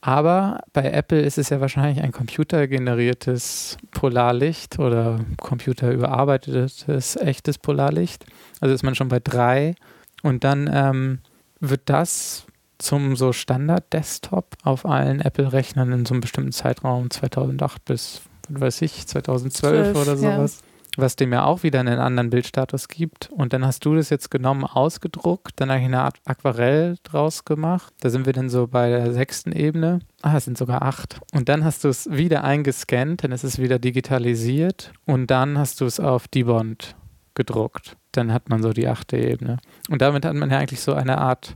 Aber 0.00 0.60
bei 0.72 0.90
Apple 0.90 1.20
ist 1.20 1.36
es 1.36 1.50
ja 1.50 1.60
wahrscheinlich 1.60 2.02
ein 2.02 2.10
computergeneriertes 2.10 3.76
Polarlicht 3.90 4.78
oder 4.78 5.20
computerüberarbeitetes 5.36 7.16
echtes 7.16 7.58
Polarlicht. 7.58 8.24
Also 8.60 8.74
ist 8.74 8.82
man 8.82 8.94
schon 8.94 9.08
bei 9.08 9.20
drei. 9.20 9.74
Und 10.22 10.42
dann 10.42 10.70
ähm, 10.72 11.18
wird 11.60 11.82
das 11.84 12.46
zum 12.78 13.14
so 13.14 13.34
Standard-Desktop 13.34 14.56
auf 14.62 14.86
allen 14.86 15.20
Apple-Rechnern 15.20 15.92
in 15.92 16.06
so 16.06 16.14
einem 16.14 16.22
bestimmten 16.22 16.52
Zeitraum 16.52 17.10
2008 17.10 17.84
bis 17.84 18.22
weiß 18.48 18.82
ich, 18.82 19.06
2012 19.06 19.92
12, 19.92 19.96
oder 19.96 20.16
sowas. 20.16 20.60
Ja. 20.60 20.69
Was 20.96 21.16
dem 21.16 21.32
ja 21.32 21.44
auch 21.44 21.62
wieder 21.62 21.80
einen 21.80 21.98
anderen 21.98 22.30
Bildstatus 22.30 22.88
gibt. 22.88 23.30
Und 23.30 23.52
dann 23.52 23.64
hast 23.64 23.84
du 23.84 23.94
das 23.94 24.10
jetzt 24.10 24.30
genommen, 24.30 24.64
ausgedruckt, 24.64 25.52
dann 25.56 25.70
habe 25.70 25.80
eine 25.80 26.02
Art 26.02 26.18
Aquarell 26.24 26.96
draus 27.04 27.44
gemacht. 27.44 27.92
Da 28.00 28.10
sind 28.10 28.26
wir 28.26 28.32
dann 28.32 28.50
so 28.50 28.66
bei 28.66 28.90
der 28.90 29.12
sechsten 29.12 29.52
Ebene. 29.52 30.00
Ah, 30.22 30.36
es 30.36 30.44
sind 30.44 30.58
sogar 30.58 30.82
acht. 30.82 31.20
Und 31.32 31.48
dann 31.48 31.64
hast 31.64 31.84
du 31.84 31.88
es 31.88 32.10
wieder 32.10 32.44
eingescannt, 32.44 33.24
dann 33.24 33.32
ist 33.32 33.44
es 33.44 33.58
wieder 33.58 33.78
digitalisiert. 33.78 34.92
Und 35.06 35.30
dann 35.30 35.58
hast 35.58 35.80
du 35.80 35.84
es 35.84 36.00
auf 36.00 36.28
Debond 36.28 36.96
gedruckt. 37.34 37.96
Dann 38.12 38.32
hat 38.32 38.48
man 38.48 38.62
so 38.62 38.72
die 38.72 38.88
achte 38.88 39.16
Ebene. 39.16 39.58
Und 39.88 40.02
damit 40.02 40.24
hat 40.24 40.34
man 40.34 40.50
ja 40.50 40.58
eigentlich 40.58 40.80
so 40.80 40.94
eine 40.94 41.18
Art, 41.18 41.54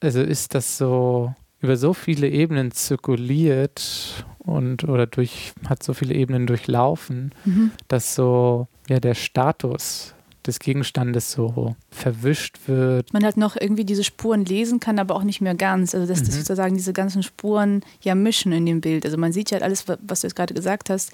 also 0.00 0.20
ist 0.20 0.54
das 0.54 0.78
so 0.78 1.34
über 1.60 1.76
so 1.76 1.92
viele 1.92 2.28
Ebenen 2.28 2.70
zirkuliert 2.70 4.24
und 4.40 4.84
oder 4.84 5.06
durch 5.06 5.52
hat 5.68 5.82
so 5.82 5.94
viele 5.94 6.14
Ebenen 6.14 6.46
durchlaufen, 6.46 7.32
mhm. 7.44 7.72
dass 7.88 8.14
so 8.14 8.68
ja 8.88 9.00
der 9.00 9.14
Status 9.14 10.14
des 10.46 10.58
Gegenstandes 10.58 11.32
so 11.32 11.76
verwischt 11.90 12.56
wird. 12.66 13.12
Man 13.12 13.24
halt 13.24 13.36
noch 13.36 13.56
irgendwie 13.56 13.84
diese 13.84 14.04
Spuren 14.04 14.44
lesen 14.44 14.80
kann, 14.80 14.98
aber 14.98 15.14
auch 15.14 15.22
nicht 15.22 15.40
mehr 15.40 15.54
ganz. 15.54 15.94
Also 15.94 16.06
dass 16.06 16.22
mhm. 16.22 16.26
das 16.26 16.34
sozusagen 16.36 16.76
diese 16.76 16.92
ganzen 16.92 17.22
Spuren 17.22 17.82
ja 18.00 18.14
mischen 18.14 18.52
in 18.52 18.64
dem 18.64 18.80
Bild. 18.80 19.04
Also 19.04 19.18
man 19.18 19.32
sieht 19.32 19.50
ja 19.50 19.56
halt 19.56 19.64
alles, 19.64 19.84
was 19.86 20.20
du 20.20 20.26
jetzt 20.26 20.36
gerade 20.36 20.54
gesagt 20.54 20.88
hast, 20.88 21.12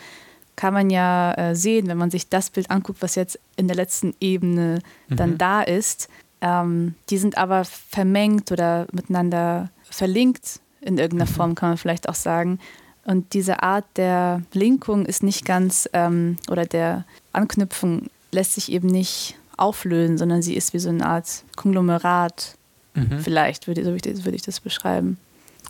kann 0.55 0.73
man 0.73 0.91
ja 0.91 1.35
äh, 1.35 1.55
sehen, 1.55 1.87
wenn 1.89 1.99
man 1.99 2.11
sich 2.11 2.29
das 2.29 2.51
Bild 2.51 2.71
anguckt, 2.71 3.03
was 3.03 3.15
jetzt 3.15 3.39
in 3.57 3.69
der 3.69 3.77
letzten 3.77 4.15
Ebene 4.21 4.79
dann 5.09 5.33
mhm. 5.33 5.39
da 5.39 5.63
ist. 5.63 6.09
Ähm, 6.41 6.95
die 7.11 7.19
sind 7.19 7.37
aber 7.37 7.65
vermengt 7.65 8.53
oder 8.53 8.87
miteinander 8.93 9.71
verlinkt 9.83 10.61
in 10.81 10.99
irgendeiner 10.99 11.31
mhm. 11.31 11.35
Form, 11.35 11.55
kann 11.55 11.71
man 11.71 11.79
vielleicht 11.79 12.09
auch 12.09 12.15
sagen. 12.15 12.59
Und 13.07 13.35
diese 13.35 13.63
Art 13.63 13.85
der 13.97 14.43
Linkung 14.53 15.07
ist 15.07 15.23
nicht 15.23 15.45
ganz, 15.45 15.89
ähm, 15.93 16.37
oder 16.51 16.67
der 16.67 17.05
Anknüpfung 17.33 18.09
lässt 18.33 18.55
sich 18.55 18.73
eben 18.73 18.89
nicht 18.89 19.37
auflösen, 19.57 20.19
sondern 20.19 20.43
sie 20.43 20.55
ist 20.55 20.75
wie 20.75 20.81
so 20.81 20.89
eine 20.89 21.07
Art 21.07 21.45
Konglomerat. 21.55 22.57
Mhm. 22.95 23.21
Vielleicht 23.21 23.69
würde, 23.69 23.85
so 23.85 23.91
würde 23.93 24.37
ich 24.37 24.43
das 24.43 24.59
beschreiben. 24.59 25.19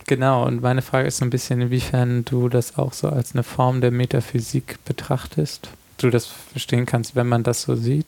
Genau, 0.06 0.46
und 0.46 0.62
meine 0.62 0.82
Frage 0.82 1.08
ist 1.08 1.18
so 1.18 1.24
ein 1.24 1.30
bisschen, 1.30 1.60
inwiefern 1.60 2.24
du 2.24 2.48
das 2.48 2.78
auch 2.78 2.94
so 2.94 3.08
als 3.08 3.34
eine 3.34 3.42
Form 3.42 3.80
der 3.80 3.90
Metaphysik 3.90 4.78
betrachtest. 4.84 5.68
Du 5.98 6.10
das 6.10 6.26
verstehen 6.26 6.86
kannst, 6.86 7.16
wenn 7.16 7.26
man 7.26 7.42
das 7.42 7.62
so 7.62 7.74
sieht. 7.74 8.06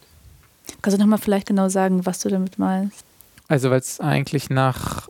Kannst 0.81 0.99
du 0.99 1.03
nochmal 1.03 1.19
vielleicht 1.19 1.49
genau 1.49 1.69
sagen, 1.69 2.07
was 2.07 2.21
du 2.21 2.29
damit 2.29 2.59
meinst? 2.59 3.05
Also, 3.49 3.71
weil 3.71 3.81
es 3.81 4.01
eigentlich 4.01 4.51
nach 4.51 5.09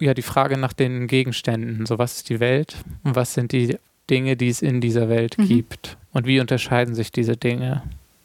ja 0.00 0.14
die 0.14 0.22
Frage 0.22 0.56
nach 0.56 0.72
den 0.72 1.06
Gegenständen. 1.06 1.86
So, 1.86 1.98
was 1.98 2.16
ist 2.16 2.28
die 2.28 2.40
Welt 2.40 2.76
und 3.04 3.16
was 3.16 3.34
sind 3.34 3.52
die 3.52 3.78
Dinge, 4.10 4.36
die 4.36 4.48
es 4.48 4.62
in 4.62 4.80
dieser 4.80 5.08
Welt 5.08 5.38
mhm. 5.38 5.46
gibt? 5.46 5.96
Und 6.12 6.26
wie 6.26 6.40
unterscheiden 6.40 6.94
sich 6.94 7.12
diese 7.12 7.36
Dinge? 7.36 7.82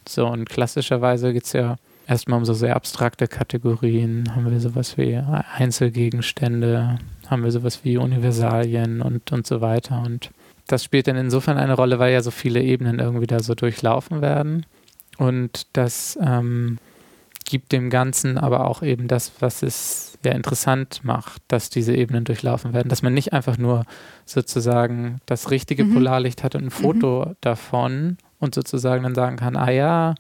So, 0.08 0.28
und 0.28 0.50
klassischerweise 0.50 1.34
gibt 1.34 1.46
es 1.46 1.54
ja 1.54 1.78
erstmal 2.08 2.40
um 2.40 2.46
so 2.46 2.54
sehr 2.54 2.76
abstrakte 2.76 3.28
Kategorien, 3.28 4.36
haben 4.36 4.50
wir 4.50 4.60
sowas 4.60 4.98
wie 4.98 5.16
Einzelgegenstände, 5.16 7.00
haben 7.28 7.44
wir 7.44 7.52
sowas 7.52 7.80
wie 7.84 7.98
Universalien 7.98 9.02
und, 9.02 9.32
und 9.32 9.48
so 9.48 9.62
weiter. 9.62 10.02
Und 10.06 10.32
das 10.68 10.84
spielt 10.84 11.08
dann 11.08 11.18
insofern 11.18 11.58
eine 11.58 11.74
Rolle, 11.74 12.00
weil 12.00 12.14
ja 12.14 12.22
so 12.22 12.32
viele 12.32 12.62
Ebenen 12.62 13.00
irgendwie 13.00 13.28
da 13.28 13.40
so 13.42 13.56
durchlaufen 13.56 14.22
werden. 14.22 14.66
Und 15.18 15.68
das 15.74 16.18
ähm, 16.22 16.80
gibt 17.46 17.72
dem 17.72 17.90
Ganzen 17.90 18.38
aber 18.38 18.68
auch 18.68 18.82
eben 18.82 19.08
das, 19.08 19.32
was 19.40 19.62
es 19.62 20.13
ja 20.26 20.34
interessant 20.34 21.02
macht, 21.04 21.42
dass 21.48 21.70
diese 21.70 21.96
Ebenen 21.96 22.24
durchlaufen 22.24 22.74
werden. 22.74 22.90
Dass 22.90 23.02
man 23.02 23.14
nicht 23.14 23.34
einfach 23.34 23.58
nur 23.58 23.84
sozusagen 24.26 25.20
das 25.26 25.52
richtige 25.52 25.84
mhm. 25.86 25.94
Polarlicht 25.96 26.44
hat 26.44 26.56
und 26.56 26.66
ein 26.66 26.72
Foto 26.72 27.26
mhm. 27.28 27.36
davon 27.42 28.18
und 28.40 28.56
sozusagen 28.56 29.04
dann 29.04 29.16
sagen 29.16 29.38
kann, 29.38 29.56
ah 29.56 29.72
ja, 29.72 30.16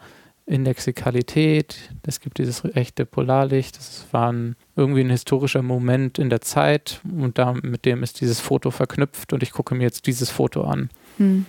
Indexikalität, 0.46 1.78
es 2.06 2.20
gibt 2.20 2.38
dieses 2.38 2.66
echte 2.76 3.06
Polarlicht, 3.06 3.78
das 3.78 4.06
war 4.12 4.32
ein, 4.32 4.56
irgendwie 4.76 5.02
ein 5.02 5.10
historischer 5.10 5.62
Moment 5.62 6.20
in 6.20 6.30
der 6.30 6.42
Zeit 6.42 7.00
und 7.10 7.38
da, 7.38 7.54
mit 7.54 7.86
dem 7.86 8.04
ist 8.04 8.20
dieses 8.20 8.42
Foto 8.42 8.70
verknüpft 8.70 9.32
und 9.32 9.42
ich 9.42 9.52
gucke 9.52 9.74
mir 9.74 9.84
jetzt 9.84 10.06
dieses 10.06 10.30
Foto 10.30 10.64
an. 10.64 10.90
Hm. 11.18 11.46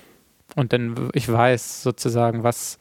Und 0.55 0.73
dann, 0.73 1.11
ich 1.13 1.29
weiß 1.29 1.83
sozusagen, 1.83 2.45
was 2.45 2.79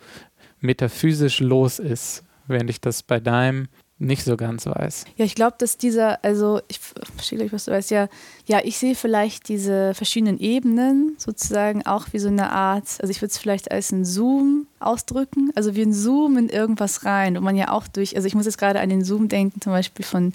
metaphysisch 0.60 1.40
los 1.40 1.80
ist, 1.80 2.24
während 2.48 2.70
ich 2.70 2.80
das 2.80 3.02
bei 3.02 3.20
deinem 3.20 3.68
nicht 4.00 4.24
so 4.24 4.36
ganz 4.36 4.66
weiß. 4.66 5.06
Ja, 5.16 5.26
ich 5.26 5.36
glaube, 5.36 5.56
dass 5.60 5.78
dieser, 5.78 6.24
also 6.24 6.62
ich 6.68 6.80
verstehe 6.80 7.40
gleich, 7.40 7.54
was 7.54 7.66
du 7.66 7.72
weißt, 7.72 7.92
ja, 7.92 8.10
ja, 8.46 8.60
ich 8.64 8.78
sehe 8.78 8.96
vielleicht 8.96 9.48
diese 9.50 9.94
verschiedenen 9.94 10.40
Ebenen 10.40 11.16
sozusagen 11.18 11.86
auch 11.86 12.08
wie 12.12 12.20
so 12.20 12.28
eine 12.28 12.52
Art, 12.52 12.86
also 13.00 13.12
ich 13.12 13.22
würde 13.22 13.32
es 13.32 13.38
vielleicht 13.38 13.72
als 13.72 13.92
ein 13.92 14.04
Zoom 14.04 14.68
ausdrücken, 14.80 15.52
also 15.56 15.76
wie 15.76 15.84
ein 15.84 15.94
Zoom 15.94 16.38
in 16.38 16.50
irgendwas 16.50 17.06
rein, 17.06 17.36
wo 17.36 17.42
man 17.42 17.56
ja 17.56 17.72
auch 17.72 17.88
durch, 17.88 18.16
also 18.16 18.28
ich 18.28 18.36
muss 18.36 18.46
jetzt 18.46 18.58
gerade 18.58 18.80
an 18.80 18.90
den 18.90 19.04
Zoom 19.04 19.30
denken, 19.30 19.62
zum 19.62 19.72
Beispiel 19.72 20.04
von 20.04 20.34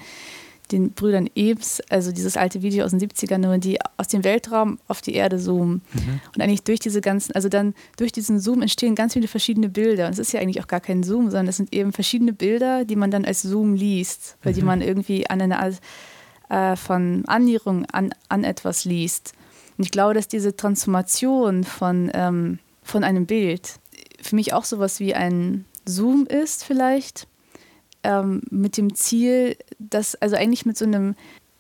den 0.73 0.93
Brüdern 0.93 1.29
Ebs, 1.35 1.81
also 1.89 2.13
dieses 2.13 2.37
alte 2.37 2.63
Video 2.63 2.85
aus 2.85 2.91
den 2.91 3.01
70ern, 3.01 3.39
nur 3.39 3.59
die 3.59 3.79
aus 3.97 4.09
dem 4.09 4.25
Weltraum 4.25 4.79
auf 4.87 5.01
die 5.01 5.15
Erde 5.15 5.39
zoomen. 5.39 5.83
Mhm. 5.93 6.21
Und 6.35 6.43
eigentlich 6.43 6.63
durch 6.63 6.81
diese 6.81 7.01
ganzen, 7.01 7.35
also 7.35 7.49
dann 7.49 7.75
durch 7.97 8.13
diesen 8.13 8.41
Zoom 8.41 8.63
entstehen 8.63 8.95
ganz 8.95 9.15
viele 9.15 9.29
verschiedene 9.29 9.69
Bilder. 9.69 10.07
Und 10.07 10.13
es 10.13 10.19
ist 10.19 10.33
ja 10.33 10.41
eigentlich 10.41 10.63
auch 10.63 10.67
gar 10.67 10.81
kein 10.81 11.03
Zoom, 11.03 11.31
sondern 11.31 11.49
es 11.49 11.57
sind 11.57 11.73
eben 11.73 11.93
verschiedene 11.93 12.33
Bilder, 12.33 12.85
die 12.85 12.97
man 12.97 13.11
dann 13.11 13.25
als 13.25 13.43
Zoom 13.43 13.75
liest, 13.75 14.37
weil 14.43 14.53
mhm. 14.53 14.57
die 14.57 14.63
man 14.63 14.81
irgendwie 14.83 15.29
an 15.29 15.41
eine 15.41 15.59
Art 15.59 15.81
äh, 16.49 16.77
von 16.77 17.25
Annäherung 17.27 17.87
an, 17.87 18.13
an 18.29 18.45
etwas 18.45 18.85
liest. 18.85 19.33
Und 19.77 19.85
ich 19.85 19.91
glaube, 19.91 20.15
dass 20.15 20.29
diese 20.29 20.57
Transformation 20.57 21.65
von, 21.65 22.11
ähm, 22.15 22.59
von 22.83 23.05
einem 23.05 23.27
Bild 23.27 23.75
für 24.21 24.35
mich 24.35 24.53
auch 24.53 24.65
sowas 24.65 25.01
wie 25.01 25.15
ein 25.15 25.65
Zoom 25.87 26.27
ist 26.27 26.65
vielleicht 26.65 27.27
ähm, 28.09 28.41
mit 28.51 28.77
dem 28.77 28.95
Ziel, 28.95 29.57
dass, 29.79 30.15
also 30.17 30.35
eigentlich 30.35 30.67
mit 30.67 30.77
so 30.77 30.87
einem 30.87 31.15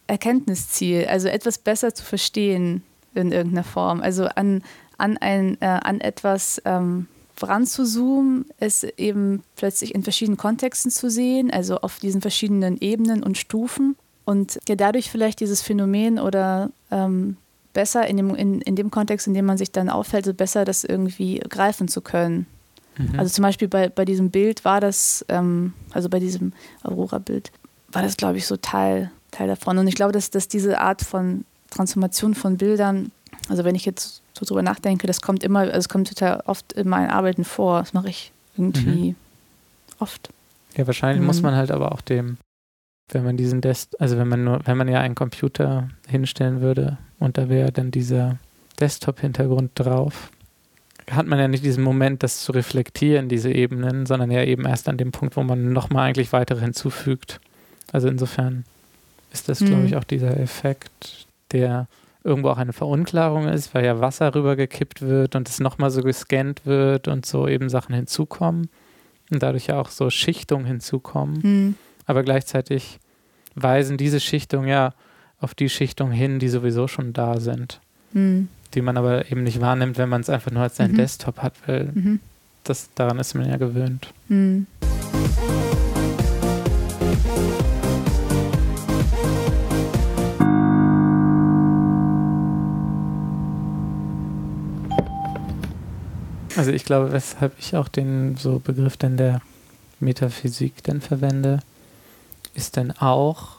Erkenntnisziel, 0.07 1.05
also 1.05 1.29
etwas 1.29 1.59
besser 1.59 1.95
zu 1.95 2.03
verstehen 2.03 2.83
in 3.15 3.31
irgendeiner 3.31 3.65
Form, 3.65 4.01
also 4.01 4.25
an, 4.25 4.65
an, 4.97 5.19
ein, 5.19 5.61
äh, 5.61 5.67
an 5.67 6.01
etwas 6.01 6.61
ähm, 6.65 7.07
voranzuzoomen, 7.37 8.47
es 8.59 8.83
eben 8.83 9.43
plötzlich 9.57 9.95
in 9.95 10.03
verschiedenen 10.03 10.39
Kontexten 10.39 10.91
zu 10.91 11.11
sehen, 11.11 11.51
also 11.51 11.79
auf 11.79 11.99
diesen 11.99 12.23
verschiedenen 12.23 12.79
Ebenen 12.81 13.23
und 13.23 13.37
Stufen 13.37 13.97
und 14.25 14.59
ja, 14.67 14.75
dadurch 14.75 15.11
vielleicht 15.11 15.41
dieses 15.41 15.61
Phänomen 15.61 16.19
oder 16.19 16.71
ähm, 16.91 17.37
besser 17.75 18.07
in 18.07 18.17
dem, 18.17 18.35
in, 18.35 18.63
in 18.63 18.75
dem 18.75 18.91
Kontext, 18.91 19.27
in 19.27 19.35
dem 19.35 19.45
man 19.45 19.59
sich 19.59 19.71
dann 19.71 19.91
auffällt, 19.91 20.25
so 20.25 20.33
besser 20.33 20.65
das 20.65 20.85
irgendwie 20.85 21.41
greifen 21.41 21.89
zu 21.89 22.01
können. 22.01 22.47
Mhm. 22.99 23.19
Also 23.19 23.33
zum 23.33 23.43
Beispiel 23.43 23.69
bei, 23.69 23.89
bei 23.89 24.05
diesem 24.05 24.31
Bild 24.31 24.65
war 24.65 24.81
das, 24.81 25.25
ähm, 25.29 25.73
also 25.93 26.09
bei 26.09 26.19
diesem 26.19 26.53
Aurora-Bild, 26.83 27.51
war 27.93 28.03
das, 28.03 28.17
glaube 28.17 28.37
ich, 28.37 28.47
so 28.47 28.57
Teil, 28.57 29.11
Teil 29.31 29.49
davon. 29.49 29.79
Und 29.79 29.87
ich 29.87 29.95
glaube, 29.95 30.13
dass, 30.13 30.31
dass 30.31 30.49
diese 30.49 30.81
Art 30.81 31.03
von 31.03 31.45
Transformation 31.71 32.35
von 32.35 32.57
Bildern, 32.57 33.13
also 33.49 33.65
wenn 33.65 33.75
ich 33.75 33.85
jetzt 33.85 34.23
so 34.37 34.45
drüber 34.45 34.63
nachdenke, 34.63 35.07
das 35.07 35.21
kommt 35.21 35.43
immer, 35.43 35.61
also 35.61 35.79
es 35.79 35.89
kommt 35.89 36.09
total 36.09 36.43
oft 36.47 36.73
in 36.75 36.89
meinen 36.89 37.11
Arbeiten 37.11 37.45
vor. 37.45 37.81
Das 37.81 37.95
mache 37.95 38.09
ich 38.09 38.33
irgendwie 38.57 39.11
mhm. 39.11 39.17
oft. 39.99 40.31
Ja, 40.77 40.87
wahrscheinlich 40.87 41.21
mhm. 41.21 41.27
muss 41.27 41.43
man 41.43 41.55
halt 41.55 41.71
aber 41.71 41.93
auch 41.93 42.01
dem, 42.01 42.39
wenn 43.11 43.25
man 43.25 43.37
diesen 43.37 43.61
Desk, 43.61 43.91
also 43.99 44.19
wenn 44.19 44.29
man 44.29 44.45
nur, 44.45 44.61
wenn 44.65 44.77
man 44.77 44.89
ja 44.89 45.01
einen 45.01 45.15
Computer 45.15 45.89
hinstellen 46.07 46.61
würde 46.61 46.99
und 47.19 47.39
da 47.39 47.49
wäre 47.49 47.73
dann 47.73 47.91
dieser 47.91 48.39
Desktop-Hintergrund 48.81 49.73
drauf, 49.75 50.31
hat 51.11 51.27
man 51.27 51.38
ja 51.38 51.49
nicht 51.49 51.64
diesen 51.64 51.85
Moment, 51.85 52.23
das 52.23 52.40
zu 52.40 52.53
reflektieren, 52.53 53.29
diese 53.29 53.53
Ebenen, 53.53 54.07
sondern 54.07 54.31
ja 54.31 54.42
eben 54.42 54.66
erst 54.66 54.88
an 54.88 54.97
dem 54.97 55.12
Punkt, 55.12 55.37
wo 55.37 55.42
man 55.42 55.73
nochmal 55.73 56.09
eigentlich 56.09 56.33
weitere 56.33 56.61
hinzufügt. 56.61 57.40
Also 57.92 58.09
insofern 58.09 58.64
ist 59.33 59.49
das, 59.49 59.61
mhm. 59.61 59.66
glaube 59.66 59.87
ich, 59.87 59.97
auch 59.97 60.05
dieser 60.05 60.38
Effekt, 60.38 61.27
der 61.53 61.87
irgendwo 62.25 62.51
auch 62.51 62.59
eine 62.59 62.73
Verunklarung 62.73 63.49
ist, 63.49 63.75
weil 63.75 63.85
ja 63.85 64.01
Wasser 64.01 64.35
rübergekippt 64.35 65.03
wird 65.03 65.37
und 65.37 65.49
es 65.49 65.61
nochmal 65.61 65.90
so 65.90 66.03
gescannt 66.03 66.66
wird 66.66 67.09
und 67.09 67.25
so 67.25 67.49
eben 67.49 67.68
Sachen 67.68 67.94
hinzukommen 67.94 68.68
und 69.31 69.42
dadurch 69.42 69.68
ja 69.68 69.81
auch 69.81 69.90
so 69.90 70.11
Schichtungen 70.11 70.66
hinzukommen. 70.66 71.40
Mhm. 71.42 71.75
Aber 72.07 72.23
gleichzeitig 72.23 72.99
weisen 73.55 73.97
diese 73.97 74.21
Schichtungen 74.21 74.68
ja 74.68 74.94
auf 75.40 75.55
die 75.55 75.68
Schichtungen 75.68 76.12
hin, 76.12 76.38
die 76.38 76.49
sowieso 76.49 76.88
schon 76.88 77.12
da 77.12 77.38
sind. 77.40 77.81
Mhm 78.12 78.49
die 78.75 78.83
man 78.83 78.97
aber 78.97 79.31
eben 79.31 79.43
nicht 79.43 79.61
wahrnimmt, 79.61 79.99
wenn 79.99 80.09
man 80.09 80.21
es 80.21 80.31
einfach 80.31 80.51
nur 80.51 80.63
als 80.63 80.77
sein 80.77 80.93
mhm. 80.93 80.97
Desktop 80.97 81.39
hat, 81.39 81.55
weil 81.67 81.91
mhm. 81.95 82.21
das, 82.65 82.91
daran 82.95 83.19
ist 83.19 83.35
man 83.35 83.49
ja 83.49 83.57
gewöhnt. 83.57 84.13
Mhm. 84.29 84.67
Also 96.57 96.73
ich 96.73 96.85
glaube, 96.85 97.13
weshalb 97.13 97.57
ich 97.61 97.77
auch 97.77 97.87
den 97.87 98.37
so 98.37 98.59
Begriff 98.59 98.97
denn 98.97 99.17
der 99.17 99.41
Metaphysik 100.01 100.83
denn 100.83 101.01
verwende, 101.01 101.61
ist 102.55 102.75
denn 102.75 102.91
auch, 102.91 103.58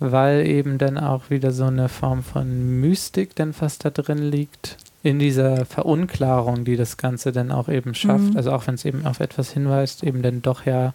weil 0.00 0.46
eben 0.46 0.78
dann 0.78 0.98
auch 0.98 1.30
wieder 1.30 1.50
so 1.50 1.64
eine 1.64 1.88
Form 1.88 2.22
von 2.22 2.80
Mystik 2.80 3.34
dann 3.34 3.52
fast 3.52 3.84
da 3.84 3.90
drin 3.90 4.30
liegt, 4.30 4.76
in 5.02 5.18
dieser 5.18 5.64
Verunklarung, 5.64 6.64
die 6.64 6.76
das 6.76 6.96
Ganze 6.96 7.32
dann 7.32 7.52
auch 7.52 7.68
eben 7.68 7.94
schafft. 7.94 8.30
Mhm. 8.30 8.36
Also 8.36 8.52
auch 8.52 8.66
wenn 8.66 8.74
es 8.74 8.84
eben 8.84 9.06
auf 9.06 9.20
etwas 9.20 9.52
hinweist, 9.52 10.02
eben 10.02 10.22
dann 10.22 10.42
doch 10.42 10.66
ja 10.66 10.92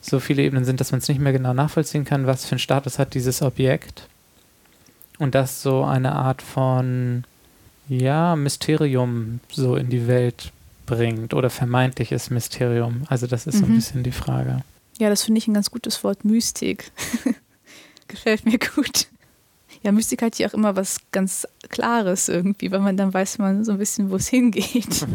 so 0.00 0.20
viele 0.20 0.42
Ebenen 0.42 0.64
sind, 0.64 0.80
dass 0.80 0.92
man 0.92 0.98
es 1.00 1.08
nicht 1.08 1.20
mehr 1.20 1.32
genau 1.32 1.52
nachvollziehen 1.52 2.04
kann, 2.04 2.26
was 2.26 2.44
für 2.44 2.52
einen 2.52 2.60
Status 2.60 2.98
hat 2.98 3.14
dieses 3.14 3.42
Objekt. 3.42 4.08
Und 5.18 5.34
das 5.34 5.62
so 5.62 5.82
eine 5.82 6.12
Art 6.12 6.42
von, 6.42 7.24
ja, 7.88 8.36
Mysterium 8.36 9.40
so 9.50 9.74
in 9.74 9.90
die 9.90 10.06
Welt 10.06 10.52
bringt 10.86 11.34
oder 11.34 11.50
vermeintliches 11.50 12.30
Mysterium. 12.30 13.02
Also 13.08 13.26
das 13.26 13.46
ist 13.46 13.56
mhm. 13.56 13.58
so 13.58 13.64
ein 13.66 13.72
mhm. 13.72 13.76
bisschen 13.76 14.02
die 14.04 14.12
Frage. 14.12 14.62
Ja, 14.98 15.10
das 15.10 15.24
finde 15.24 15.38
ich 15.38 15.48
ein 15.48 15.54
ganz 15.54 15.70
gutes 15.70 16.02
Wort, 16.04 16.24
Mystik. 16.24 16.92
Gefällt 18.08 18.44
mir 18.44 18.58
gut. 18.58 19.08
Ja, 19.82 19.92
Mystik 19.92 20.22
hat 20.22 20.38
ja 20.38 20.48
auch 20.48 20.54
immer 20.54 20.76
was 20.76 20.98
ganz 21.12 21.46
Klares 21.68 22.28
irgendwie, 22.28 22.70
weil 22.70 22.80
man 22.80 22.96
dann 22.96 23.14
weiß 23.14 23.38
man 23.38 23.64
so 23.64 23.72
ein 23.72 23.78
bisschen, 23.78 24.10
wo 24.10 24.16
es 24.16 24.28
hingeht. 24.28 25.06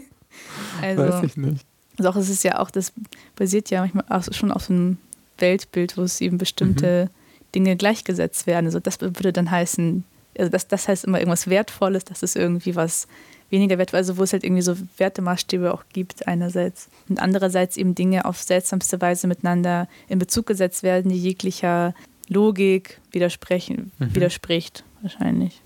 also, 0.82 1.02
weiß 1.02 1.24
ich 1.24 1.36
nicht. 1.36 1.64
Also 1.98 2.10
auch 2.10 2.16
es 2.16 2.28
ist 2.28 2.42
ja 2.42 2.58
auch, 2.58 2.70
das 2.70 2.92
basiert 3.36 3.70
ja 3.70 3.80
manchmal 3.80 4.04
auch 4.08 4.24
schon 4.32 4.50
auf 4.50 4.64
so 4.64 4.72
einem 4.72 4.98
Weltbild, 5.38 5.96
wo 5.96 6.02
es 6.02 6.20
eben 6.20 6.38
bestimmte 6.38 7.04
mhm. 7.04 7.10
Dinge 7.54 7.76
gleichgesetzt 7.76 8.46
werden. 8.46 8.66
Also 8.66 8.80
das 8.80 9.00
würde 9.00 9.32
dann 9.32 9.50
heißen, 9.50 10.04
also 10.38 10.50
das, 10.50 10.68
das 10.68 10.88
heißt 10.88 11.04
immer 11.04 11.18
irgendwas 11.18 11.48
Wertvolles, 11.48 12.04
das 12.04 12.22
ist 12.22 12.36
irgendwie 12.36 12.74
was 12.74 13.06
weniger 13.50 13.76
wertvoll, 13.76 13.98
also 13.98 14.16
wo 14.16 14.22
es 14.22 14.32
halt 14.32 14.44
irgendwie 14.44 14.62
so 14.62 14.74
Wertemaßstäbe 14.96 15.72
auch 15.74 15.84
gibt 15.92 16.26
einerseits 16.26 16.88
und 17.10 17.20
andererseits 17.20 17.76
eben 17.76 17.94
Dinge 17.94 18.24
auf 18.24 18.42
seltsamste 18.42 19.00
Weise 19.02 19.26
miteinander 19.26 19.88
in 20.08 20.18
Bezug 20.18 20.46
gesetzt 20.46 20.82
werden, 20.82 21.12
die 21.12 21.18
jeglicher 21.18 21.94
Logik 22.32 23.00
widersprechen, 23.10 23.92
mhm. 23.98 24.14
widerspricht 24.14 24.84
wahrscheinlich. 25.02 25.60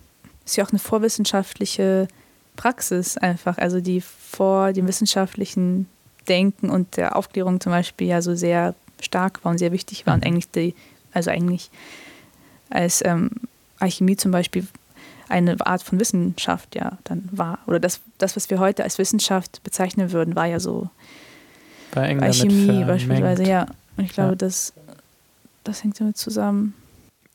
Ist 0.45 0.57
ja 0.57 0.65
auch 0.65 0.71
eine 0.71 0.79
vorwissenschaftliche 0.79 2.09
Praxis 2.57 3.17
einfach, 3.17 3.59
also 3.59 3.81
die 3.81 4.01
vor 4.01 4.73
dem 4.73 4.87
wissenschaftlichen 4.89 5.87
Denken 6.29 6.71
und 6.71 6.97
der 6.97 7.17
Aufklärung 7.17 7.61
zum 7.61 7.73
Beispiel 7.73 8.09
ja 8.09 8.23
so 8.23 8.35
sehr 8.35 8.75
stark 9.01 9.45
war 9.45 9.53
und 9.53 9.59
sehr 9.59 9.73
wichtig 9.73 10.07
war 10.07 10.17
mhm. 10.17 10.23
und 10.23 10.27
eigentlich 10.27 10.51
die, 10.51 10.75
also 11.13 11.31
eigentlich 11.31 11.71
als 12.71 13.05
ähm, 13.05 13.31
Alchemie 13.79 14.17
zum 14.17 14.33
Beispiel 14.33 14.67
eine 15.29 15.57
Art 15.67 15.83
von 15.83 15.99
Wissenschaft 16.01 16.75
ja 16.75 16.99
dann 17.05 17.29
war. 17.33 17.59
Oder 17.67 17.81
das, 17.81 18.01
das, 18.19 18.37
was 18.37 18.49
wir 18.51 18.59
heute 18.59 18.85
als 18.85 18.99
Wissenschaft 18.99 19.63
bezeichnen 19.65 20.13
würden, 20.13 20.37
war 20.37 20.47
ja 20.47 20.61
so 20.61 20.89
Alchemie 21.95 22.85
beispielsweise, 22.85 23.45
ja. 23.45 23.67
Und 23.97 24.05
ich 24.05 24.13
glaube, 24.13 24.31
ja. 24.31 24.37
dass 24.37 24.73
das 25.69 25.83
hängt 25.85 26.01
damit 26.01 26.17
zusammen. 26.17 26.75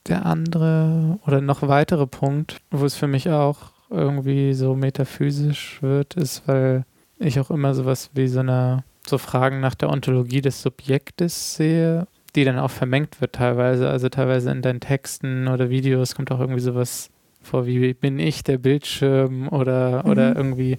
Der 0.08 0.26
andere 0.26 1.20
oder 1.28 1.42
noch 1.42 1.62
weitere 1.62 2.08
Punkt, 2.08 2.58
wo 2.72 2.86
es 2.86 2.96
für 2.96 3.08
mich 3.08 3.30
auch 3.30 3.72
irgendwie 3.90 4.54
so 4.54 4.76
metaphysisch 4.76 5.82
wird, 5.82 6.16
ist, 6.16 6.48
weil 6.48 6.86
ich 7.20 7.40
auch 7.40 7.52
immer 7.52 7.76
sowas 7.76 8.10
wie 8.14 8.28
so 8.28 8.40
eine 8.40 8.84
so 9.06 9.18
Fragen 9.18 9.60
nach 9.60 9.76
der 9.76 9.90
Ontologie 9.90 10.42
des 10.42 10.62
Subjektes 10.62 11.56
sehe, 11.56 12.08
die 12.36 12.46
dann 12.46 12.58
auch 12.58 12.72
vermengt 12.72 13.22
wird 13.22 13.34
teilweise. 13.34 13.90
Also 13.90 14.10
teilweise 14.10 14.52
in 14.52 14.62
deinen 14.62 14.80
Texten 14.80 15.48
oder 15.48 15.70
Videos 15.70 16.16
kommt 16.16 16.32
auch 16.32 16.40
irgendwie 16.40 16.62
sowas 16.62 17.10
vor 17.44 17.66
wie 17.66 17.94
bin 17.94 18.20
ich 18.20 18.44
der 18.44 18.58
Bildschirm 18.58 19.50
oder, 19.50 20.04
mhm. 20.04 20.12
oder 20.12 20.36
irgendwie 20.36 20.78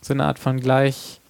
so 0.00 0.14
eine 0.14 0.24
Art 0.24 0.38
von 0.38 0.58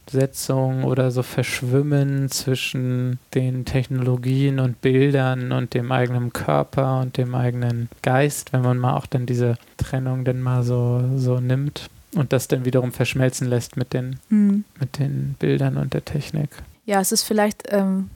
Gleichsetzung 0.07 0.85
oder 0.85 1.11
so 1.11 1.23
Verschwimmen 1.23 2.31
zwischen 2.31 3.19
den 3.35 3.65
Technologien 3.65 4.61
und 4.61 4.81
Bildern 4.81 5.53
und 5.53 5.75
dem 5.75 5.91
eigenen 5.93 6.33
Körper 6.33 7.01
und 7.01 7.17
dem 7.17 7.35
eigenen 7.35 7.89
Geist, 8.03 8.53
wenn 8.53 8.63
man 8.63 8.79
mal 8.79 8.95
auch 8.95 9.07
dann 9.07 9.27
diese 9.27 9.57
Trennung 9.77 10.25
dann 10.25 10.41
mal 10.41 10.63
so, 10.63 11.03
so 11.17 11.41
nimmt 11.41 11.89
und 12.15 12.33
das 12.33 12.49
dann 12.49 12.65
wiederum 12.65 12.93
verschmelzen 12.93 13.49
lässt 13.49 13.77
mit 13.77 13.93
den, 13.93 14.21
mhm. 14.29 14.65
mit 14.79 14.99
den 14.99 15.35
Bildern 15.39 15.77
und 15.77 15.95
der 15.95 16.05
Technik. 16.05 16.51
Ja, 16.87 17.01
es 17.01 17.13
ist 17.13 17.23
vielleicht, 17.23 17.65
ähm, 17.69 18.11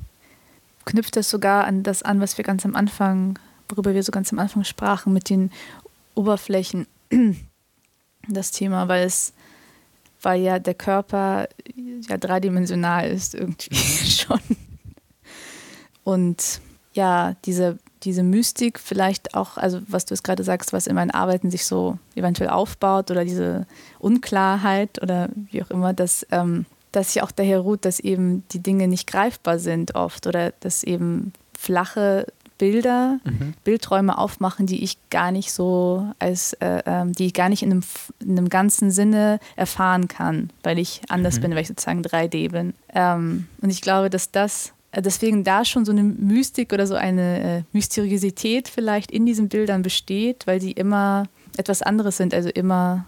knüpft 0.84 1.16
das 1.16 1.30
sogar 1.30 1.64
an 1.64 1.82
das 1.82 2.02
an, 2.02 2.20
was 2.20 2.38
wir 2.38 2.44
ganz 2.44 2.64
am 2.64 2.76
Anfang, 2.76 3.38
worüber 3.68 3.94
wir 3.94 4.02
so 4.02 4.12
ganz 4.12 4.32
am 4.32 4.38
Anfang 4.38 4.64
sprachen, 4.64 5.12
mit 5.12 5.30
den 5.30 5.50
Oberflächen, 6.14 6.86
das 8.28 8.50
Thema, 8.50 8.88
weil 8.88 9.04
es, 9.04 9.32
weil 10.28 10.42
ja 10.42 10.58
der 10.58 10.74
Körper 10.74 11.48
ja 11.74 12.18
dreidimensional 12.18 13.08
ist 13.08 13.34
irgendwie 13.34 13.74
schon. 13.74 14.40
Und 16.04 16.60
ja, 16.92 17.34
diese 17.46 17.78
diese 18.02 18.22
Mystik 18.22 18.78
vielleicht 18.78 19.34
auch, 19.34 19.56
also 19.56 19.80
was 19.88 20.04
du 20.04 20.14
es 20.14 20.22
gerade 20.22 20.44
sagst, 20.44 20.72
was 20.72 20.86
in 20.86 20.94
meinen 20.94 21.10
Arbeiten 21.10 21.50
sich 21.50 21.64
so 21.64 21.98
eventuell 22.14 22.50
aufbaut 22.50 23.10
oder 23.10 23.24
diese 23.24 23.66
Unklarheit 23.98 25.02
oder 25.02 25.30
wie 25.34 25.62
auch 25.62 25.70
immer, 25.70 25.94
dass, 25.94 26.26
ähm, 26.30 26.66
dass 26.92 27.12
sich 27.12 27.22
auch 27.22 27.30
daher 27.30 27.60
ruht, 27.60 27.84
dass 27.84 27.98
eben 27.98 28.44
die 28.52 28.62
Dinge 28.62 28.86
nicht 28.86 29.08
greifbar 29.08 29.58
sind 29.58 29.94
oft 29.94 30.26
oder 30.26 30.52
dass 30.60 30.84
eben 30.84 31.32
flache 31.58 32.26
Bilder, 32.58 33.18
mhm. 33.24 33.54
Bildräume 33.64 34.18
aufmachen, 34.18 34.66
die 34.66 34.82
ich 34.82 34.98
gar 35.10 35.30
nicht 35.30 35.52
so 35.52 36.12
als, 36.18 36.52
äh, 36.54 36.82
ähm, 36.84 37.12
die 37.12 37.26
ich 37.26 37.34
gar 37.34 37.48
nicht 37.48 37.62
in 37.62 37.70
einem, 37.70 37.82
in 38.20 38.36
einem 38.36 38.48
ganzen 38.48 38.90
Sinne 38.90 39.38
erfahren 39.56 40.08
kann, 40.08 40.50
weil 40.62 40.78
ich 40.78 41.02
anders 41.08 41.36
mhm. 41.36 41.42
bin, 41.42 41.50
weil 41.52 41.62
ich 41.62 41.68
sozusagen 41.68 42.02
3D 42.02 42.50
bin. 42.50 42.74
Ähm, 42.94 43.46
und 43.62 43.70
ich 43.70 43.80
glaube, 43.80 44.10
dass 44.10 44.30
das 44.30 44.72
äh, 44.92 45.02
deswegen 45.02 45.44
da 45.44 45.64
schon 45.64 45.84
so 45.84 45.92
eine 45.92 46.02
Mystik 46.02 46.72
oder 46.72 46.86
so 46.86 46.94
eine 46.94 47.58
äh, 47.58 47.62
Mysteriosität 47.72 48.68
vielleicht 48.68 49.10
in 49.10 49.26
diesen 49.26 49.48
Bildern 49.48 49.82
besteht, 49.82 50.46
weil 50.46 50.60
sie 50.60 50.72
immer 50.72 51.24
etwas 51.56 51.82
anderes 51.82 52.16
sind, 52.16 52.34
also 52.34 52.48
immer 52.50 53.04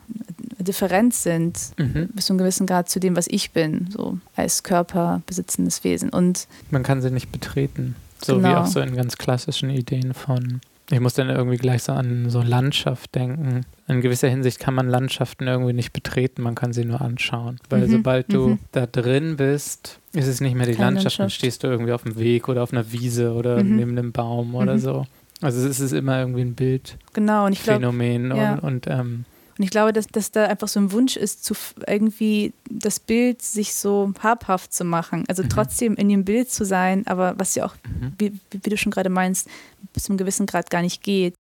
Differenz 0.59 1.23
sind, 1.23 1.59
mhm. 1.79 2.09
bis 2.13 2.27
zu 2.27 2.33
einem 2.33 2.39
gewissen 2.39 2.67
Grad 2.67 2.89
zu 2.89 3.01
dem, 3.01 3.17
was 3.17 3.27
ich 3.29 3.53
bin, 3.53 3.89
so 3.91 4.19
als 4.37 4.63
körperbesitzendes 4.63 5.85
Wesen. 5.85 6.11
Und 6.11 6.47
man 6.71 6.83
kann 6.83 7.01
sie 7.01 7.11
nicht 7.11 7.33
betreten. 7.33 7.97
So 8.23 8.37
genau. 8.37 8.49
wie 8.49 8.55
auch 8.55 8.67
so 8.67 8.81
in 8.81 8.95
ganz 8.95 9.17
klassischen 9.17 9.71
Ideen 9.71 10.15
von 10.15 10.61
ich 10.93 10.99
muss 10.99 11.15
dann 11.15 11.31
irgendwie 11.31 11.57
gleich 11.57 11.85
so 11.85 11.93
an 11.93 12.31
so 12.31 12.43
Landschaft 12.43 13.15
denken. 13.15 13.65
In 13.87 14.01
gewisser 14.01 14.29
Hinsicht 14.29 14.59
kann 14.59 14.75
man 14.75 14.89
Landschaften 14.89 15.47
irgendwie 15.47 15.73
nicht 15.73 15.93
betreten, 15.93 16.43
man 16.43 16.57
kann 16.57 16.73
sie 16.73 16.85
nur 16.85 17.01
anschauen. 17.01 17.61
Weil 17.69 17.87
mhm, 17.87 17.93
sobald 17.93 18.33
du 18.33 18.49
mhm. 18.49 18.59
da 18.73 18.87
drin 18.87 19.37
bist, 19.37 20.01
ist 20.13 20.27
es 20.27 20.41
nicht 20.41 20.57
mehr 20.57 20.67
die 20.67 20.73
Landschaft, 20.73 20.95
Landschaft, 20.95 21.19
dann 21.21 21.31
stehst 21.31 21.63
du 21.63 21.69
irgendwie 21.69 21.93
auf 21.93 22.03
dem 22.03 22.19
Weg 22.19 22.49
oder 22.49 22.65
auf 22.65 22.73
einer 22.73 22.91
Wiese 22.91 23.35
oder 23.35 23.63
mhm. 23.63 23.77
neben 23.77 23.91
einem 23.93 24.13
Baum 24.13 24.57
oder 24.57 24.75
mhm. 24.75 24.79
so. 24.81 25.07
Also 25.41 25.67
es 25.67 25.79
ist 25.79 25.93
immer 25.93 26.21
irgendwie 26.21 26.43
ein 26.43 26.55
Bild. 26.55 26.99
Genau, 27.13 27.47
und 27.47 27.53
ich 27.53 27.63
glaube. 27.63 27.81
Phänomen 27.81 28.35
ja. 28.35 28.55
und, 28.55 28.61
und 28.61 28.87
ähm, 28.89 29.25
und 29.61 29.65
ich 29.65 29.71
glaube, 29.71 29.93
dass, 29.93 30.07
dass 30.07 30.31
da 30.31 30.47
einfach 30.47 30.69
so 30.69 30.81
ein 30.81 30.91
Wunsch 30.91 31.19
ist, 31.19 31.45
zu 31.45 31.55
irgendwie 31.87 32.55
das 32.71 32.99
Bild 32.99 33.43
sich 33.43 33.75
so 33.75 34.11
habhaft 34.23 34.73
zu 34.73 34.85
machen. 34.85 35.27
Also 35.29 35.43
mhm. 35.43 35.51
trotzdem 35.51 35.97
in 35.97 36.09
dem 36.09 36.25
Bild 36.25 36.51
zu 36.51 36.65
sein, 36.65 37.07
aber 37.07 37.39
was 37.39 37.55
ja 37.57 37.67
auch, 37.67 37.75
mhm. 37.85 38.15
wie, 38.17 38.33
wie, 38.53 38.71
du 38.71 38.79
schon 38.79 38.91
gerade 38.91 39.11
meinst, 39.11 39.49
bis 39.93 40.05
zu 40.05 40.13
einem 40.13 40.17
gewissen 40.17 40.47
Grad 40.47 40.71
gar 40.71 40.81
nicht 40.81 41.03
geht. 41.03 41.35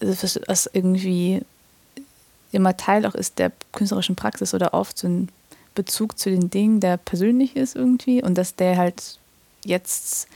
Also 0.00 0.20
was, 0.20 0.40
was 0.48 0.70
irgendwie 0.72 1.42
immer 2.50 2.76
Teil 2.76 3.06
auch 3.06 3.14
ist 3.14 3.38
der 3.38 3.52
künstlerischen 3.70 4.16
Praxis 4.16 4.54
oder 4.54 4.74
oft 4.74 4.98
so 4.98 5.06
ein 5.06 5.28
Bezug 5.76 6.18
zu 6.18 6.30
den 6.30 6.50
Dingen, 6.50 6.80
der 6.80 6.96
persönlich 6.96 7.54
ist 7.54 7.76
irgendwie 7.76 8.24
und 8.24 8.36
dass 8.36 8.56
der 8.56 8.76
halt 8.76 9.20
jetzt 9.64 10.26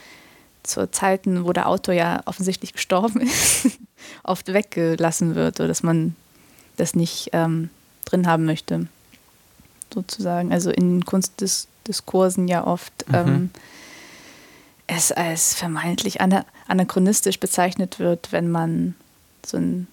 zu 0.63 0.91
Zeiten, 0.91 1.45
wo 1.45 1.53
der 1.53 1.69
Autor 1.69 1.95
ja 1.95 2.23
offensichtlich 2.27 2.73
gestorben 2.73 3.21
ist, 3.23 3.69
oft 4.23 4.53
weggelassen 4.53 5.35
wird 5.35 5.61
oder 5.61 5.69
dass 5.69 5.83
man 5.83 6.17
das 6.77 6.95
nicht 6.95 7.31
ähm, 7.33 7.71
drin 8.05 8.27
haben 8.27 8.45
möchte, 8.45 8.87
sozusagen. 9.93 10.53
Also 10.53 10.71
in 10.71 11.05
Kunstdiskursen 11.05 12.49
ja 12.49 12.67
oft 12.67 12.93
mhm. 13.09 13.15
ähm, 13.15 13.51
es 14.87 15.13
als 15.13 15.55
vermeintlich 15.55 16.21
anachronistisch 16.21 17.41
bezeichnet 17.41 17.99
wird, 17.99 18.33
wenn 18.33 18.51
man 18.51 18.95
so 19.45 19.57
ein, 19.57 19.87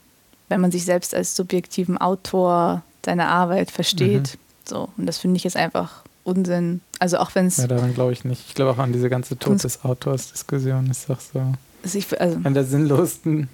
wenn 0.49 0.61
man 0.61 0.72
sich 0.72 0.86
selbst 0.86 1.13
als 1.15 1.36
subjektiven 1.36 1.97
Autor 1.97 2.84
seiner 3.05 3.28
Arbeit 3.28 3.72
versteht. 3.72 4.34
Mhm. 4.36 4.39
So, 4.67 4.89
und 4.97 5.05
das 5.05 5.17
finde 5.17 5.38
ich 5.38 5.43
jetzt 5.43 5.57
einfach 5.57 6.03
Unsinn. 6.24 6.82
Also 7.00 7.18
auch 7.18 7.34
wenn 7.34 7.47
es. 7.47 7.58
Ja, 7.58 7.68
daran 7.68 7.93
glaube 7.93 8.12
ich 8.12 8.26
nicht. 8.26 8.43
Ich 8.47 8.56
glaube 8.56 8.72
auch 8.72 8.78
an 8.78 8.91
diese 8.91 9.10
ganze 9.10 9.38
Tod 9.38 9.64
des 9.64 9.84
Autors-Diskussion 9.84 10.89
ist 10.91 11.10
doch 11.10 11.20
so. 11.20 11.41
Also 11.84 11.97
ich, 11.97 12.20
also 12.20 12.39
an 12.43 12.54
der 12.54 12.66
sinnlosen 12.66 13.47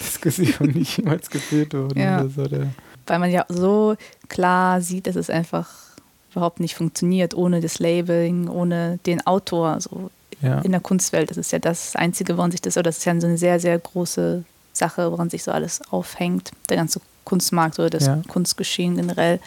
Diskussion, 0.00 0.72
die 0.72 0.82
jemals 0.82 1.30
geführt 1.30 1.72
wurde. 1.74 2.00
Ja. 2.00 2.26
So, 2.28 2.46
Weil 3.06 3.18
man 3.18 3.30
ja 3.30 3.46
so 3.48 3.96
klar 4.28 4.80
sieht, 4.80 5.06
dass 5.06 5.16
es 5.16 5.30
einfach 5.30 5.70
überhaupt 6.32 6.58
nicht 6.58 6.74
funktioniert, 6.74 7.34
ohne 7.34 7.60
das 7.60 7.78
Labeling, 7.78 8.48
ohne 8.48 8.98
den 9.06 9.24
Autor. 9.24 9.80
So 9.80 10.10
ja. 10.44 10.60
in 10.60 10.72
der 10.72 10.80
Kunstwelt. 10.80 11.30
Das 11.30 11.36
ist 11.36 11.52
ja 11.52 11.58
das 11.58 11.96
Einzige, 11.96 12.36
woran 12.36 12.50
sich 12.50 12.60
das, 12.60 12.76
oder 12.76 12.84
das 12.84 12.98
ist 12.98 13.04
ja 13.04 13.18
so 13.20 13.26
eine 13.26 13.38
sehr, 13.38 13.60
sehr 13.60 13.78
große 13.78 14.44
Sache, 14.72 15.10
woran 15.10 15.30
sich 15.30 15.42
so 15.42 15.52
alles 15.52 15.80
aufhängt. 15.90 16.50
Der 16.68 16.76
ganze 16.76 17.00
Kunstmarkt 17.24 17.78
oder 17.78 17.90
das 17.90 18.06
ja. 18.06 18.20
Kunstgeschehen 18.28 18.96
generell. 18.96 19.40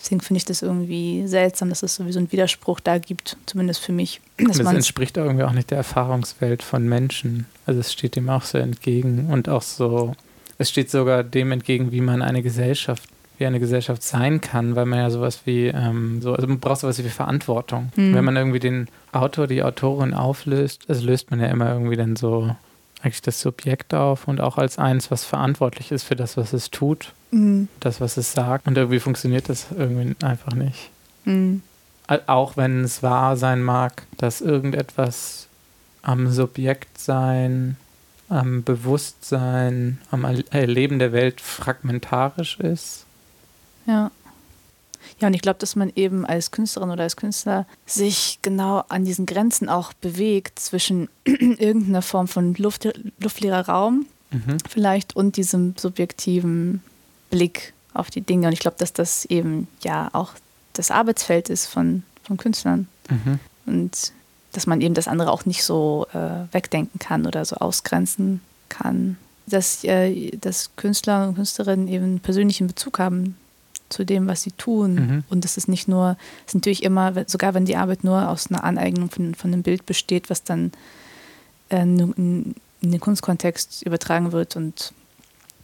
Deswegen 0.00 0.20
finde 0.20 0.38
ich 0.38 0.44
das 0.44 0.62
irgendwie 0.62 1.26
seltsam, 1.26 1.70
dass 1.70 1.82
es 1.82 1.96
sowieso 1.96 2.20
einen 2.20 2.30
Widerspruch 2.30 2.80
da 2.80 2.98
gibt, 2.98 3.36
zumindest 3.46 3.80
für 3.80 3.92
mich. 3.92 4.20
das 4.36 4.58
entspricht 4.60 5.16
irgendwie 5.16 5.44
auch 5.44 5.52
nicht 5.52 5.70
der 5.70 5.78
Erfahrungswelt 5.78 6.62
von 6.62 6.88
Menschen. 6.88 7.46
Also 7.66 7.80
es 7.80 7.92
steht 7.92 8.14
dem 8.14 8.28
auch 8.28 8.42
so 8.42 8.58
entgegen 8.58 9.26
und 9.30 9.48
auch 9.48 9.62
so, 9.62 10.14
es 10.56 10.70
steht 10.70 10.90
sogar 10.90 11.24
dem 11.24 11.50
entgegen, 11.50 11.90
wie 11.90 12.00
man 12.00 12.22
eine 12.22 12.42
Gesellschaft, 12.42 13.02
wie 13.38 13.46
eine 13.46 13.58
Gesellschaft 13.58 14.02
sein 14.02 14.40
kann, 14.40 14.76
weil 14.76 14.86
man 14.86 15.00
ja 15.00 15.10
sowas 15.10 15.40
wie, 15.44 15.66
ähm, 15.66 16.22
so, 16.22 16.32
also 16.32 16.46
man 16.46 16.60
braucht 16.60 16.80
sowas 16.80 17.02
wie 17.02 17.08
Verantwortung. 17.08 17.90
Mhm. 17.96 18.14
Wenn 18.14 18.24
man 18.24 18.36
irgendwie 18.36 18.60
den 18.60 18.88
Autor, 19.10 19.48
die 19.48 19.64
Autorin 19.64 20.14
auflöst, 20.14 20.82
also 20.88 21.04
löst 21.04 21.30
man 21.32 21.40
ja 21.40 21.46
immer 21.46 21.72
irgendwie 21.72 21.96
dann 21.96 22.14
so 22.14 22.54
eigentlich 23.02 23.22
das 23.22 23.40
Subjekt 23.40 23.94
auf 23.94 24.28
und 24.28 24.40
auch 24.40 24.58
als 24.58 24.78
eins, 24.78 25.10
was 25.10 25.24
verantwortlich 25.24 25.92
ist 25.92 26.04
für 26.04 26.16
das, 26.16 26.36
was 26.36 26.52
es 26.52 26.70
tut, 26.70 27.12
mhm. 27.30 27.68
das, 27.80 28.00
was 28.00 28.16
es 28.16 28.32
sagt. 28.32 28.66
Und 28.66 28.76
irgendwie 28.76 29.00
funktioniert 29.00 29.48
das 29.48 29.66
irgendwie 29.76 30.14
einfach 30.24 30.52
nicht. 30.52 30.90
Mhm. 31.24 31.62
Auch 32.26 32.56
wenn 32.56 32.84
es 32.84 33.02
wahr 33.02 33.36
sein 33.36 33.62
mag, 33.62 34.06
dass 34.16 34.40
irgendetwas 34.40 35.46
am 36.02 36.30
Subjektsein, 36.30 37.76
am 38.28 38.62
Bewusstsein, 38.62 39.98
am 40.10 40.24
Erleben 40.24 40.98
der 40.98 41.12
Welt 41.12 41.40
fragmentarisch 41.40 42.58
ist. 42.60 43.04
Ja. 43.86 44.10
Ja, 45.20 45.28
und 45.28 45.34
ich 45.34 45.42
glaube, 45.42 45.58
dass 45.58 45.76
man 45.76 45.92
eben 45.94 46.26
als 46.26 46.50
Künstlerin 46.50 46.90
oder 46.90 47.04
als 47.04 47.16
Künstler 47.16 47.66
sich 47.86 48.38
genau 48.42 48.84
an 48.88 49.04
diesen 49.04 49.26
Grenzen 49.26 49.68
auch 49.68 49.92
bewegt 49.92 50.58
zwischen 50.58 51.08
irgendeiner 51.24 52.02
Form 52.02 52.28
von 52.28 52.54
Luft, 52.54 52.88
luftleerer 53.18 53.68
Raum 53.68 54.06
mhm. 54.30 54.58
vielleicht 54.68 55.16
und 55.16 55.36
diesem 55.36 55.74
subjektiven 55.76 56.82
Blick 57.30 57.72
auf 57.94 58.10
die 58.10 58.20
Dinge. 58.20 58.46
Und 58.46 58.52
ich 58.52 58.60
glaube, 58.60 58.76
dass 58.78 58.92
das 58.92 59.24
eben 59.26 59.68
ja 59.82 60.08
auch 60.12 60.32
das 60.72 60.90
Arbeitsfeld 60.90 61.50
ist 61.50 61.66
von, 61.66 62.02
von 62.22 62.36
Künstlern. 62.36 62.88
Mhm. 63.08 63.38
Und 63.66 64.12
dass 64.52 64.66
man 64.66 64.80
eben 64.80 64.94
das 64.94 65.08
andere 65.08 65.30
auch 65.30 65.44
nicht 65.44 65.62
so 65.62 66.06
äh, 66.12 66.52
wegdenken 66.52 66.98
kann 66.98 67.26
oder 67.26 67.44
so 67.44 67.56
ausgrenzen 67.56 68.40
kann. 68.68 69.16
Dass, 69.46 69.84
äh, 69.84 70.30
dass 70.36 70.70
Künstler 70.76 71.28
und 71.28 71.34
Künstlerinnen 71.34 71.88
eben 71.88 72.20
persönlichen 72.20 72.66
Bezug 72.66 72.98
haben 72.98 73.36
zu 73.88 74.04
dem, 74.04 74.26
was 74.26 74.42
sie 74.42 74.52
tun. 74.52 74.94
Mhm. 74.94 75.24
Und 75.30 75.44
das 75.44 75.56
ist 75.56 75.68
nicht 75.68 75.88
nur, 75.88 76.16
es 76.44 76.52
ist 76.52 76.54
natürlich 76.54 76.82
immer, 76.82 77.12
sogar 77.26 77.54
wenn 77.54 77.64
die 77.64 77.76
Arbeit 77.76 78.04
nur 78.04 78.28
aus 78.28 78.50
einer 78.50 78.64
Aneignung 78.64 79.10
von, 79.10 79.34
von 79.34 79.52
einem 79.52 79.62
Bild 79.62 79.86
besteht, 79.86 80.30
was 80.30 80.44
dann 80.44 80.72
äh, 81.70 81.80
in, 81.80 82.54
in 82.80 82.90
den 82.90 83.00
Kunstkontext 83.00 83.82
übertragen 83.82 84.32
wird 84.32 84.56
und 84.56 84.92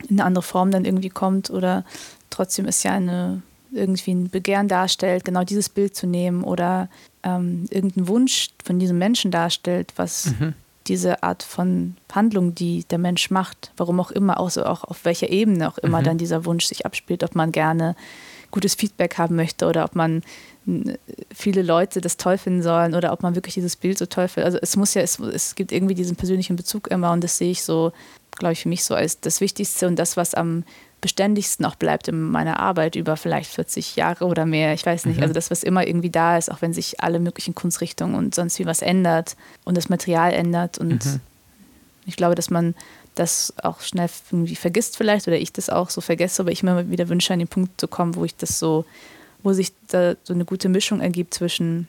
in 0.08 0.18
eine 0.18 0.24
andere 0.24 0.42
Form 0.42 0.70
dann 0.70 0.84
irgendwie 0.84 1.10
kommt 1.10 1.50
oder 1.50 1.84
trotzdem 2.30 2.66
ist 2.66 2.82
ja 2.82 2.92
eine 2.92 3.42
irgendwie 3.72 4.12
ein 4.12 4.30
Begehren 4.30 4.68
darstellt, 4.68 5.24
genau 5.24 5.44
dieses 5.44 5.68
Bild 5.68 5.96
zu 5.96 6.06
nehmen 6.06 6.44
oder 6.44 6.88
ähm, 7.22 7.66
irgendeinen 7.70 8.08
Wunsch 8.08 8.50
von 8.62 8.78
diesem 8.78 8.98
Menschen 8.98 9.30
darstellt, 9.30 9.92
was, 9.96 10.26
mhm. 10.38 10.54
diese 10.86 11.22
Art 11.22 11.42
von 11.42 11.96
Handlung, 12.12 12.54
die 12.54 12.84
der 12.84 12.98
Mensch 12.98 13.30
macht, 13.30 13.72
warum 13.76 13.98
auch 14.00 14.10
immer, 14.10 14.38
auch, 14.38 14.50
so, 14.50 14.64
auch 14.64 14.84
auf 14.84 15.04
welcher 15.04 15.30
Ebene 15.30 15.68
auch 15.68 15.78
immer 15.78 16.00
mhm. 16.00 16.04
dann 16.04 16.18
dieser 16.18 16.44
Wunsch 16.44 16.66
sich 16.66 16.86
abspielt, 16.86 17.24
ob 17.24 17.34
man 17.34 17.52
gerne 17.52 17.96
gutes 18.50 18.76
Feedback 18.76 19.18
haben 19.18 19.34
möchte 19.34 19.66
oder 19.66 19.84
ob 19.84 19.96
man 19.96 20.22
viele 21.34 21.62
Leute 21.62 22.00
das 22.00 22.16
toll 22.16 22.38
finden 22.38 22.62
sollen 22.62 22.94
oder 22.94 23.12
ob 23.12 23.22
man 23.22 23.34
wirklich 23.34 23.54
dieses 23.54 23.76
Bild 23.76 23.98
so 23.98 24.06
toll 24.06 24.28
findet. 24.28 24.46
Also 24.46 24.58
es 24.62 24.76
muss 24.76 24.94
ja, 24.94 25.02
es, 25.02 25.18
es 25.18 25.56
gibt 25.56 25.72
irgendwie 25.72 25.94
diesen 25.94 26.16
persönlichen 26.16 26.56
Bezug 26.56 26.88
immer 26.88 27.12
und 27.12 27.22
das 27.22 27.36
sehe 27.36 27.50
ich 27.50 27.62
so, 27.62 27.92
glaube 28.36 28.52
ich, 28.52 28.62
für 28.62 28.68
mich 28.68 28.84
so 28.84 28.94
als 28.94 29.20
das 29.20 29.40
Wichtigste 29.40 29.86
und 29.86 29.96
das, 29.96 30.16
was 30.16 30.34
am 30.34 30.64
beständigsten 31.04 31.66
auch 31.66 31.74
bleibt 31.74 32.08
in 32.08 32.18
meiner 32.18 32.60
Arbeit 32.60 32.96
über 32.96 33.18
vielleicht 33.18 33.50
40 33.50 33.94
Jahre 33.94 34.24
oder 34.24 34.46
mehr. 34.46 34.72
Ich 34.72 34.86
weiß 34.86 35.04
nicht. 35.04 35.18
Mhm. 35.18 35.22
Also 35.22 35.34
das, 35.34 35.50
was 35.50 35.62
immer 35.62 35.86
irgendwie 35.86 36.08
da 36.08 36.38
ist, 36.38 36.50
auch 36.50 36.62
wenn 36.62 36.72
sich 36.72 37.02
alle 37.02 37.20
möglichen 37.20 37.54
Kunstrichtungen 37.54 38.14
und 38.14 38.34
sonst 38.34 38.58
wie 38.58 38.64
was 38.64 38.80
ändert 38.80 39.36
und 39.64 39.76
das 39.76 39.90
Material 39.90 40.32
ändert. 40.32 40.78
Und 40.78 41.04
mhm. 41.04 41.20
ich 42.06 42.16
glaube, 42.16 42.34
dass 42.34 42.48
man 42.48 42.74
das 43.14 43.52
auch 43.62 43.82
schnell 43.82 44.08
irgendwie 44.30 44.56
vergisst 44.56 44.96
vielleicht 44.96 45.28
oder 45.28 45.38
ich 45.38 45.52
das 45.52 45.68
auch 45.68 45.90
so 45.90 46.00
vergesse, 46.00 46.40
aber 46.40 46.52
ich 46.52 46.62
mir 46.62 46.90
wieder 46.90 47.10
wünsche, 47.10 47.34
an 47.34 47.38
den 47.38 47.48
Punkt 47.48 47.78
zu 47.78 47.86
kommen, 47.86 48.14
wo 48.14 48.24
ich 48.24 48.34
das 48.36 48.58
so, 48.58 48.86
wo 49.42 49.52
sich 49.52 49.72
da 49.88 50.14
so 50.24 50.32
eine 50.32 50.46
gute 50.46 50.70
Mischung 50.70 51.00
ergibt 51.00 51.34
zwischen, 51.34 51.86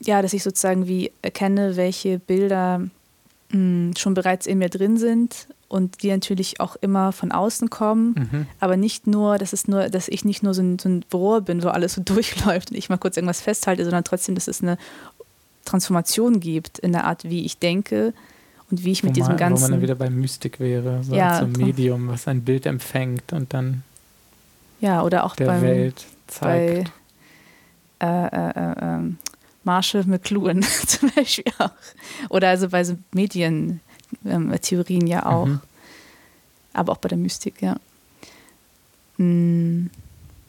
ja, 0.00 0.22
dass 0.22 0.32
ich 0.32 0.44
sozusagen 0.44 0.86
wie 0.86 1.10
erkenne, 1.22 1.76
welche 1.76 2.20
Bilder 2.20 2.82
mh, 3.52 3.96
schon 3.96 4.14
bereits 4.14 4.46
in 4.46 4.58
mir 4.58 4.68
drin 4.68 4.96
sind 4.96 5.48
und 5.68 6.02
die 6.02 6.10
natürlich 6.10 6.60
auch 6.60 6.76
immer 6.76 7.12
von 7.12 7.32
außen 7.32 7.70
kommen, 7.70 8.28
mhm. 8.30 8.46
aber 8.60 8.76
nicht 8.76 9.06
nur, 9.06 9.38
dass 9.38 9.52
es 9.52 9.68
nur, 9.68 9.88
dass 9.88 10.08
ich 10.08 10.24
nicht 10.24 10.42
nur 10.42 10.52
so 10.52 10.62
ein, 10.62 10.78
so 10.78 10.88
ein 10.88 11.04
Rohr 11.12 11.40
bin, 11.40 11.62
wo 11.62 11.68
alles 11.68 11.94
so 11.94 12.02
durchläuft 12.04 12.70
und 12.70 12.76
ich 12.76 12.88
mal 12.88 12.98
kurz 12.98 13.16
irgendwas 13.16 13.40
festhalte, 13.40 13.84
sondern 13.84 14.04
trotzdem, 14.04 14.34
dass 14.34 14.48
es 14.48 14.62
eine 14.62 14.76
Transformation 15.64 16.40
gibt 16.40 16.78
in 16.78 16.92
der 16.92 17.04
Art, 17.04 17.24
wie 17.24 17.44
ich 17.44 17.58
denke 17.58 18.12
und 18.70 18.84
wie 18.84 18.92
ich 18.92 19.02
wo 19.02 19.06
mit 19.06 19.16
diesem 19.16 19.30
man, 19.30 19.36
ganzen. 19.38 19.62
Wo 19.62 19.68
man 19.68 19.72
dann 19.72 19.82
wieder 19.82 19.94
beim 19.94 20.20
Mystik 20.20 20.60
wäre, 20.60 21.02
so 21.04 21.14
ja, 21.14 21.38
ein 21.38 21.52
Medium, 21.52 22.08
was 22.08 22.26
ein 22.28 22.42
Bild 22.42 22.66
empfängt 22.66 23.32
und 23.32 23.54
dann 23.54 23.82
ja, 24.80 25.02
oder 25.02 25.24
auch 25.24 25.36
der 25.36 25.46
beim, 25.46 25.62
Welt 25.62 26.04
zeigt. 26.26 26.90
Bei, 28.00 28.06
äh, 28.06 28.26
äh, 28.26 28.50
äh, 28.50 28.74
ähm, 28.82 29.18
Marshall 29.64 30.04
McLuhan 30.04 30.62
zum 30.86 31.10
Beispiel 31.10 31.52
auch. 31.58 31.70
Oder 32.28 32.48
also 32.48 32.68
bei 32.68 32.84
so 32.84 32.96
Medien 33.12 33.80
ähm, 34.24 34.54
ja 35.06 35.26
auch. 35.26 35.46
Mhm. 35.46 35.60
Aber 36.72 36.92
auch 36.92 36.98
bei 36.98 37.08
der 37.08 37.18
Mystik, 37.18 37.60
ja. 37.62 37.76
Mhm. 39.18 39.90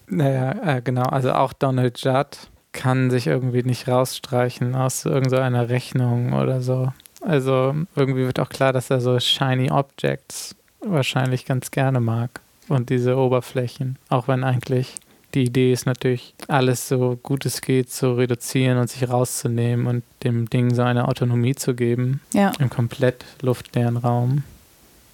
Naja, 0.08 0.78
äh, 0.78 0.82
genau. 0.82 1.04
Also 1.04 1.34
auch 1.34 1.54
Donald 1.54 2.00
Judd 2.00 2.38
kann 2.72 3.12
sich 3.12 3.28
irgendwie 3.28 3.64
nicht 3.64 3.88
rausstreichen 3.88 4.76
aus 4.76 5.06
irgendeiner 5.06 5.70
Rechnung 5.70 6.34
oder 6.34 6.62
so. 6.62 6.92
Also 7.22 7.74
irgendwie 7.96 8.26
wird 8.26 8.40
auch 8.40 8.50
klar, 8.50 8.74
dass 8.74 8.90
er 8.90 9.00
so 9.00 9.20
shiny 9.20 9.72
Objects 9.72 10.56
wahrscheinlich 10.82 11.46
ganz 11.46 11.72
gerne 11.72 12.00
mag 12.00 12.42
und 12.68 12.90
diese 12.90 13.16
Oberflächen. 13.18 13.98
Auch 14.10 14.28
wenn 14.28 14.44
eigentlich 14.44 14.96
die 15.34 15.44
Idee 15.44 15.74
ist 15.74 15.86
natürlich, 15.86 16.34
alles 16.48 16.88
so 16.88 17.18
gut 17.22 17.46
es 17.46 17.62
geht 17.62 17.92
zu 17.92 18.14
reduzieren 18.14 18.78
und 18.78 18.90
sich 18.90 19.10
rauszunehmen 19.10 19.88
und 19.88 20.04
dem 20.24 20.50
Ding 20.50 20.74
so 20.74 20.84
eine 20.84 21.08
Autonomie 21.08 21.56
zu 21.56 21.74
geben. 21.74 22.22
Ja. 22.34 22.52
Im 22.60 22.70
komplett 22.70 23.26
luftleeren 23.42 23.98
Raum. 23.98 24.44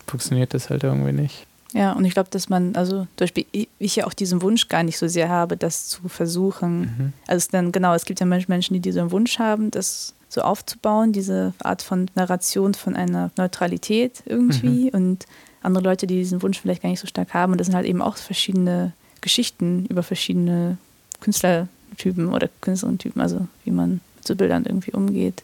Funktioniert 0.07 0.53
das 0.53 0.69
halt 0.69 0.83
irgendwie 0.83 1.13
nicht. 1.13 1.45
Ja, 1.73 1.91
und 1.93 2.03
ich 2.03 2.13
glaube, 2.13 2.29
dass 2.31 2.49
man, 2.49 2.75
also 2.75 3.01
zum 3.01 3.07
Beispiel 3.17 3.45
ich 3.77 3.95
ja 3.95 4.07
auch 4.07 4.13
diesen 4.13 4.41
Wunsch 4.41 4.67
gar 4.69 4.83
nicht 4.83 4.97
so 4.97 5.07
sehr 5.07 5.29
habe, 5.29 5.55
das 5.55 5.87
zu 5.87 6.09
versuchen. 6.09 6.79
Mhm. 6.79 7.13
Also 7.27 7.37
es 7.37 7.47
dann, 7.49 7.71
genau, 7.71 7.93
es 7.93 8.05
gibt 8.05 8.19
ja 8.19 8.25
Menschen, 8.25 8.73
die 8.73 8.79
diesen 8.79 9.11
Wunsch 9.11 9.37
haben, 9.37 9.69
das 9.69 10.13
so 10.29 10.41
aufzubauen, 10.41 11.13
diese 11.13 11.53
Art 11.59 11.81
von 11.81 12.09
Narration 12.15 12.73
von 12.73 12.95
einer 12.95 13.31
Neutralität 13.37 14.23
irgendwie. 14.25 14.85
Mhm. 14.85 14.89
Und 14.89 15.25
andere 15.61 15.83
Leute, 15.83 16.07
die 16.07 16.15
diesen 16.15 16.41
Wunsch 16.41 16.59
vielleicht 16.59 16.81
gar 16.81 16.89
nicht 16.89 16.99
so 16.99 17.07
stark 17.07 17.33
haben. 17.33 17.51
Und 17.51 17.59
das 17.59 17.67
sind 17.67 17.75
halt 17.75 17.85
eben 17.85 18.01
auch 18.01 18.17
verschiedene 18.17 18.93
Geschichten 19.21 19.85
über 19.87 20.03
verschiedene 20.03 20.77
Künstlertypen 21.21 22.33
oder 22.33 22.49
Künstlerinnentypen, 22.61 23.21
also 23.21 23.47
wie 23.63 23.71
man 23.71 24.01
mit 24.15 24.27
so 24.27 24.35
Bildern 24.35 24.65
irgendwie 24.65 24.91
umgeht. 24.91 25.43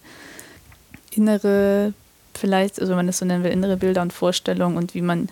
Innere, 1.11 1.93
vielleicht, 2.33 2.79
also 2.79 2.91
wenn 2.91 2.97
man 2.97 3.07
das 3.07 3.19
so 3.19 3.25
nennen 3.25 3.43
will, 3.43 3.51
innere 3.51 3.77
Bilder 3.77 4.01
und 4.01 4.13
Vorstellungen 4.13 4.77
und 4.77 4.93
wie 4.93 5.01
man 5.01 5.29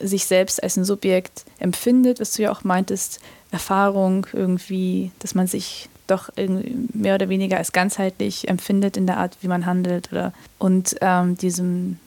sich 0.00 0.26
selbst 0.26 0.62
als 0.62 0.76
ein 0.76 0.84
Subjekt 0.84 1.44
empfindet, 1.58 2.20
was 2.20 2.32
du 2.32 2.42
ja 2.42 2.52
auch 2.52 2.62
meintest, 2.62 3.20
Erfahrung 3.50 4.26
irgendwie, 4.32 5.10
dass 5.18 5.34
man 5.34 5.46
sich 5.46 5.88
doch 6.06 6.30
mehr 6.36 7.16
oder 7.16 7.28
weniger 7.28 7.58
als 7.58 7.72
ganzheitlich 7.72 8.48
empfindet 8.48 8.96
in 8.96 9.06
der 9.06 9.18
Art, 9.18 9.36
wie 9.40 9.48
man 9.48 9.66
handelt 9.66 10.10
oder 10.12 10.32
und 10.58 10.96
ähm, 11.00 11.36
diesem 11.36 11.98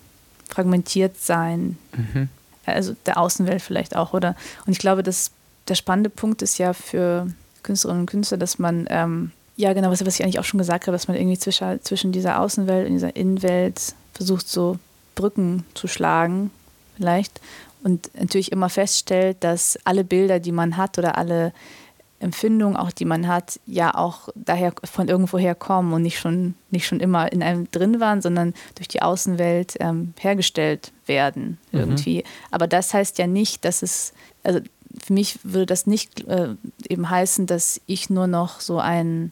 fragmentiert 0.50 1.18
sein. 1.18 1.78
Mhm 1.96 2.30
also 2.74 2.96
der 3.06 3.18
Außenwelt 3.18 3.62
vielleicht 3.62 3.96
auch, 3.96 4.14
oder? 4.14 4.36
Und 4.66 4.72
ich 4.72 4.80
glaube, 4.80 5.04
dass 5.04 5.32
der 5.68 5.76
spannende 5.76 6.10
Punkt 6.10 6.42
ist 6.42 6.58
ja 6.58 6.74
für 6.74 7.28
Künstlerinnen 7.64 8.02
und 8.02 8.10
Künstler, 8.10 8.38
dass 8.38 8.60
man, 8.60 8.88
ähm, 8.90 9.32
ja 9.56 9.74
genau, 9.74 9.92
was, 9.92 10.06
was 10.06 10.16
ich 10.20 10.24
eigentlich 10.24 10.40
auch 10.40 10.46
schon 10.46 10.58
gesagt 10.58 10.88
habe, 10.88 10.96
dass 10.96 11.08
man 11.08 11.18
irgendwie 11.18 11.38
zwischen, 11.38 11.82
zwischen 11.84 12.12
dieser 12.12 12.40
Außenwelt 12.40 12.88
und 12.88 12.94
dieser 12.94 13.16
Innenwelt 13.16 13.94
versucht, 14.14 14.48
so 14.48 14.80
Brücken 15.16 15.66
zu 15.74 15.88
schlagen, 15.88 16.52
vielleicht. 16.96 17.42
Und 17.84 18.12
natürlich 18.18 18.52
immer 18.52 18.70
feststellt, 18.70 19.38
dass 19.42 19.80
alle 19.86 20.04
Bilder, 20.04 20.40
die 20.40 20.52
man 20.52 20.78
hat 20.78 20.98
oder 20.98 21.18
alle 21.18 21.52
Empfindungen, 22.22 22.78
auch 22.78 22.92
die 22.92 23.06
man 23.06 23.28
hat, 23.28 23.60
ja 23.66 23.96
auch 23.96 24.30
daher 24.36 24.74
von 24.84 25.08
irgendwoher 25.08 25.56
kommen 25.56 25.94
und 25.94 26.04
nicht 26.04 26.20
schon, 26.20 26.56
nicht 26.70 26.86
schon 26.86 27.00
immer 27.00 27.32
in 27.32 27.42
einem 27.42 27.70
drin 27.72 28.00
waren, 28.00 28.22
sondern 28.22 28.54
durch 28.76 28.88
die 28.88 29.02
Außenwelt 29.02 29.76
ähm, 29.80 30.14
hergestellt 30.20 30.92
werden 31.06 31.58
mhm. 31.72 31.80
irgendwie. 31.80 32.18
Mhm. 32.20 32.24
Aber 32.52 32.68
das 32.68 32.94
heißt 32.94 33.18
ja 33.18 33.28
nicht, 33.28 33.66
dass 33.66 33.82
es, 33.82 34.14
also 34.44 34.60
für 35.04 35.14
mich 35.14 35.40
würde 35.44 35.66
das 35.66 35.88
nicht 35.88 36.28
äh, 36.28 36.56
eben 36.88 37.10
heißen, 37.10 37.48
dass 37.48 37.82
ich 37.88 38.10
nur 38.10 38.28
noch 38.28 38.60
so 38.60 38.80
eine 38.80 39.32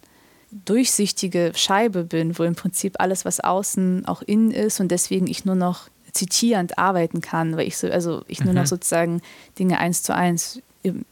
durchsichtige 0.52 1.52
Scheibe 1.56 2.04
bin, 2.04 2.40
wo 2.40 2.44
im 2.44 2.56
Prinzip 2.56 2.96
alles, 2.98 3.24
was 3.24 3.40
außen 3.40 4.06
auch 4.06 4.24
innen 4.24 4.52
ist 4.52 4.80
und 4.80 4.90
deswegen 4.90 5.28
ich 5.28 5.46
nur 5.46 5.56
noch 5.56 5.90
zitierend 6.12 6.80
arbeiten 6.80 7.22
kann, 7.22 7.56
weil 7.56 7.68
ich 7.68 7.78
so, 7.78 7.88
also 7.88 8.24
ich 8.28 8.40
nur 8.40 8.54
mhm. 8.54 8.62
noch 8.62 8.66
sozusagen 8.66 9.22
Dinge 9.60 9.78
eins 9.78 10.02
zu 10.02 10.16
eins 10.16 10.60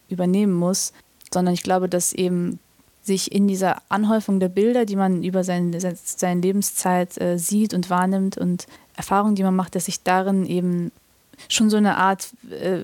übernehmen 0.09 0.53
muss, 0.53 0.93
sondern 1.33 1.53
ich 1.53 1.63
glaube, 1.63 1.89
dass 1.89 2.13
eben 2.13 2.59
sich 3.03 3.31
in 3.31 3.47
dieser 3.47 3.81
Anhäufung 3.89 4.39
der 4.39 4.49
Bilder, 4.49 4.85
die 4.85 4.95
man 4.95 5.23
über 5.23 5.43
seine, 5.43 5.79
seine 5.79 6.41
Lebenszeit 6.41 7.19
äh, 7.19 7.37
sieht 7.39 7.73
und 7.73 7.89
wahrnimmt 7.89 8.37
und 8.37 8.67
Erfahrungen, 8.95 9.35
die 9.35 9.43
man 9.43 9.55
macht, 9.55 9.75
dass 9.75 9.85
sich 9.85 10.03
darin 10.03 10.45
eben 10.45 10.91
schon 11.49 11.69
so 11.69 11.77
eine 11.77 11.97
Art 11.97 12.29
äh, 12.49 12.81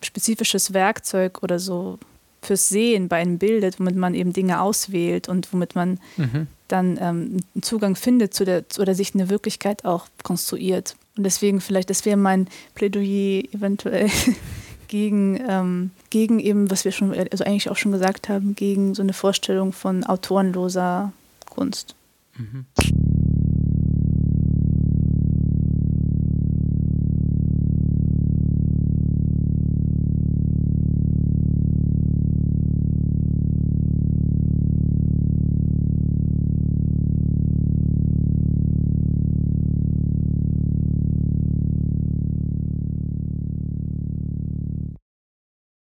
spezifisches 0.00 0.72
Werkzeug 0.72 1.42
oder 1.42 1.58
so 1.58 1.98
fürs 2.40 2.68
Sehen 2.68 3.08
bei 3.08 3.16
einem 3.16 3.38
bildet, 3.38 3.78
womit 3.78 3.96
man 3.96 4.14
eben 4.14 4.32
Dinge 4.32 4.60
auswählt 4.60 5.28
und 5.28 5.52
womit 5.52 5.74
man 5.74 6.00
mhm. 6.16 6.48
dann 6.68 6.98
ähm, 7.00 7.40
einen 7.54 7.62
Zugang 7.62 7.96
findet 7.96 8.34
zu 8.34 8.44
der 8.44 8.64
oder 8.78 8.94
sich 8.94 9.14
eine 9.14 9.30
Wirklichkeit 9.30 9.84
auch 9.84 10.06
konstruiert. 10.22 10.96
Und 11.16 11.24
deswegen 11.24 11.60
vielleicht, 11.60 11.90
das 11.90 12.04
wäre 12.04 12.16
mein 12.16 12.48
Plädoyer 12.74 13.44
eventuell 13.52 14.10
gegen, 14.92 15.40
ähm, 15.48 15.90
gegen 16.10 16.38
eben, 16.38 16.70
was 16.70 16.84
wir 16.84 16.92
schon, 16.92 17.14
also 17.14 17.44
eigentlich 17.44 17.70
auch 17.70 17.78
schon 17.78 17.92
gesagt 17.92 18.28
haben, 18.28 18.54
gegen 18.54 18.94
so 18.94 19.00
eine 19.00 19.14
Vorstellung 19.14 19.72
von 19.72 20.04
autorenloser 20.04 21.14
Kunst. 21.48 21.94
Mhm. 22.36 22.66